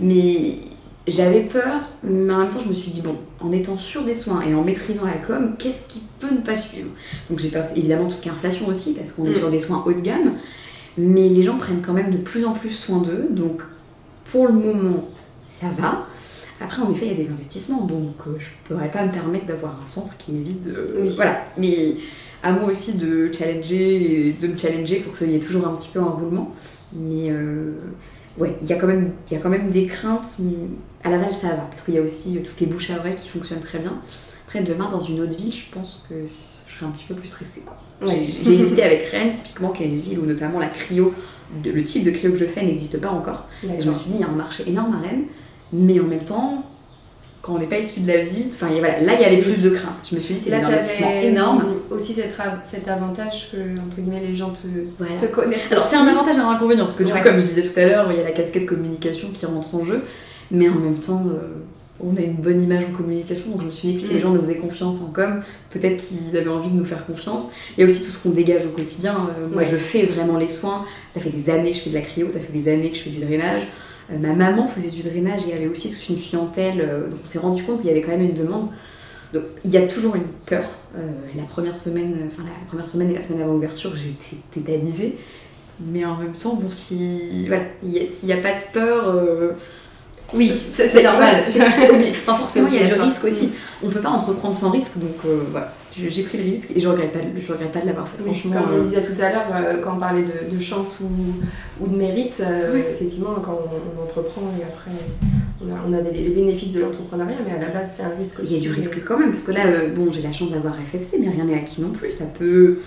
Mais 0.00 0.56
j'avais 1.06 1.40
peur, 1.40 1.80
mais 2.02 2.32
en 2.32 2.38
même 2.38 2.50
temps, 2.50 2.60
je 2.62 2.68
me 2.68 2.74
suis 2.74 2.90
dit, 2.90 3.00
bon, 3.00 3.16
en 3.40 3.50
étant 3.52 3.78
sûr 3.78 4.04
des 4.04 4.14
soins 4.14 4.42
et 4.42 4.54
en 4.54 4.62
maîtrisant 4.62 5.06
la 5.06 5.12
com, 5.14 5.54
qu'est-ce 5.58 5.88
qui 5.88 6.02
peut 6.20 6.30
ne 6.32 6.40
pas 6.40 6.56
suivre? 6.56 6.88
Donc, 7.30 7.38
j'ai 7.38 7.48
pensé 7.48 7.70
évidemment 7.76 8.04
tout 8.04 8.10
ce 8.16 8.22
qui 8.22 8.28
est 8.28 8.32
inflation 8.32 8.66
aussi, 8.68 8.92
parce 8.94 9.12
qu'on 9.12 9.24
est 9.24 9.30
Mm. 9.30 9.34
sur 9.34 9.50
des 9.50 9.58
soins 9.58 9.82
haut 9.86 9.92
de 9.92 10.00
gamme. 10.00 10.34
Mais 10.98 11.28
les 11.28 11.42
gens 11.42 11.56
prennent 11.56 11.80
quand 11.80 11.92
même 11.94 12.10
de 12.10 12.18
plus 12.18 12.44
en 12.44 12.52
plus 12.52 12.70
soin 12.70 12.98
d'eux. 12.98 13.28
Donc, 13.30 13.62
pour 14.30 14.46
le 14.48 14.52
moment, 14.52 15.04
ça 15.60 15.68
va. 15.78 16.06
Après, 16.60 16.82
en 16.82 16.90
effet, 16.90 17.06
il 17.06 17.12
y 17.12 17.14
a 17.14 17.24
des 17.24 17.30
investissements, 17.30 17.82
donc 17.84 18.16
euh, 18.26 18.32
je 18.38 18.44
ne 18.46 18.76
pourrais 18.76 18.90
pas 18.90 19.04
me 19.06 19.12
permettre 19.12 19.46
d'avoir 19.46 19.78
un 19.82 19.86
centre 19.86 20.16
qui 20.18 20.32
est 20.32 20.40
vide. 20.40 20.66
euh, 20.76 21.02
Oui. 21.02 21.08
Voilà. 21.14 21.44
Mais 21.56 21.94
à 22.42 22.52
moi 22.52 22.70
aussi 22.70 22.94
de 22.94 23.30
challenger, 23.32 24.28
et 24.28 24.32
de 24.32 24.46
me 24.46 24.56
challenger 24.58 24.96
pour 25.00 25.12
que 25.12 25.24
il 25.24 25.32
y 25.32 25.36
ait 25.36 25.40
toujours 25.40 25.66
un 25.66 25.74
petit 25.74 25.90
peu 25.92 26.00
un 26.00 26.04
roulement. 26.04 26.54
Mais 26.92 27.30
euh, 27.30 27.72
ouais, 28.38 28.56
il 28.62 28.66
y, 28.68 28.72
a 28.72 28.76
quand 28.76 28.86
même- 28.86 29.12
y 29.30 29.34
a 29.34 29.38
quand 29.38 29.48
même 29.50 29.70
des 29.70 29.86
craintes. 29.86 30.38
À 31.04 31.10
Laval, 31.10 31.30
ça 31.34 31.48
va, 31.48 31.68
parce 31.70 31.82
qu'il 31.82 31.94
y 31.94 31.98
a 31.98 32.02
aussi 32.02 32.38
tout 32.42 32.50
ce 32.50 32.56
qui 32.56 32.64
est 32.64 32.66
bouche 32.68 32.90
à 32.90 32.98
oreille 32.98 33.14
qui 33.16 33.28
fonctionne 33.28 33.60
très 33.60 33.78
bien. 33.78 33.94
Après, 34.46 34.62
demain, 34.62 34.88
dans 34.88 35.00
une 35.00 35.20
autre 35.20 35.36
ville, 35.36 35.52
je 35.52 35.70
pense 35.72 36.02
que 36.08 36.14
je 36.26 36.74
serais 36.74 36.86
un 36.86 36.90
petit 36.90 37.04
peu 37.06 37.14
plus 37.14 37.28
stressée. 37.28 37.62
Ouais. 38.02 38.28
J'ai 38.42 38.54
hésité 38.54 38.82
avec 38.82 39.02
Rennes, 39.04 39.30
typiquement, 39.30 39.70
qui 39.70 39.82
est 39.82 39.86
une 39.86 40.00
ville 40.00 40.18
où 40.18 40.24
notamment 40.26 40.58
la 40.58 40.68
cryo, 40.68 41.12
le 41.64 41.84
type 41.84 42.04
de 42.04 42.10
cryo 42.10 42.32
que 42.32 42.38
je 42.38 42.44
fais 42.46 42.62
n'existe 42.64 43.00
pas 43.00 43.10
encore. 43.10 43.46
Et 43.64 43.80
je 43.80 43.88
me 43.90 43.94
suis 43.94 44.10
dit, 44.10 44.16
il 44.16 44.20
y 44.20 44.24
a 44.24 44.28
un 44.28 44.32
marché 44.32 44.64
énorme 44.66 44.94
à 44.94 45.00
Rennes, 45.00 45.24
mais 45.72 46.00
en 46.00 46.04
même 46.04 46.24
temps, 46.24 46.64
quand 47.48 47.54
on 47.54 47.58
n'est 47.58 47.66
pas 47.66 47.78
issu 47.78 48.00
de 48.00 48.08
la 48.08 48.18
ville, 48.18 48.48
enfin 48.50 48.66
voilà, 48.78 49.00
là 49.00 49.12
il 49.18 49.22
y 49.22 49.24
avait 49.24 49.38
plus 49.38 49.62
de 49.62 49.70
crainte. 49.70 50.06
Je 50.10 50.14
me 50.14 50.20
suis 50.20 50.34
dit, 50.34 50.40
c'est 50.40 50.50
t'avais 50.50 51.26
énormes. 51.26 51.64
aussi 51.90 52.12
cet, 52.12 52.38
av- 52.38 52.60
cet 52.62 52.86
avantage 52.88 53.48
que, 53.50 53.56
entre 53.80 53.96
guillemets, 54.02 54.20
les 54.20 54.34
gens 54.34 54.50
te, 54.50 54.66
Voilà. 54.98 55.14
te 55.18 55.24
connaissent. 55.26 55.72
Alors 55.72 55.82
c'est 55.82 55.96
un 55.96 56.06
avantage 56.06 56.36
et 56.36 56.40
un 56.40 56.50
inconvénient, 56.50 56.84
parce 56.84 56.96
que 56.96 57.04
du 57.04 57.12
Ouais. 57.12 57.20
coup, 57.22 57.28
comme 57.28 57.40
je 57.40 57.46
disais 57.46 57.62
tout 57.62 57.80
à 57.80 57.86
l'heure, 57.86 58.12
il 58.12 58.18
y 58.18 58.20
a 58.20 58.24
la 58.24 58.32
casquette 58.32 58.66
communication 58.66 59.28
qui 59.32 59.46
rentre 59.46 59.74
en 59.74 59.82
jeu, 59.82 60.02
mais 60.50 60.68
en 60.68 60.74
même 60.74 60.98
temps, 60.98 61.24
euh, 61.26 61.38
on 62.04 62.14
a 62.16 62.20
une 62.20 62.34
bonne 62.34 62.62
image 62.62 62.84
en 62.84 62.94
communication, 62.96 63.50
donc 63.52 63.62
je 63.62 63.66
me 63.66 63.70
suis 63.70 63.88
dit 63.88 63.94
que 64.02 64.06
si 64.06 64.12
les 64.14 64.20
Mm. 64.20 64.22
gens 64.22 64.30
nous 64.32 64.40
faisaient 64.42 64.56
confiance 64.56 65.00
en 65.00 65.10
com, 65.10 65.42
peut-être 65.70 66.04
qu'ils 66.06 66.36
avaient 66.36 66.50
envie 66.50 66.70
de 66.70 66.76
nous 66.76 66.84
faire 66.84 67.06
confiance. 67.06 67.44
Il 67.76 67.80
y 67.80 67.84
a 67.84 67.86
aussi 67.86 68.04
tout 68.04 68.10
ce 68.10 68.18
qu'on 68.22 68.30
dégage 68.30 68.66
au 68.66 68.76
quotidien. 68.76 69.14
Euh, 69.40 69.52
moi, 69.54 69.64
je 69.64 69.76
fais 69.76 70.04
vraiment 70.04 70.36
les 70.36 70.48
soins. 70.48 70.84
Ça 71.14 71.20
fait 71.20 71.30
des 71.30 71.50
années 71.50 71.70
que 71.72 71.78
je 71.78 71.82
fais 71.82 71.90
de 71.90 71.94
la 71.94 72.02
cryo, 72.02 72.28
ça 72.28 72.38
fait 72.40 72.52
des 72.52 72.70
années 72.70 72.90
que 72.90 72.96
je 72.98 73.02
fais 73.04 73.10
du 73.10 73.18
drainage. 73.24 73.62
Euh, 74.10 74.18
ma 74.18 74.32
maman 74.32 74.66
faisait 74.66 74.88
du 74.88 75.02
drainage 75.02 75.42
et 75.48 75.52
avait 75.52 75.68
aussi 75.68 75.90
toute 75.90 76.08
une 76.08 76.20
clientèle, 76.20 76.80
euh, 76.80 77.08
donc 77.08 77.18
on 77.22 77.26
s'est 77.26 77.38
rendu 77.38 77.62
compte 77.62 77.78
qu'il 77.78 77.88
y 77.88 77.90
avait 77.90 78.02
quand 78.02 78.12
même 78.12 78.22
une 78.22 78.34
demande. 78.34 78.68
Donc 79.34 79.42
il 79.64 79.70
y 79.70 79.76
a 79.76 79.86
toujours 79.86 80.16
une 80.16 80.28
peur. 80.46 80.64
Euh, 80.96 81.00
la 81.36 81.42
première 81.42 81.76
semaine, 81.76 82.16
enfin 82.26 82.42
la 82.44 82.66
première 82.66 82.88
semaine 82.88 83.10
et 83.10 83.14
la 83.14 83.22
semaine 83.22 83.42
avant 83.42 83.52
l'ouverture, 83.52 83.92
j'étais 83.96 84.36
tétanisée. 84.50 85.18
Mais 85.80 86.04
en 86.04 86.16
même 86.16 86.32
temps, 86.32 86.54
bon, 86.54 86.70
si 86.70 87.46
voilà, 87.46 87.64
s'il 87.82 88.26
n'y 88.26 88.32
a 88.32 88.38
pas 88.38 88.54
de 88.54 88.62
peur, 88.72 89.54
Oui, 90.34 90.50
c'est 90.50 91.02
normal. 91.02 91.44
Enfin, 92.10 92.34
forcément, 92.34 92.68
il 92.68 92.74
y 92.74 92.78
a 92.78 92.86
du 92.86 93.00
risque 93.00 93.24
aussi. 93.24 93.50
On 93.82 93.88
peut 93.88 94.00
pas 94.00 94.10
entreprendre 94.10 94.56
sans 94.56 94.70
risque, 94.70 94.98
donc 94.98 95.16
euh, 95.24 95.44
voilà. 95.50 95.72
J'ai 96.08 96.22
pris 96.22 96.38
le 96.38 96.44
risque 96.44 96.70
et 96.74 96.80
je 96.80 96.88
regrette 96.88 97.12
pas, 97.12 97.18
je 97.36 97.52
regrette 97.52 97.72
pas 97.72 97.80
de 97.80 97.86
l'avoir 97.86 98.08
fait. 98.08 98.18
Oui, 98.24 98.40
comme 98.42 98.52
on 98.72 98.78
euh, 98.78 98.82
disait 98.82 99.02
tout 99.02 99.20
à 99.20 99.30
l'heure, 99.30 99.46
euh, 99.52 99.80
quand 99.80 99.96
on 99.96 99.98
parlait 99.98 100.22
de, 100.22 100.54
de 100.54 100.60
chance 100.60 100.96
ou, 101.00 101.84
ou 101.84 101.88
de 101.88 101.96
mérite, 101.96 102.40
euh, 102.44 102.72
Oui. 102.74 102.80
effectivement, 102.92 103.34
quand 103.42 103.58
on, 103.64 103.98
on 103.98 104.02
entreprend 104.04 104.42
et 104.60 104.62
après 104.64 104.90
on 105.60 105.70
a, 105.72 105.78
on 105.88 105.92
a 105.92 106.00
des- 106.02 106.12
les 106.22 106.30
bénéfices 106.30 106.72
de 106.72 106.80
l'entrepreneuriat, 106.80 107.36
mais 107.44 107.52
à 107.54 107.58
la 107.68 107.68
base 107.72 107.94
c'est 107.96 108.02
un 108.04 108.14
risque 108.16 108.40
aussi. 108.40 108.54
il 108.54 108.56
y 108.58 108.66
a 108.66 108.70
du 108.70 108.74
risque 108.76 109.02
quand 109.04 109.18
même, 109.18 109.30
parce 109.30 109.42
que 109.42 109.52
là, 109.52 109.66
euh, 109.66 109.92
bon, 109.94 110.12
j'ai 110.12 110.22
la 110.22 110.32
chance 110.32 110.50
d'avoir 110.52 110.74
FFC, 110.76 111.16
mais 111.20 111.28
rien 111.30 111.44
n'est 111.44 111.54
acquis 111.54 111.80
non 111.82 111.90
plus. 111.90 112.10
Ça 112.12 112.24
peut. 112.26 112.78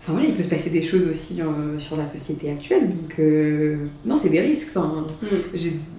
Enfin 0.00 0.12
voilà, 0.12 0.28
il 0.28 0.34
peut 0.34 0.42
se 0.42 0.48
passer 0.48 0.70
des 0.70 0.82
choses 0.82 1.06
aussi 1.08 1.40
sur 1.78 1.96
la 1.98 2.06
société 2.06 2.50
actuelle, 2.50 2.88
donc 2.88 3.18
non, 4.06 4.16
c'est 4.16 4.30
des 4.30 4.40
risques. 4.40 4.68
Enfin, 4.74 5.04
Mm. 5.22 5.26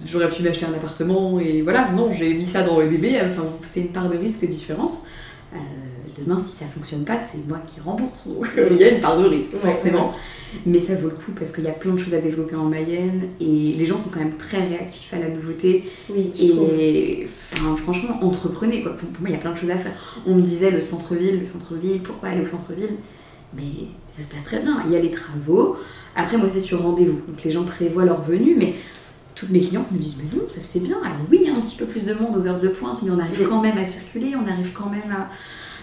j'aurais 0.06 0.28
pu 0.30 0.42
m'acheter 0.42 0.64
un 0.66 0.72
appartement 0.74 1.38
et 1.38 1.62
voilà, 1.62 1.92
non, 1.92 2.12
j'ai 2.12 2.34
mis 2.34 2.44
ça 2.46 2.62
dans 2.62 2.80
EDB, 2.80 3.18
enfin, 3.30 3.44
c'est 3.62 3.80
une 3.80 3.88
part 3.88 4.08
de 4.08 4.16
risque 4.16 4.44
différente. 4.48 4.94
Euh, 5.54 5.58
demain, 6.22 6.38
si 6.40 6.56
ça 6.56 6.66
fonctionne 6.66 7.04
pas, 7.04 7.18
c'est 7.18 7.46
moi 7.46 7.58
qui 7.66 7.80
rembourse, 7.80 8.28
donc 8.28 8.46
il 8.70 8.76
y 8.76 8.84
a 8.84 8.90
une 8.90 9.00
part 9.00 9.18
de 9.18 9.26
risque, 9.26 9.56
forcément. 9.56 10.12
Mais 10.66 10.78
ça 10.78 10.94
vaut 10.96 11.08
le 11.08 11.14
coup 11.14 11.32
parce 11.38 11.52
qu'il 11.52 11.64
y 11.64 11.68
a 11.68 11.72
plein 11.72 11.92
de 11.92 11.98
choses 11.98 12.14
à 12.14 12.20
développer 12.20 12.56
en 12.56 12.64
Mayenne 12.64 13.28
et 13.40 13.74
les 13.78 13.86
gens 13.86 13.98
sont 13.98 14.10
quand 14.10 14.18
même 14.18 14.36
très 14.36 14.66
réactifs 14.66 15.14
à 15.14 15.18
la 15.18 15.28
nouveauté. 15.28 15.84
Oui. 16.08 16.32
Et 16.40 17.28
enfin, 17.52 17.76
franchement, 17.76 18.18
entreprenez 18.22 18.82
quoi. 18.82 18.96
Pour, 18.96 19.08
pour 19.08 19.20
moi, 19.20 19.30
il 19.30 19.32
y 19.32 19.36
a 19.36 19.40
plein 19.40 19.52
de 19.52 19.58
choses 19.58 19.70
à 19.70 19.78
faire. 19.78 20.20
On 20.26 20.34
me 20.34 20.42
disait 20.42 20.70
le 20.70 20.80
centre-ville, 20.80 21.38
le 21.38 21.46
centre-ville, 21.46 22.00
pourquoi 22.02 22.30
aller 22.30 22.40
au 22.42 22.46
centre-ville? 22.46 22.96
Mais 23.54 23.86
ça 24.16 24.28
se 24.28 24.34
passe 24.34 24.44
très 24.44 24.58
bien. 24.58 24.82
Il 24.86 24.92
y 24.92 24.96
a 24.96 25.00
les 25.00 25.10
travaux. 25.10 25.76
Après, 26.16 26.36
moi, 26.36 26.48
c'est 26.52 26.60
sur 26.60 26.82
rendez-vous. 26.82 27.20
Donc 27.28 27.44
les 27.44 27.50
gens 27.50 27.62
prévoient 27.62 28.04
leur 28.04 28.22
venue, 28.22 28.56
mais 28.58 28.74
toutes 29.34 29.50
mes 29.50 29.60
clientes 29.60 29.90
me 29.92 29.98
disent 29.98 30.16
Mais 30.18 30.36
non, 30.36 30.48
ça 30.48 30.60
se 30.60 30.72
fait 30.72 30.80
bien. 30.80 30.98
Alors 31.02 31.18
oui, 31.30 31.38
il 31.42 31.46
y 31.46 31.50
a 31.50 31.56
un 31.56 31.60
petit 31.60 31.76
peu 31.76 31.86
plus 31.86 32.06
de 32.06 32.14
monde 32.14 32.36
aux 32.36 32.46
heures 32.46 32.60
de 32.60 32.68
pointe, 32.68 32.98
mais 33.02 33.10
on 33.10 33.18
arrive 33.18 33.48
quand 33.48 33.62
même 33.62 33.78
à 33.78 33.86
circuler, 33.86 34.34
on 34.34 34.50
arrive 34.50 34.72
quand 34.72 34.90
même 34.90 35.10
à. 35.12 35.30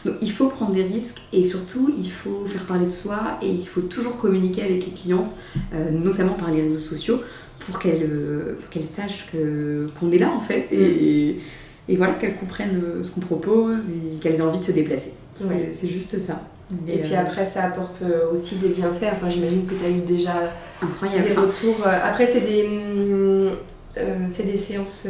Donc 0.05 0.15
il 0.21 0.31
faut 0.31 0.47
prendre 0.47 0.71
des 0.71 0.83
risques 0.83 1.21
et 1.33 1.43
surtout 1.43 1.93
il 1.97 2.09
faut 2.09 2.45
faire 2.47 2.63
parler 2.65 2.85
de 2.85 2.91
soi 2.91 3.37
et 3.41 3.49
il 3.49 3.67
faut 3.67 3.81
toujours 3.81 4.17
communiquer 4.17 4.63
avec 4.63 4.85
les 4.85 4.91
clientes, 4.91 5.35
euh, 5.73 5.91
notamment 5.91 6.33
par 6.33 6.51
les 6.51 6.61
réseaux 6.61 6.79
sociaux, 6.79 7.21
pour 7.59 7.79
qu'elles 7.79 8.03
euh, 8.09 8.55
sachent 8.85 9.27
qu'on 9.99 10.11
est 10.11 10.17
là 10.17 10.31
en 10.31 10.41
fait 10.41 10.71
et, 10.71 11.39
et 11.89 11.95
voilà 11.95 12.13
qu'elles 12.13 12.35
comprennent 12.35 12.81
euh, 12.83 13.03
ce 13.03 13.15
qu'on 13.15 13.21
propose 13.21 13.89
et 13.89 14.19
qu'elles 14.21 14.35
aient 14.35 14.41
envie 14.41 14.59
de 14.59 14.63
se 14.63 14.71
déplacer. 14.71 15.13
C'est 15.71 15.87
juste 15.87 16.19
ça. 16.19 16.41
Et, 16.85 16.97
puis 16.97 17.15
après, 17.15 17.45
ça 17.45 17.63
apporte 17.63 18.03
aussi 18.33 18.55
des 18.55 18.69
bienfaits. 18.69 19.13
Enfin, 19.13 19.29
j'imagine 19.29 19.65
que 19.65 19.73
tu 19.73 19.85
as 19.85 19.89
eu 19.89 20.01
déjà 20.01 20.51
Incroyable. 20.81 21.25
des 21.25 21.33
retours. 21.33 21.85
Après, 21.85 22.25
c'est 22.25 22.41
des, 22.41 22.67
hum, 23.99 24.27
c'est 24.27 24.43
des 24.43 24.57
séances 24.57 25.07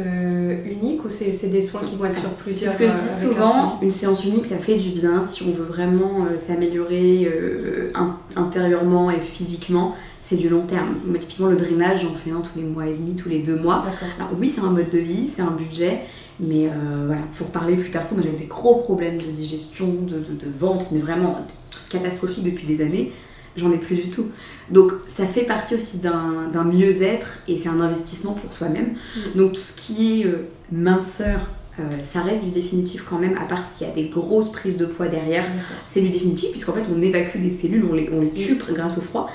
uniques 0.64 1.04
ou 1.04 1.08
c'est 1.08 1.50
des 1.50 1.60
soins 1.60 1.82
qui 1.84 1.96
vont 1.96 2.06
être 2.06 2.18
sur 2.18 2.30
plusieurs 2.30 2.72
C'est 2.72 2.78
ce 2.78 2.82
que 2.82 2.88
je 2.88 2.94
dis 2.94 3.26
souvent, 3.26 3.78
une 3.82 3.90
séance 3.90 4.24
unique, 4.24 4.46
ça 4.46 4.58
fait 4.58 4.76
du 4.76 4.90
bien 4.90 5.24
si 5.24 5.42
on 5.44 5.52
veut 5.52 5.64
vraiment 5.64 6.26
s'améliorer 6.36 7.30
intérieurement 8.36 9.10
et 9.10 9.20
physiquement 9.20 9.94
c'est 10.20 10.36
du 10.36 10.48
long 10.48 10.66
terme. 10.66 10.96
Moi, 11.06 11.18
typiquement, 11.18 11.46
le 11.46 11.56
drainage, 11.56 12.02
j'en 12.02 12.14
fais 12.14 12.30
un 12.30 12.40
tous 12.40 12.58
les 12.58 12.64
mois 12.64 12.86
et 12.86 12.92
demi, 12.92 13.14
tous 13.14 13.30
les 13.30 13.38
deux 13.38 13.56
mois. 13.56 13.84
Alors, 14.18 14.32
oui, 14.38 14.52
c'est 14.54 14.60
un 14.60 14.70
mode 14.70 14.90
de 14.90 14.98
vie, 14.98 15.28
c'est 15.34 15.40
un 15.40 15.50
budget, 15.50 16.02
mais 16.40 16.66
euh, 16.66 17.04
voilà, 17.06 17.22
pour 17.36 17.46
parler 17.48 17.76
plus 17.76 17.90
perso, 17.90 18.14
moi 18.14 18.24
j'avais 18.24 18.36
des 18.36 18.46
gros 18.46 18.76
problèmes 18.76 19.16
de 19.16 19.30
digestion, 19.30 19.86
de, 19.86 20.18
de, 20.18 20.50
ventre, 20.54 20.86
mais 20.92 20.98
vraiment 20.98 21.46
catastrophiques 21.90 22.44
depuis 22.44 22.66
des 22.66 22.84
années. 22.84 23.12
J'en 23.56 23.72
ai 23.72 23.78
plus 23.78 23.96
du 23.96 24.10
tout. 24.10 24.26
Donc, 24.70 24.92
ça 25.06 25.26
fait 25.26 25.42
partie 25.42 25.74
aussi 25.74 25.98
d'un 25.98 26.64
mieux-être 26.64 27.38
et 27.48 27.56
c'est 27.56 27.68
un 27.68 27.80
investissement 27.80 28.32
pour 28.32 28.52
soi-même. 28.52 28.94
Mm. 29.16 29.38
Donc, 29.38 29.52
tout 29.54 29.60
ce 29.60 29.74
qui 29.74 30.20
est 30.20 30.26
euh, 30.26 30.48
minceur, 30.70 31.48
euh, 31.80 31.82
ça 32.02 32.22
reste 32.22 32.44
du 32.44 32.50
définitif 32.50 33.04
quand 33.08 33.18
même, 33.18 33.36
à 33.38 33.44
part 33.44 33.66
s'il 33.68 33.86
y 33.86 33.90
a 33.90 33.94
des 33.94 34.08
grosses 34.08 34.52
prises 34.52 34.76
de 34.76 34.84
poids 34.84 35.06
derrière, 35.06 35.44
c'est 35.88 36.00
du 36.00 36.08
définitif, 36.08 36.50
puisqu'en 36.50 36.72
fait 36.72 36.84
on 36.92 37.00
évacue 37.00 37.38
des 37.38 37.50
cellules, 37.50 37.84
on 37.90 37.94
les, 37.94 38.10
on 38.12 38.20
les 38.20 38.32
tue 38.32 38.54
mm. 38.54 38.74
grâce 38.74 38.98
au 38.98 39.00
froid. 39.00 39.30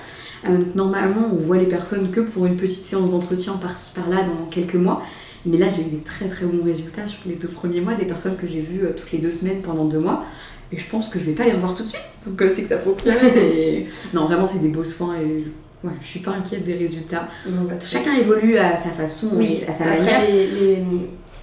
Euh, 0.47 0.58
normalement, 0.76 1.30
on 1.32 1.38
voit 1.38 1.58
les 1.58 1.67
personnes 1.67 2.12
que 2.12 2.19
pour 2.19 2.45
une 2.45 2.58
petite 2.58 2.84
séance 2.84 3.12
d'entretien 3.12 3.54
par-ci 3.54 3.93
par-là 3.93 4.23
dans 4.23 4.45
quelques 4.49 4.76
mois. 4.76 5.02
Mais 5.45 5.58
là, 5.58 5.67
j'ai 5.67 5.82
eu 5.82 5.89
des 5.89 6.04
très 6.04 6.28
très 6.28 6.45
bons 6.45 6.63
résultats 6.63 7.08
sur 7.08 7.19
les 7.26 7.36
deux 7.36 7.49
premiers 7.49 7.82
mois, 7.82 7.95
des 7.95 8.06
personnes 8.06 8.38
que 8.38 8.47
j'ai 8.47 8.62
vues 8.62 8.84
toutes 8.95 9.12
les 9.12 9.19
deux 9.19 9.32
semaines 9.32 9.62
pendant 9.62 9.86
deux 9.86 9.99
mois. 9.99 10.26
Et 10.73 10.77
je 10.77 10.89
pense 10.89 11.09
que 11.09 11.19
je 11.19 11.25
vais 11.25 11.33
pas 11.33 11.45
les 11.45 11.51
revoir 11.51 11.75
tout 11.75 11.83
de 11.83 11.88
suite. 11.88 12.01
Donc 12.25 12.41
euh, 12.41 12.49
c'est 12.49 12.63
que 12.63 12.69
ça 12.69 12.77
fonctionne. 12.77 13.15
Non, 14.13 14.25
vraiment, 14.25 14.47
c'est 14.47 14.59
des 14.59 14.69
beaux 14.69 14.83
soins 14.83 15.15
et 15.15 15.45
ouais, 15.83 15.93
je 16.01 16.07
suis 16.07 16.19
pas 16.19 16.31
inquiète 16.31 16.65
des 16.65 16.73
résultats. 16.73 17.27
Bah, 17.45 17.73
Chacun 17.79 18.15
évolue 18.15 18.57
à 18.57 18.75
sa 18.75 18.89
façon 18.89 19.29
oui. 19.33 19.62
à 19.67 19.73
sa 19.73 19.86
manière. 19.86 20.21
Les, 20.27 20.83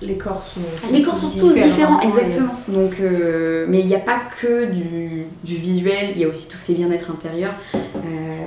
les 0.02 0.16
corps 0.16 0.44
sont, 0.44 0.60
les 0.90 1.02
corps 1.02 1.18
sont 1.18 1.38
tous 1.38 1.52
différents, 1.52 2.00
exactement. 2.00 2.54
Donc, 2.68 2.94
euh, 3.00 3.66
mais 3.68 3.80
il 3.80 3.86
n'y 3.86 3.94
a 3.94 4.00
pas 4.00 4.18
que 4.40 4.72
du, 4.72 5.26
du 5.44 5.56
visuel, 5.56 6.12
il 6.14 6.22
y 6.22 6.24
a 6.24 6.28
aussi 6.28 6.48
tout 6.48 6.56
ce 6.56 6.64
qui 6.64 6.72
est 6.72 6.76
bien-être 6.76 7.10
intérieur. 7.10 7.52
Euh, 7.74 7.78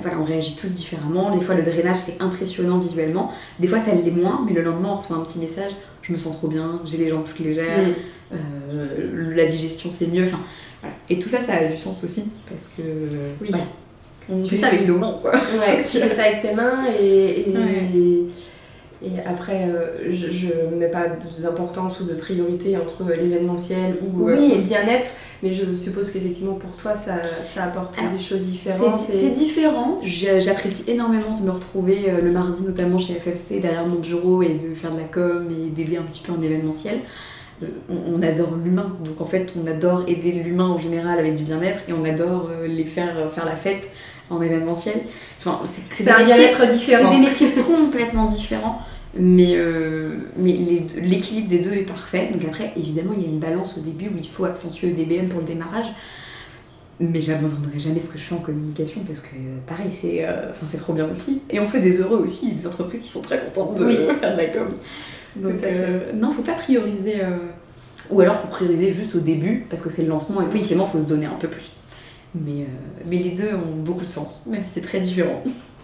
voilà, 0.02 0.18
on 0.20 0.24
réagit 0.24 0.56
tous 0.56 0.74
différemment. 0.74 1.36
Des 1.36 1.46
fois, 1.46 1.54
le 1.54 1.62
drainage 1.62 1.98
c'est 1.98 2.22
impressionnant 2.22 2.80
visuellement. 2.80 3.32
Des 3.60 3.68
fois, 3.68 3.78
ça 3.78 3.94
l'est 3.94 4.10
moins, 4.10 4.44
mais 4.48 4.54
le 4.54 4.64
lendemain, 4.64 4.90
on 4.94 4.96
reçoit 4.96 5.16
un 5.16 5.22
petit 5.22 5.40
message 5.40 5.74
je 6.04 6.12
me 6.12 6.18
sens 6.18 6.36
trop 6.36 6.48
bien, 6.48 6.82
j'ai 6.86 6.98
les 6.98 7.10
jambes 7.10 7.24
toutes 7.26 7.40
légères, 7.40 7.88
mm. 7.88 7.94
euh, 8.34 9.36
la 9.36 9.46
digestion 9.46 9.90
c'est 9.92 10.08
mieux. 10.08 10.26
Enfin, 10.26 10.40
voilà. 10.84 10.96
Et 11.10 11.18
tout 11.18 11.30
ça, 11.30 11.40
ça 11.40 11.54
a 11.54 11.66
du 11.66 11.78
sens 11.78 12.04
aussi 12.04 12.26
parce 12.48 12.70
que. 12.78 12.84
Oui. 13.42 13.50
on 14.30 14.44
fait 14.44 14.58
ça 14.58 14.68
avec 14.68 14.88
nos 14.88 14.98
mains, 14.98 15.18
quoi. 15.22 15.32
Ouais, 15.32 15.84
tu 15.90 15.98
fais 16.00 16.14
ça 16.14 16.24
avec 16.24 16.42
tes 16.42 16.54
mains 16.54 16.84
et, 17.02 17.50
et... 17.50 18.28
Et 19.06 19.20
après, 19.26 19.70
euh, 19.70 20.10
je 20.10 20.48
ne 20.72 20.78
mets 20.78 20.88
pas 20.88 21.08
d'importance 21.40 22.00
ou 22.00 22.06
de 22.06 22.14
priorité 22.14 22.78
entre 22.78 23.04
l'événementiel 23.12 23.98
ou 24.02 24.30
euh, 24.30 24.56
le 24.56 24.62
bien-être, 24.62 25.10
mais 25.42 25.52
je 25.52 25.76
suppose 25.76 26.10
qu'effectivement 26.10 26.54
pour 26.54 26.72
toi, 26.78 26.96
ça, 26.96 27.16
ça 27.44 27.66
apporte 27.66 28.00
des 28.14 28.24
choses 28.24 28.42
différentes. 28.42 29.00
C'est 29.00 29.30
différent. 29.32 30.00
J'apprécie 30.04 30.90
énormément 30.90 31.36
de 31.38 31.42
me 31.42 31.52
retrouver 31.52 32.10
euh, 32.10 32.22
le 32.22 32.32
mardi, 32.32 32.64
notamment 32.64 32.98
chez 32.98 33.16
FFC, 33.16 33.60
derrière 33.60 33.86
mon 33.86 34.00
bureau 34.00 34.42
et 34.42 34.54
de 34.54 34.74
faire 34.74 34.92
de 34.92 35.00
la 35.00 35.04
com 35.04 35.50
et 35.52 35.70
d'aider 35.70 35.98
un 35.98 36.04
petit 36.04 36.24
peu 36.24 36.32
en 36.32 36.42
événementiel. 36.42 37.00
On, 37.90 38.22
adore 38.22 38.56
l'humain, 38.62 38.96
donc 39.06 39.22
en 39.22 39.26
fait, 39.26 39.54
on 39.62 39.66
adore 39.68 40.04
aider 40.08 40.32
l'humain 40.32 40.68
en 40.68 40.78
général 40.78 41.20
avec 41.20 41.36
du 41.36 41.44
bien-être 41.44 41.82
et 41.88 41.94
on 41.94 42.04
adore 42.04 42.50
les 42.66 42.84
faire 42.84 43.32
faire 43.32 43.46
la 43.46 43.56
fête 43.56 43.90
en 44.30 44.42
événementiel. 44.42 44.96
Enfin, 45.40 45.62
c'est. 45.64 46.04
C'est 46.04 47.10
des 47.10 47.20
métiers 47.20 47.50
complètement 47.66 48.26
différents. 48.26 48.82
Mais, 49.16 49.52
euh, 49.54 50.16
mais 50.38 50.58
l'équilibre 51.00 51.48
des 51.48 51.60
deux 51.60 51.74
est 51.74 51.86
parfait. 51.86 52.30
Donc 52.34 52.44
après, 52.46 52.74
évidemment, 52.76 53.14
il 53.16 53.24
y 53.24 53.26
a 53.26 53.30
une 53.30 53.40
balance 53.40 53.78
au 53.78 53.82
début 53.82 54.08
où 54.08 54.18
il 54.18 54.28
faut 54.28 54.46
accentuer 54.46 54.88
le 54.88 54.94
DBM 54.94 55.28
pour 55.28 55.40
le 55.40 55.46
démarrage. 55.46 55.86
Mais 57.00 57.22
j'abandonnerai 57.22 57.80
jamais 57.80 58.00
ce 58.00 58.10
que 58.10 58.18
je 58.18 58.24
fais 58.24 58.36
en 58.36 58.40
communication 58.40 59.02
parce 59.08 59.20
que 59.20 59.36
pareil, 59.68 59.92
c'est 59.92 60.26
euh, 60.26 60.54
c'est 60.66 60.78
trop 60.78 60.94
bien 60.94 61.10
aussi. 61.10 61.42
Et 61.50 61.60
on 61.60 61.68
fait 61.68 61.82
des 61.82 62.00
heureux 62.00 62.20
aussi, 62.20 62.54
des 62.54 62.68
entreprises 62.68 63.02
qui 63.02 63.08
sont 63.08 63.22
très 63.22 63.40
contentes 63.40 63.80
de 63.80 63.90
faire 63.96 64.34
de 64.34 64.38
la 64.38 64.46
com. 64.48 64.68
Donc 65.36 65.64
euh, 65.64 66.14
non, 66.14 66.32
faut 66.32 66.44
pas 66.44 66.54
prioriser. 66.54 67.22
Ou 68.10 68.22
alors 68.22 68.40
faut 68.42 68.48
prioriser 68.48 68.92
juste 68.92 69.16
au 69.16 69.20
début 69.20 69.66
parce 69.70 69.82
que 69.82 69.90
c'est 69.90 70.04
le 70.04 70.10
lancement 70.10 70.42
et 70.42 70.46
effectivement, 70.46 70.86
faut 70.86 71.00
se 71.00 71.06
donner 71.06 71.26
un 71.26 71.38
peu 71.40 71.48
plus. 71.48 71.72
Mais, 72.36 72.66
mais 73.08 73.18
les 73.18 73.32
deux 73.32 73.54
ont 73.54 73.78
beaucoup 73.78 74.06
de 74.06 74.10
sens, 74.10 74.46
même 74.48 74.64
si 74.64 74.72
c'est 74.72 74.82
très 74.82 75.00
différent. 75.00 75.44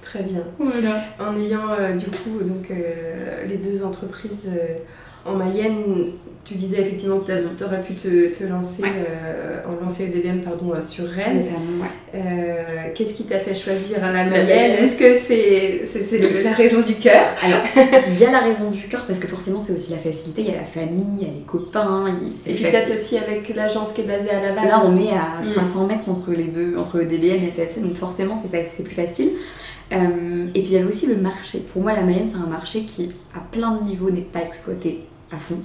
Très 0.09 0.23
bien. 0.23 0.41
Voilà. 0.57 1.03
En 1.19 1.37
ayant 1.37 1.69
euh, 1.69 1.93
du 1.95 2.07
coup 2.07 2.41
donc, 2.41 2.71
euh, 2.71 3.45
les 3.45 3.57
deux 3.57 3.83
entreprises 3.83 4.47
euh, 4.47 4.77
en 5.25 5.35
Mayenne, 5.35 6.11
tu 6.45 6.55
disais 6.55 6.81
effectivement 6.81 7.19
que 7.19 7.31
tu 7.57 7.63
aurais 7.63 7.81
pu 7.81 7.93
te, 7.93 8.35
te 8.35 8.43
lancer, 8.43 8.83
en 8.83 9.83
lancer 9.83 10.07
le 10.07 10.13
DBM 10.13 10.39
pardon, 10.41 10.73
sur 10.81 11.05
Rennes. 11.05 11.45
Qu'est-ce 12.95 13.13
qui 13.13 13.23
t'a 13.23 13.37
fait 13.37 13.53
choisir 13.53 14.01
la 14.01 14.23
Mayenne 14.23 14.83
Est-ce 14.83 14.97
que 14.97 15.13
c'est 15.13 16.41
la 16.43 16.53
raison 16.53 16.81
du 16.81 16.95
cœur? 16.95 17.25
Alors, 17.43 17.61
il 18.07 18.19
y 18.19 18.25
a 18.25 18.31
la 18.31 18.39
raison 18.39 18.71
du 18.71 18.87
cœur 18.87 19.05
parce 19.05 19.19
que 19.19 19.27
forcément 19.27 19.59
c'est 19.59 19.73
aussi 19.73 19.91
la 19.91 19.97
facilité, 19.97 20.41
il 20.41 20.47
y 20.47 20.53
a 20.53 20.57
la 20.57 20.65
famille, 20.65 21.19
il 21.21 21.27
y 21.27 21.29
a 21.29 21.33
les 21.33 21.45
copains. 21.45 22.05
Et 22.47 22.53
puis 22.53 22.63
peut-être 22.63 22.93
aussi 22.93 23.17
avec 23.17 23.53
l'agence 23.53 23.93
qui 23.93 24.01
est 24.01 24.05
basée 24.05 24.31
à 24.31 24.41
Laval. 24.41 24.67
Là 24.67 24.83
on 24.85 24.97
est 24.97 25.11
à 25.11 25.43
300 25.43 25.83
mm. 25.83 25.87
mètres 25.87 26.09
entre 26.09 26.31
les 26.31 26.45
deux, 26.45 26.77
entre 26.77 26.97
le 26.97 27.05
DBM 27.05 27.43
et 27.43 27.51
FFC, 27.51 27.81
donc 27.81 27.95
forcément 27.95 28.33
c'est 28.41 28.83
plus 28.83 28.95
facile. 28.95 29.31
Euh, 29.91 30.47
et 30.53 30.61
puis 30.61 30.71
il 30.71 30.73
y 30.73 30.77
avait 30.77 30.87
aussi 30.87 31.07
le 31.07 31.15
marché. 31.15 31.59
Pour 31.71 31.81
moi, 31.81 31.93
la 31.93 32.01
Mayenne, 32.01 32.29
c'est 32.29 32.37
un 32.37 32.49
marché 32.49 32.83
qui, 32.83 33.11
à 33.35 33.39
plein 33.39 33.77
de 33.77 33.83
niveaux, 33.83 34.11
n'est 34.11 34.21
pas 34.21 34.41
exploité 34.41 35.05
à 35.31 35.37
fond. 35.37 35.57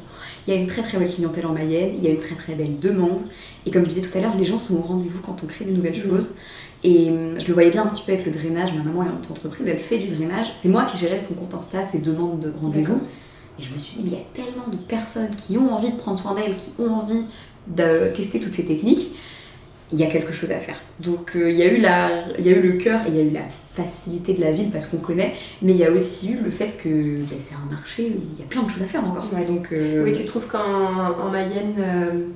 Il 0.46 0.54
y 0.54 0.56
a 0.56 0.60
une 0.60 0.66
très 0.66 0.82
très 0.82 0.98
belle 0.98 1.12
clientèle 1.12 1.46
en 1.46 1.52
Mayenne, 1.52 1.92
il 1.96 2.04
y 2.04 2.06
a 2.06 2.10
une 2.10 2.20
très 2.20 2.34
très 2.34 2.54
belle 2.54 2.78
demande. 2.78 3.20
Et 3.66 3.70
comme 3.70 3.84
je 3.84 3.88
disais 3.88 4.02
tout 4.02 4.16
à 4.16 4.20
l'heure, 4.20 4.36
les 4.36 4.44
gens 4.44 4.58
sont 4.58 4.76
au 4.76 4.82
rendez-vous 4.82 5.20
quand 5.20 5.42
on 5.42 5.46
crée 5.46 5.64
des 5.64 5.72
nouvelles 5.72 5.96
mmh. 5.96 6.10
choses. 6.10 6.34
Et 6.82 7.08
euh, 7.08 7.40
je 7.40 7.46
le 7.48 7.54
voyais 7.54 7.70
bien 7.70 7.84
un 7.84 7.86
petit 7.86 8.02
peu 8.04 8.12
avec 8.12 8.26
le 8.26 8.32
drainage. 8.32 8.74
Ma 8.74 8.82
maman 8.82 9.04
est 9.04 9.08
en 9.08 9.16
entreprise, 9.16 9.66
elle 9.66 9.78
fait 9.78 9.98
du 9.98 10.08
drainage. 10.08 10.52
C'est 10.60 10.68
moi 10.68 10.84
qui 10.84 10.98
gérais 10.98 11.20
son 11.20 11.34
compte 11.34 11.54
Insta, 11.54 11.82
ses 11.84 12.00
demandes 12.00 12.40
de 12.40 12.52
rendez-vous. 12.60 13.00
Et 13.58 13.62
je 13.62 13.72
me 13.72 13.78
suis 13.78 13.96
dit, 13.96 14.02
mais 14.04 14.10
il 14.10 14.14
y 14.14 14.20
a 14.20 14.44
tellement 14.44 14.68
de 14.70 14.76
personnes 14.76 15.34
qui 15.36 15.56
ont 15.56 15.72
envie 15.72 15.90
de 15.90 15.96
prendre 15.96 16.18
soin 16.18 16.34
d'elles, 16.34 16.56
qui 16.56 16.72
ont 16.80 16.92
envie 16.92 17.22
de 17.68 18.12
tester 18.14 18.40
toutes 18.40 18.54
ces 18.54 18.66
techniques 18.66 19.08
il 19.94 20.00
y 20.00 20.02
a 20.02 20.06
quelque 20.08 20.32
chose 20.32 20.50
à 20.50 20.58
faire. 20.58 20.76
Donc 20.98 21.36
euh, 21.36 21.50
il, 21.50 21.56
y 21.56 21.62
a 21.62 21.72
eu 21.72 21.80
la, 21.80 22.10
il 22.38 22.44
y 22.44 22.48
a 22.48 22.56
eu 22.56 22.60
le 22.60 22.72
cœur 22.72 23.00
et 23.06 23.10
il 23.10 23.16
y 23.16 23.20
a 23.20 23.22
eu 23.22 23.30
la 23.30 23.44
facilité 23.72 24.34
de 24.34 24.40
la 24.40 24.50
ville 24.50 24.70
parce 24.70 24.88
qu'on 24.88 24.98
connaît, 24.98 25.34
mais 25.62 25.72
il 25.72 25.78
y 25.78 25.84
a 25.84 25.92
aussi 25.92 26.32
eu 26.32 26.38
le 26.44 26.50
fait 26.50 26.76
que 26.82 26.88
ben, 26.88 27.38
c'est 27.40 27.54
un 27.54 27.72
marché 27.72 28.12
où 28.16 28.20
il 28.34 28.40
y 28.40 28.42
a 28.42 28.46
plein 28.48 28.64
de 28.64 28.70
choses 28.70 28.82
à 28.82 28.86
faire 28.86 29.04
encore. 29.04 29.28
Donc, 29.46 29.68
euh, 29.72 30.02
Oui, 30.02 30.12
tu 30.12 30.24
trouves 30.24 30.48
qu'en 30.48 31.30
Mayenne, 31.30 31.74
euh, 31.78 32.26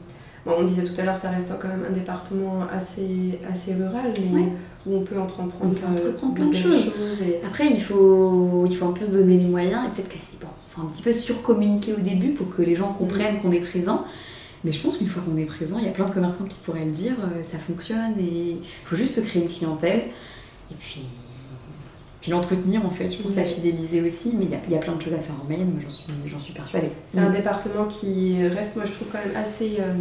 on 0.46 0.62
disait 0.62 0.84
tout 0.84 0.98
à 1.00 1.04
l'heure, 1.04 1.16
ça 1.16 1.30
reste 1.30 1.48
quand 1.60 1.68
même 1.68 1.84
un 1.88 1.92
département 1.92 2.60
assez, 2.72 3.40
assez 3.52 3.74
rural, 3.74 4.12
mais 4.32 4.44
où 4.86 4.96
on 4.96 5.02
peut 5.02 5.18
entreprendre, 5.18 5.52
on 5.60 5.68
peut 5.74 5.86
entreprendre 5.86 6.34
plein 6.34 6.46
de, 6.46 6.54
choses. 6.54 6.92
Après, 7.44 7.66
il 7.66 7.82
faut, 7.82 8.64
il 8.70 8.76
faut 8.76 8.86
un 8.86 8.92
peu 8.92 9.04
se 9.04 9.12
donner 9.12 9.36
les 9.36 9.46
moyens 9.46 9.82
et 9.86 9.94
peut-être 9.94 10.08
que 10.08 10.18
c'est 10.18 10.40
bon, 10.40 10.46
faut 10.70 10.82
un 10.82 10.86
petit 10.86 11.02
peu 11.02 11.12
surcommuniquer 11.12 11.94
au 11.94 12.00
début 12.00 12.30
pour 12.30 12.54
que 12.54 12.62
les 12.62 12.76
gens 12.76 12.92
comprennent 12.92 13.42
qu'on 13.42 13.50
est 13.50 13.60
présent. 13.60 14.04
Mais 14.64 14.72
je 14.72 14.80
pense 14.80 14.96
qu'une 14.96 15.06
fois 15.06 15.22
qu'on 15.22 15.36
est 15.36 15.44
présent, 15.44 15.78
il 15.78 15.84
y 15.84 15.88
a 15.88 15.92
plein 15.92 16.06
de 16.06 16.10
commerçants 16.10 16.44
qui 16.44 16.58
pourraient 16.64 16.84
le 16.84 16.90
dire, 16.90 17.14
euh, 17.20 17.42
ça 17.42 17.58
fonctionne 17.58 18.14
et 18.18 18.56
il 18.56 18.62
faut 18.84 18.96
juste 18.96 19.14
se 19.14 19.20
créer 19.20 19.42
une 19.42 19.48
clientèle 19.48 20.04
et 20.70 20.74
puis, 20.78 21.02
puis 22.20 22.30
l'entretenir 22.30 22.84
en 22.84 22.90
fait. 22.90 23.08
Je 23.08 23.18
pense 23.22 23.36
la 23.36 23.44
fidéliser 23.44 24.02
aussi, 24.02 24.32
mais 24.36 24.46
il 24.46 24.72
y, 24.72 24.76
a, 24.76 24.78
plein 24.78 24.96
de 24.96 25.02
choses 25.02 25.14
à 25.14 25.18
faire 25.18 25.36
en 25.40 25.48
Mayenne, 25.48 25.70
moi 25.70 25.80
j'en 25.82 25.90
suis, 25.90 26.06
j'en 26.26 26.40
suis 26.40 26.52
persuadée. 26.52 26.90
C'est 27.06 27.20
un 27.20 27.30
département 27.30 27.86
qui 27.86 28.46
reste, 28.48 28.76
moi 28.76 28.84
je 28.84 28.92
trouve 28.92 29.08
quand 29.12 29.18
même 29.24 29.36
assez. 29.36 29.76
Euh, 29.80 29.94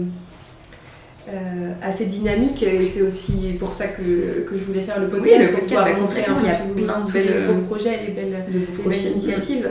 euh, 1.29 1.73
assez 1.81 2.05
dynamique 2.05 2.63
et 2.63 2.85
c'est 2.85 3.01
aussi 3.01 3.57
pour 3.59 3.73
ça 3.73 3.87
que, 3.87 4.45
que, 4.49 4.57
je 4.57 4.63
voulais 4.63 4.83
faire 4.83 4.97
le 4.97 5.09
podcast, 5.09 5.35
oui, 5.35 5.45
le 5.45 5.51
podcast 5.51 5.87
pour 5.89 5.99
montrer 5.99 6.21
un 6.21 6.33
peu 6.35 6.39
il 6.41 6.47
y 6.47 6.49
a 6.49 6.55
plein 6.55 7.03
de 7.03 7.11
belles, 7.11 7.47
beaux 7.47 7.61
projets, 7.65 7.99
les 8.07 8.13
belles, 8.13 8.45
les 8.49 8.59
belles 8.89 9.07
initiatives. 9.11 9.69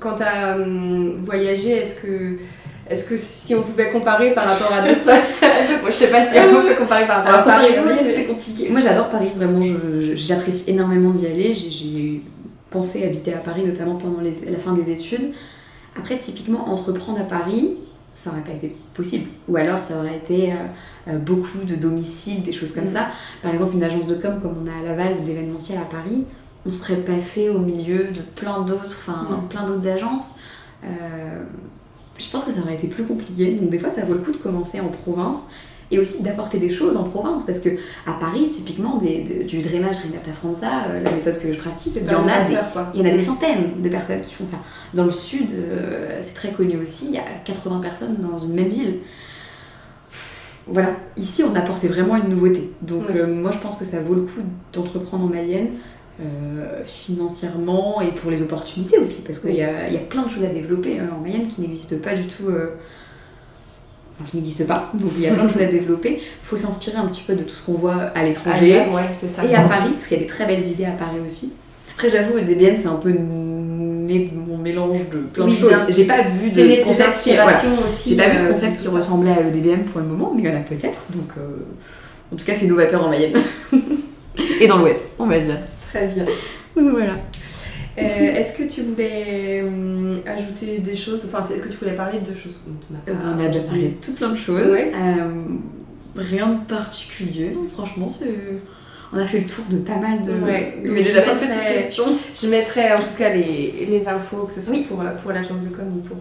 Quand 0.00 0.16
tu 0.16 0.24
as 0.24 0.56
hum, 0.56 1.20
voyagé, 1.22 1.76
est-ce 1.76 2.02
que 2.02 2.38
est-ce 2.88 3.08
que 3.08 3.16
si 3.16 3.54
on 3.54 3.62
pouvait 3.62 3.90
comparer 3.90 4.32
par 4.34 4.46
rapport 4.46 4.72
à 4.72 4.82
d'autres. 4.82 5.06
Moi, 5.82 5.90
je 5.90 5.96
sais 5.96 6.10
pas 6.10 6.22
si 6.22 6.38
on 6.38 6.62
peut 6.62 6.74
comparer 6.74 7.06
par 7.06 7.24
rapport 7.24 7.40
à 7.40 7.42
Paris. 7.42 7.72
c'est 8.14 8.26
compliqué. 8.26 8.68
Moi, 8.70 8.80
j'adore 8.80 9.08
Paris, 9.08 9.30
vraiment, 9.34 9.60
j'apprécie 10.14 10.70
énormément 10.70 11.10
d'y 11.10 11.26
aller. 11.26 11.54
J'ai 11.54 12.22
pensé 12.70 13.04
habiter 13.04 13.34
à 13.34 13.38
Paris, 13.38 13.64
notamment 13.64 13.96
pendant 13.96 14.20
la 14.20 14.58
fin 14.58 14.72
des 14.72 14.90
études. 14.90 15.32
Après, 15.98 16.18
typiquement, 16.18 16.68
entreprendre 16.68 17.20
à 17.20 17.24
Paris, 17.24 17.78
ça 18.16 18.30
aurait 18.30 18.42
pas 18.42 18.52
été 18.52 18.74
possible. 18.94 19.28
Ou 19.48 19.56
alors, 19.56 19.82
ça 19.82 19.98
aurait 19.98 20.16
été 20.16 20.52
euh, 20.52 20.56
euh, 21.08 21.18
beaucoup 21.18 21.64
de 21.64 21.74
domiciles, 21.74 22.42
des 22.42 22.52
choses 22.52 22.72
comme 22.72 22.84
mm. 22.84 22.94
ça. 22.94 23.08
Par 23.42 23.52
exemple, 23.52 23.74
une 23.74 23.84
agence 23.84 24.06
de 24.06 24.14
com 24.14 24.40
comme 24.40 24.56
on 24.64 24.66
a 24.66 24.80
à 24.80 24.88
Laval 24.88 25.18
ou 25.20 25.24
d'événementiel 25.24 25.78
à 25.78 25.84
Paris, 25.84 26.24
on 26.64 26.72
serait 26.72 26.96
passé 26.96 27.50
au 27.50 27.58
milieu 27.58 28.04
de 28.04 28.20
plein 28.34 28.62
d'autres, 28.62 28.98
enfin, 29.06 29.28
mm. 29.30 29.48
plein 29.48 29.66
d'autres 29.66 29.86
agences. 29.86 30.36
Euh, 30.84 31.44
je 32.18 32.28
pense 32.30 32.44
que 32.44 32.52
ça 32.52 32.60
aurait 32.60 32.74
été 32.74 32.86
plus 32.86 33.04
compliqué. 33.04 33.52
Donc 33.52 33.70
des 33.70 33.78
fois, 33.78 33.90
ça 33.90 34.04
vaut 34.04 34.14
le 34.14 34.20
coup 34.20 34.32
de 34.32 34.36
commencer 34.36 34.80
en 34.80 34.88
province. 34.88 35.50
et 35.92 36.00
aussi 36.00 36.22
d'apporter 36.24 36.58
des 36.58 36.72
choses 36.72 36.96
en 36.96 37.04
province. 37.04 37.44
Parce 37.44 37.60
que 37.60 37.70
à 38.06 38.12
Paris 38.14 38.48
typiquement 38.48 38.96
du 38.96 39.62
drainage 39.62 39.98
Renata 39.98 40.32
Franza 40.32 40.86
euh, 40.88 41.02
la 41.02 41.10
méthode 41.12 41.38
que 41.40 41.52
je 41.52 41.58
pratique 41.58 41.92
il 41.96 42.10
y 42.10 42.14
en 42.14 42.26
a 42.26 42.42
des, 42.44 42.56
il 42.94 43.00
y 43.00 43.02
en 43.04 43.08
a 43.08 43.12
des 43.12 43.20
centaines 43.20 43.80
de 43.80 43.88
personnes 43.88 44.20
qui 44.20 44.34
font 44.34 44.46
ça. 44.46 44.58
Dans 44.94 45.04
le 45.04 45.12
sud 45.12 45.48
euh, 45.54 46.18
c'est 46.22 46.34
très 46.34 46.50
connu 46.50 46.76
aussi. 46.78 47.06
Il 47.06 47.14
y 47.14 47.18
a 47.18 47.24
80 47.44 47.80
personnes 47.80 48.16
dans 48.16 48.38
une 48.38 48.54
même 48.54 48.68
ville. 48.68 48.98
Voilà. 50.66 50.96
Ici 51.16 51.44
on 51.44 51.54
apportait 51.54 51.88
vraiment 51.88 52.16
une 52.16 52.30
nouveauté. 52.30 52.72
Donc 52.82 53.04
euh, 53.14 53.32
moi 53.32 53.52
je 53.52 53.58
pense 53.58 53.76
que 53.76 53.84
ça 53.84 54.00
vaut 54.00 54.14
le 54.14 54.22
coup 54.22 54.42
d'entreprendre 54.72 55.26
en 55.26 55.28
Mayenne 55.28 55.68
financièrement 56.84 58.00
et 58.00 58.12
pour 58.12 58.30
les 58.30 58.42
opportunités 58.42 58.98
aussi 58.98 59.22
parce 59.22 59.38
qu'il 59.38 59.54
y, 59.54 59.62
a, 59.62 59.90
y 59.90 59.96
a 59.96 60.00
plein 60.00 60.22
de 60.22 60.30
choses 60.30 60.44
à 60.44 60.48
développer 60.48 60.98
en 61.00 61.20
Mayenne 61.20 61.46
qui 61.46 61.60
n'existent 61.60 61.96
pas 62.02 62.14
du 62.14 62.26
tout 62.26 62.48
qui 64.24 64.36
n'existe 64.38 64.66
pas, 64.66 64.90
donc 64.94 65.10
il 65.16 65.24
y 65.24 65.26
a 65.26 65.34
plein 65.34 65.44
de 65.44 65.52
choses 65.52 65.62
à 65.62 65.66
développer. 65.66 66.20
Il 66.20 66.46
faut 66.46 66.56
s'inspirer 66.56 66.96
un 66.96 67.06
petit 67.06 67.22
peu 67.26 67.34
de 67.34 67.42
tout 67.42 67.54
ce 67.54 67.66
qu'on 67.66 67.74
voit 67.74 67.96
à 68.14 68.24
l'étranger 68.24 68.70
et 68.70 69.54
à 69.54 69.62
Paris, 69.62 69.90
parce 69.92 70.06
qu'il 70.06 70.16
y 70.16 70.20
a 70.20 70.22
des 70.22 70.28
très 70.28 70.46
belles 70.46 70.66
idées 70.66 70.86
à 70.86 70.92
Paris 70.92 71.18
aussi. 71.26 71.52
Après, 71.94 72.08
j'avoue, 72.08 72.34
le 72.34 72.42
DBM, 72.42 72.76
c'est 72.76 72.88
un 72.88 72.96
peu 72.96 73.10
né 73.10 74.30
de 74.30 74.38
mon 74.38 74.58
mélange 74.58 75.00
de 75.12 75.18
plein 75.18 75.46
de 75.46 75.54
choses. 75.54 75.72
J'ai 75.88 76.04
pas 76.04 76.22
vu 76.22 76.50
de 76.50 76.84
concept 76.84 77.22
qui, 77.22 77.30
aussi. 77.84 78.10
J'ai 78.10 78.16
pas 78.16 78.28
vu 78.28 78.38
de 78.38 78.44
euh, 78.44 78.48
concept 78.50 78.80
qui 78.80 78.88
ressemblait 78.88 79.32
à 79.32 79.42
l'EDBM 79.42 79.82
pour 79.84 80.00
le 80.00 80.06
moment, 80.06 80.32
mais 80.34 80.42
il 80.42 80.48
y 80.48 80.52
en 80.52 80.56
a 80.56 80.60
peut-être. 80.60 81.06
Donc, 81.14 81.30
euh, 81.38 81.64
en 82.32 82.36
tout 82.36 82.44
cas, 82.44 82.54
c'est 82.54 82.66
novateur 82.66 83.04
en 83.04 83.10
Mayenne. 83.10 83.34
et 84.60 84.66
dans 84.66 84.78
l'Ouest, 84.78 85.04
on 85.18 85.26
va 85.26 85.38
dire. 85.40 85.58
Très 85.96 86.08
bien. 86.08 86.26
voilà. 86.76 87.16
Euh, 87.98 88.34
est-ce 88.34 88.58
que 88.58 88.70
tu 88.70 88.82
voulais 88.82 89.62
hum, 89.62 90.20
ajouter 90.26 90.78
des 90.78 90.94
choses? 90.94 91.26
Enfin, 91.26 91.42
est-ce 91.48 91.62
que 91.62 91.68
tu 91.68 91.78
voulais 91.78 91.94
parler 91.94 92.20
de 92.20 92.26
deux 92.26 92.36
choses 92.36 92.60
on, 92.68 93.12
on 93.12 93.44
a 93.44 93.48
déjà 93.48 93.64
parlé 93.64 93.88
de 93.88 93.94
tout 93.94 94.12
plein 94.12 94.28
de 94.30 94.34
choses. 94.34 94.68
Euh, 94.68 95.42
rien 96.14 96.48
de 96.48 96.64
particulier, 96.66 97.50
donc 97.50 97.72
franchement, 97.72 98.06
on 99.12 99.18
a 99.18 99.26
fait 99.26 99.38
le 99.38 99.46
tour 99.46 99.64
de 99.70 99.78
pas 99.78 99.96
mal 99.96 100.20
de. 100.22 100.32
Ouais. 100.32 100.76
Mais 100.82 101.02
déjà 101.02 101.22
pas 101.22 101.34
de 101.34 101.38
petites 101.38 101.74
questions. 101.74 102.04
Je 102.34 102.46
mettrai 102.48 102.92
en 102.92 103.00
tout 103.00 103.14
cas 103.16 103.32
les, 103.32 103.86
les 103.88 104.08
infos, 104.08 104.44
que 104.44 104.52
ce 104.52 104.60
soit 104.60 104.76
pour, 104.86 105.00
euh, 105.00 105.12
pour 105.22 105.32
l'agence 105.32 105.62
de 105.62 105.68
com 105.74 105.86
ou 105.96 106.00
pour 106.00 106.18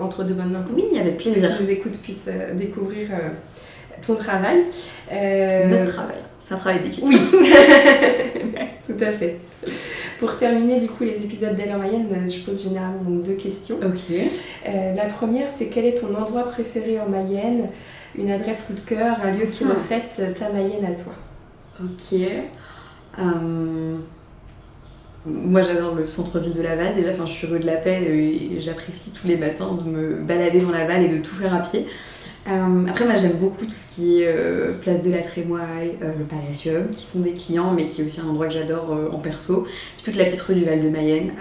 Entre 0.00 0.24
deux 0.24 0.34
bonnes 0.34 0.50
mains. 0.50 0.64
Oui, 0.74 0.98
avec 0.98 1.18
plaisir. 1.18 1.42
Ceux 1.42 1.56
qui 1.56 1.62
vous 1.62 1.70
écoutent 1.70 1.98
puissent 1.98 2.30
découvrir 2.54 3.10
ton 4.00 4.14
travail. 4.14 4.64
Notre 5.10 5.92
travail. 5.92 6.16
C'est 6.38 6.54
un 6.54 6.58
travail 6.58 6.80
d'équipe. 6.80 7.04
Oui, 7.06 7.16
tout 8.86 8.96
à 9.04 9.12
fait. 9.12 9.38
Pour 10.18 10.36
terminer 10.36 10.78
du 10.78 10.88
coup 10.88 11.04
les 11.04 11.22
épisodes 11.22 11.54
d'Elle 11.54 11.72
en 11.72 11.78
Mayenne, 11.78 12.06
euh, 12.12 12.26
je 12.26 12.40
pose 12.40 12.64
généralement 12.64 13.10
deux 13.10 13.34
questions. 13.34 13.76
Ok. 13.76 14.12
Euh, 14.68 14.94
la 14.94 15.04
première, 15.06 15.50
c'est 15.50 15.66
quel 15.66 15.84
est 15.84 16.00
ton 16.00 16.14
endroit 16.14 16.44
préféré 16.44 17.00
en 17.00 17.08
Mayenne? 17.08 17.68
Une 18.16 18.30
adresse 18.30 18.64
coup 18.64 18.74
de 18.74 18.80
cœur, 18.80 19.16
un 19.24 19.32
lieu 19.32 19.46
qui 19.46 19.64
hmm. 19.64 19.70
reflète 19.70 20.22
ta 20.38 20.50
Mayenne 20.50 20.84
à 20.84 20.94
toi? 20.94 21.12
Ok. 21.80 22.18
Euh, 23.18 23.96
moi 25.24 25.62
j'adore 25.62 25.94
le 25.94 26.06
centre-ville 26.06 26.54
de 26.54 26.62
Laval. 26.62 26.94
Déjà, 26.94 27.12
je 27.12 27.30
suis 27.30 27.46
rue 27.46 27.60
de 27.60 27.66
la 27.66 27.76
Paix 27.76 28.02
et 28.02 28.60
j'apprécie 28.60 29.12
tous 29.12 29.28
les 29.28 29.36
matins 29.36 29.74
de 29.74 29.88
me 29.88 30.16
balader 30.16 30.60
dans 30.60 30.70
Laval 30.70 31.04
et 31.04 31.08
de 31.08 31.18
tout 31.18 31.34
faire 31.34 31.54
à 31.54 31.60
pied. 31.60 31.86
Euh, 32.48 32.86
après, 32.88 33.04
moi 33.04 33.16
j'aime 33.16 33.36
beaucoup 33.36 33.64
tout 33.64 33.70
ce 33.70 33.94
qui 33.94 34.22
est 34.22 34.26
euh, 34.26 34.72
place 34.80 35.00
de 35.02 35.10
la 35.10 35.22
Trémoille, 35.22 35.96
euh, 36.02 36.12
le 36.18 36.24
Palacium, 36.24 36.88
qui 36.90 37.04
sont 37.04 37.20
des 37.20 37.34
clients, 37.34 37.72
mais 37.72 37.86
qui 37.86 38.02
est 38.02 38.04
aussi 38.04 38.20
un 38.20 38.28
endroit 38.28 38.48
que 38.48 38.54
j'adore 38.54 38.96
en 39.12 39.18
perso. 39.18 39.66
Puis 39.96 40.04
toute 40.04 40.16
la 40.16 40.24
petite 40.24 40.40
rue 40.40 40.54
du 40.54 40.64
Val 40.64 40.80
de 40.80 40.88
Mayenne, 40.88 41.32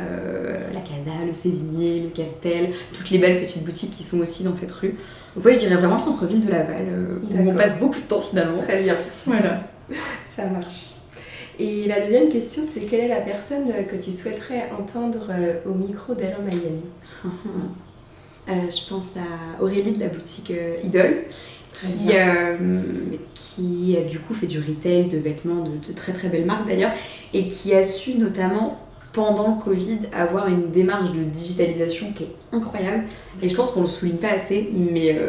la 0.73 0.79
Casa, 0.79 1.17
le 1.25 1.33
Sévigné, 1.33 2.01
le 2.03 2.09
Castel, 2.09 2.69
toutes 2.93 3.09
les 3.09 3.17
belles 3.17 3.41
petites 3.41 3.63
boutiques 3.63 3.91
qui 3.91 4.03
sont 4.03 4.19
aussi 4.19 4.43
dans 4.43 4.53
cette 4.53 4.71
rue. 4.71 4.95
Donc, 5.35 5.45
ouais, 5.45 5.53
je 5.53 5.59
dirais 5.59 5.75
vraiment 5.75 5.95
le 5.95 6.01
centre-ville 6.01 6.45
de 6.45 6.51
Laval, 6.51 6.87
où 7.31 7.49
on 7.49 7.55
passe 7.55 7.79
beaucoup 7.79 7.99
de 7.99 8.05
temps 8.07 8.21
finalement. 8.21 8.57
Très 8.57 8.81
bien. 8.81 8.95
Voilà. 9.25 9.63
Ça 10.35 10.45
marche. 10.45 10.95
Et 11.59 11.87
la 11.87 11.99
deuxième 12.01 12.29
question, 12.29 12.63
c'est 12.69 12.81
quelle 12.81 13.01
est 13.01 13.07
la 13.07 13.21
personne 13.21 13.71
que 13.87 13.95
tu 13.95 14.11
souhaiterais 14.11 14.69
entendre 14.79 15.29
au 15.65 15.73
micro 15.73 16.13
d'Alain 16.13 16.39
Mayenne? 16.43 16.81
je 18.47 18.89
pense 18.89 19.05
à 19.15 19.61
Aurélie 19.61 19.91
de 19.91 19.99
la 19.99 20.07
boutique 20.07 20.51
euh, 20.51 20.75
Idol, 20.83 21.23
qui, 21.73 22.09
euh, 22.13 22.57
qui 23.33 23.95
du 24.09 24.19
coup 24.19 24.33
fait 24.33 24.47
du 24.47 24.59
retail 24.59 25.05
de 25.05 25.17
vêtements 25.17 25.63
de, 25.63 25.93
très 25.93 26.11
très 26.11 26.27
belles 26.27 26.45
marques 26.45 26.67
d'ailleurs, 26.67 26.91
et 27.33 27.45
qui 27.47 27.73
a 27.73 27.83
su 27.83 28.15
notamment 28.15 28.79
pendant 29.13 29.55
le 29.57 29.63
Covid 29.63 29.99
avoir 30.13 30.47
une 30.47 30.71
démarche 30.71 31.11
de 31.11 31.23
digitalisation 31.23 32.13
qui 32.13 32.23
est 32.23 32.35
incroyable. 32.51 33.03
Et 33.41 33.49
je 33.49 33.55
pense 33.55 33.71
qu'on 33.71 33.81
le 33.81 33.87
souligne 33.87 34.17
pas 34.17 34.31
assez, 34.31 34.69
mais, 34.73 35.19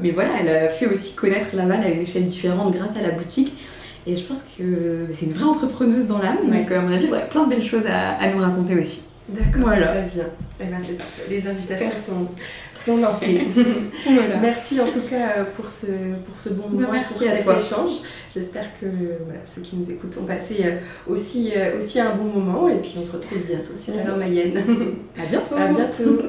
mais 0.00 0.10
voilà, 0.10 0.30
elle 0.40 0.48
a 0.48 0.68
fait 0.68 0.86
aussi 0.86 1.14
connaître 1.14 1.54
Laval 1.54 1.82
à 1.82 1.90
une 1.90 2.00
échelle 2.00 2.26
différente 2.26 2.74
grâce 2.74 2.96
à 2.96 3.02
la 3.02 3.10
boutique. 3.10 3.52
Et 4.06 4.16
je 4.16 4.24
pense 4.24 4.44
que 4.56 5.06
c'est 5.12 5.26
une 5.26 5.32
vraie 5.32 5.44
entrepreneuse 5.44 6.06
dans 6.06 6.18
l'âme, 6.18 6.50
donc 6.50 6.70
à 6.70 6.80
mon 6.80 6.90
avis, 6.90 7.04
il 7.04 7.10
y 7.10 7.12
aurait 7.12 7.28
plein 7.28 7.44
de 7.44 7.50
belles 7.50 7.62
choses 7.62 7.84
à, 7.86 8.12
à 8.16 8.30
nous 8.30 8.38
raconter 8.38 8.78
aussi. 8.78 9.02
D'accord, 9.28 9.62
voilà. 9.62 9.86
très 9.88 10.02
bien. 10.02 10.24
Eh 10.60 10.64
ben, 10.64 10.78
c'est 10.80 10.96
parfait. 10.96 11.22
Les 11.28 11.46
invitations 11.46 11.90
sont, 11.96 12.28
sont 12.74 12.96
lancées. 12.98 13.40
Merci 14.40 14.80
en 14.80 14.86
tout 14.86 15.00
cas 15.10 15.44
pour 15.56 15.68
ce, 15.68 15.86
pour 16.26 16.38
ce 16.38 16.50
bon 16.50 16.68
moment, 16.68 16.88
Merci 16.92 17.24
pour 17.24 17.28
à 17.32 17.36
cet 17.36 17.44
toi. 17.44 17.58
échange. 17.58 17.92
J'espère 18.32 18.66
que 18.80 18.86
voilà, 19.24 19.40
ceux 19.44 19.62
qui 19.62 19.76
nous 19.76 19.90
écoutent 19.90 20.16
ont 20.20 20.26
passé 20.26 20.56
euh, 20.64 20.78
aussi, 21.12 21.52
euh, 21.56 21.76
aussi 21.78 21.98
un 21.98 22.14
bon 22.14 22.38
moment 22.38 22.68
et 22.68 22.76
puis 22.80 22.94
on 22.98 23.02
se 23.02 23.12
retrouve 23.12 23.38
bientôt 23.48 23.74
sur 23.74 23.94
la 23.96 24.14
Mayenne. 24.16 24.62
à 25.20 25.26
bientôt. 25.26 25.56
À 25.56 25.66
bientôt. 25.68 26.22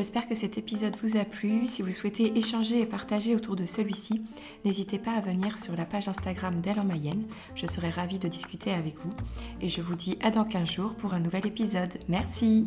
J'espère 0.00 0.26
que 0.26 0.34
cet 0.34 0.56
épisode 0.56 0.96
vous 1.02 1.18
a 1.18 1.26
plu. 1.26 1.66
Si 1.66 1.82
vous 1.82 1.92
souhaitez 1.92 2.38
échanger 2.38 2.80
et 2.80 2.86
partager 2.86 3.36
autour 3.36 3.54
de 3.54 3.66
celui-ci, 3.66 4.22
n'hésitez 4.64 4.98
pas 4.98 5.12
à 5.12 5.20
venir 5.20 5.58
sur 5.58 5.76
la 5.76 5.84
page 5.84 6.08
Instagram 6.08 6.58
d'Elle 6.62 6.80
en 6.80 6.84
Mayenne. 6.84 7.26
Je 7.54 7.66
serai 7.66 7.90
ravie 7.90 8.18
de 8.18 8.26
discuter 8.26 8.72
avec 8.72 8.96
vous. 8.96 9.12
Et 9.60 9.68
je 9.68 9.82
vous 9.82 9.96
dis 9.96 10.16
à 10.22 10.30
dans 10.30 10.46
15 10.46 10.70
jours 10.70 10.94
pour 10.94 11.12
un 11.12 11.20
nouvel 11.20 11.46
épisode. 11.46 11.92
Merci 12.08 12.64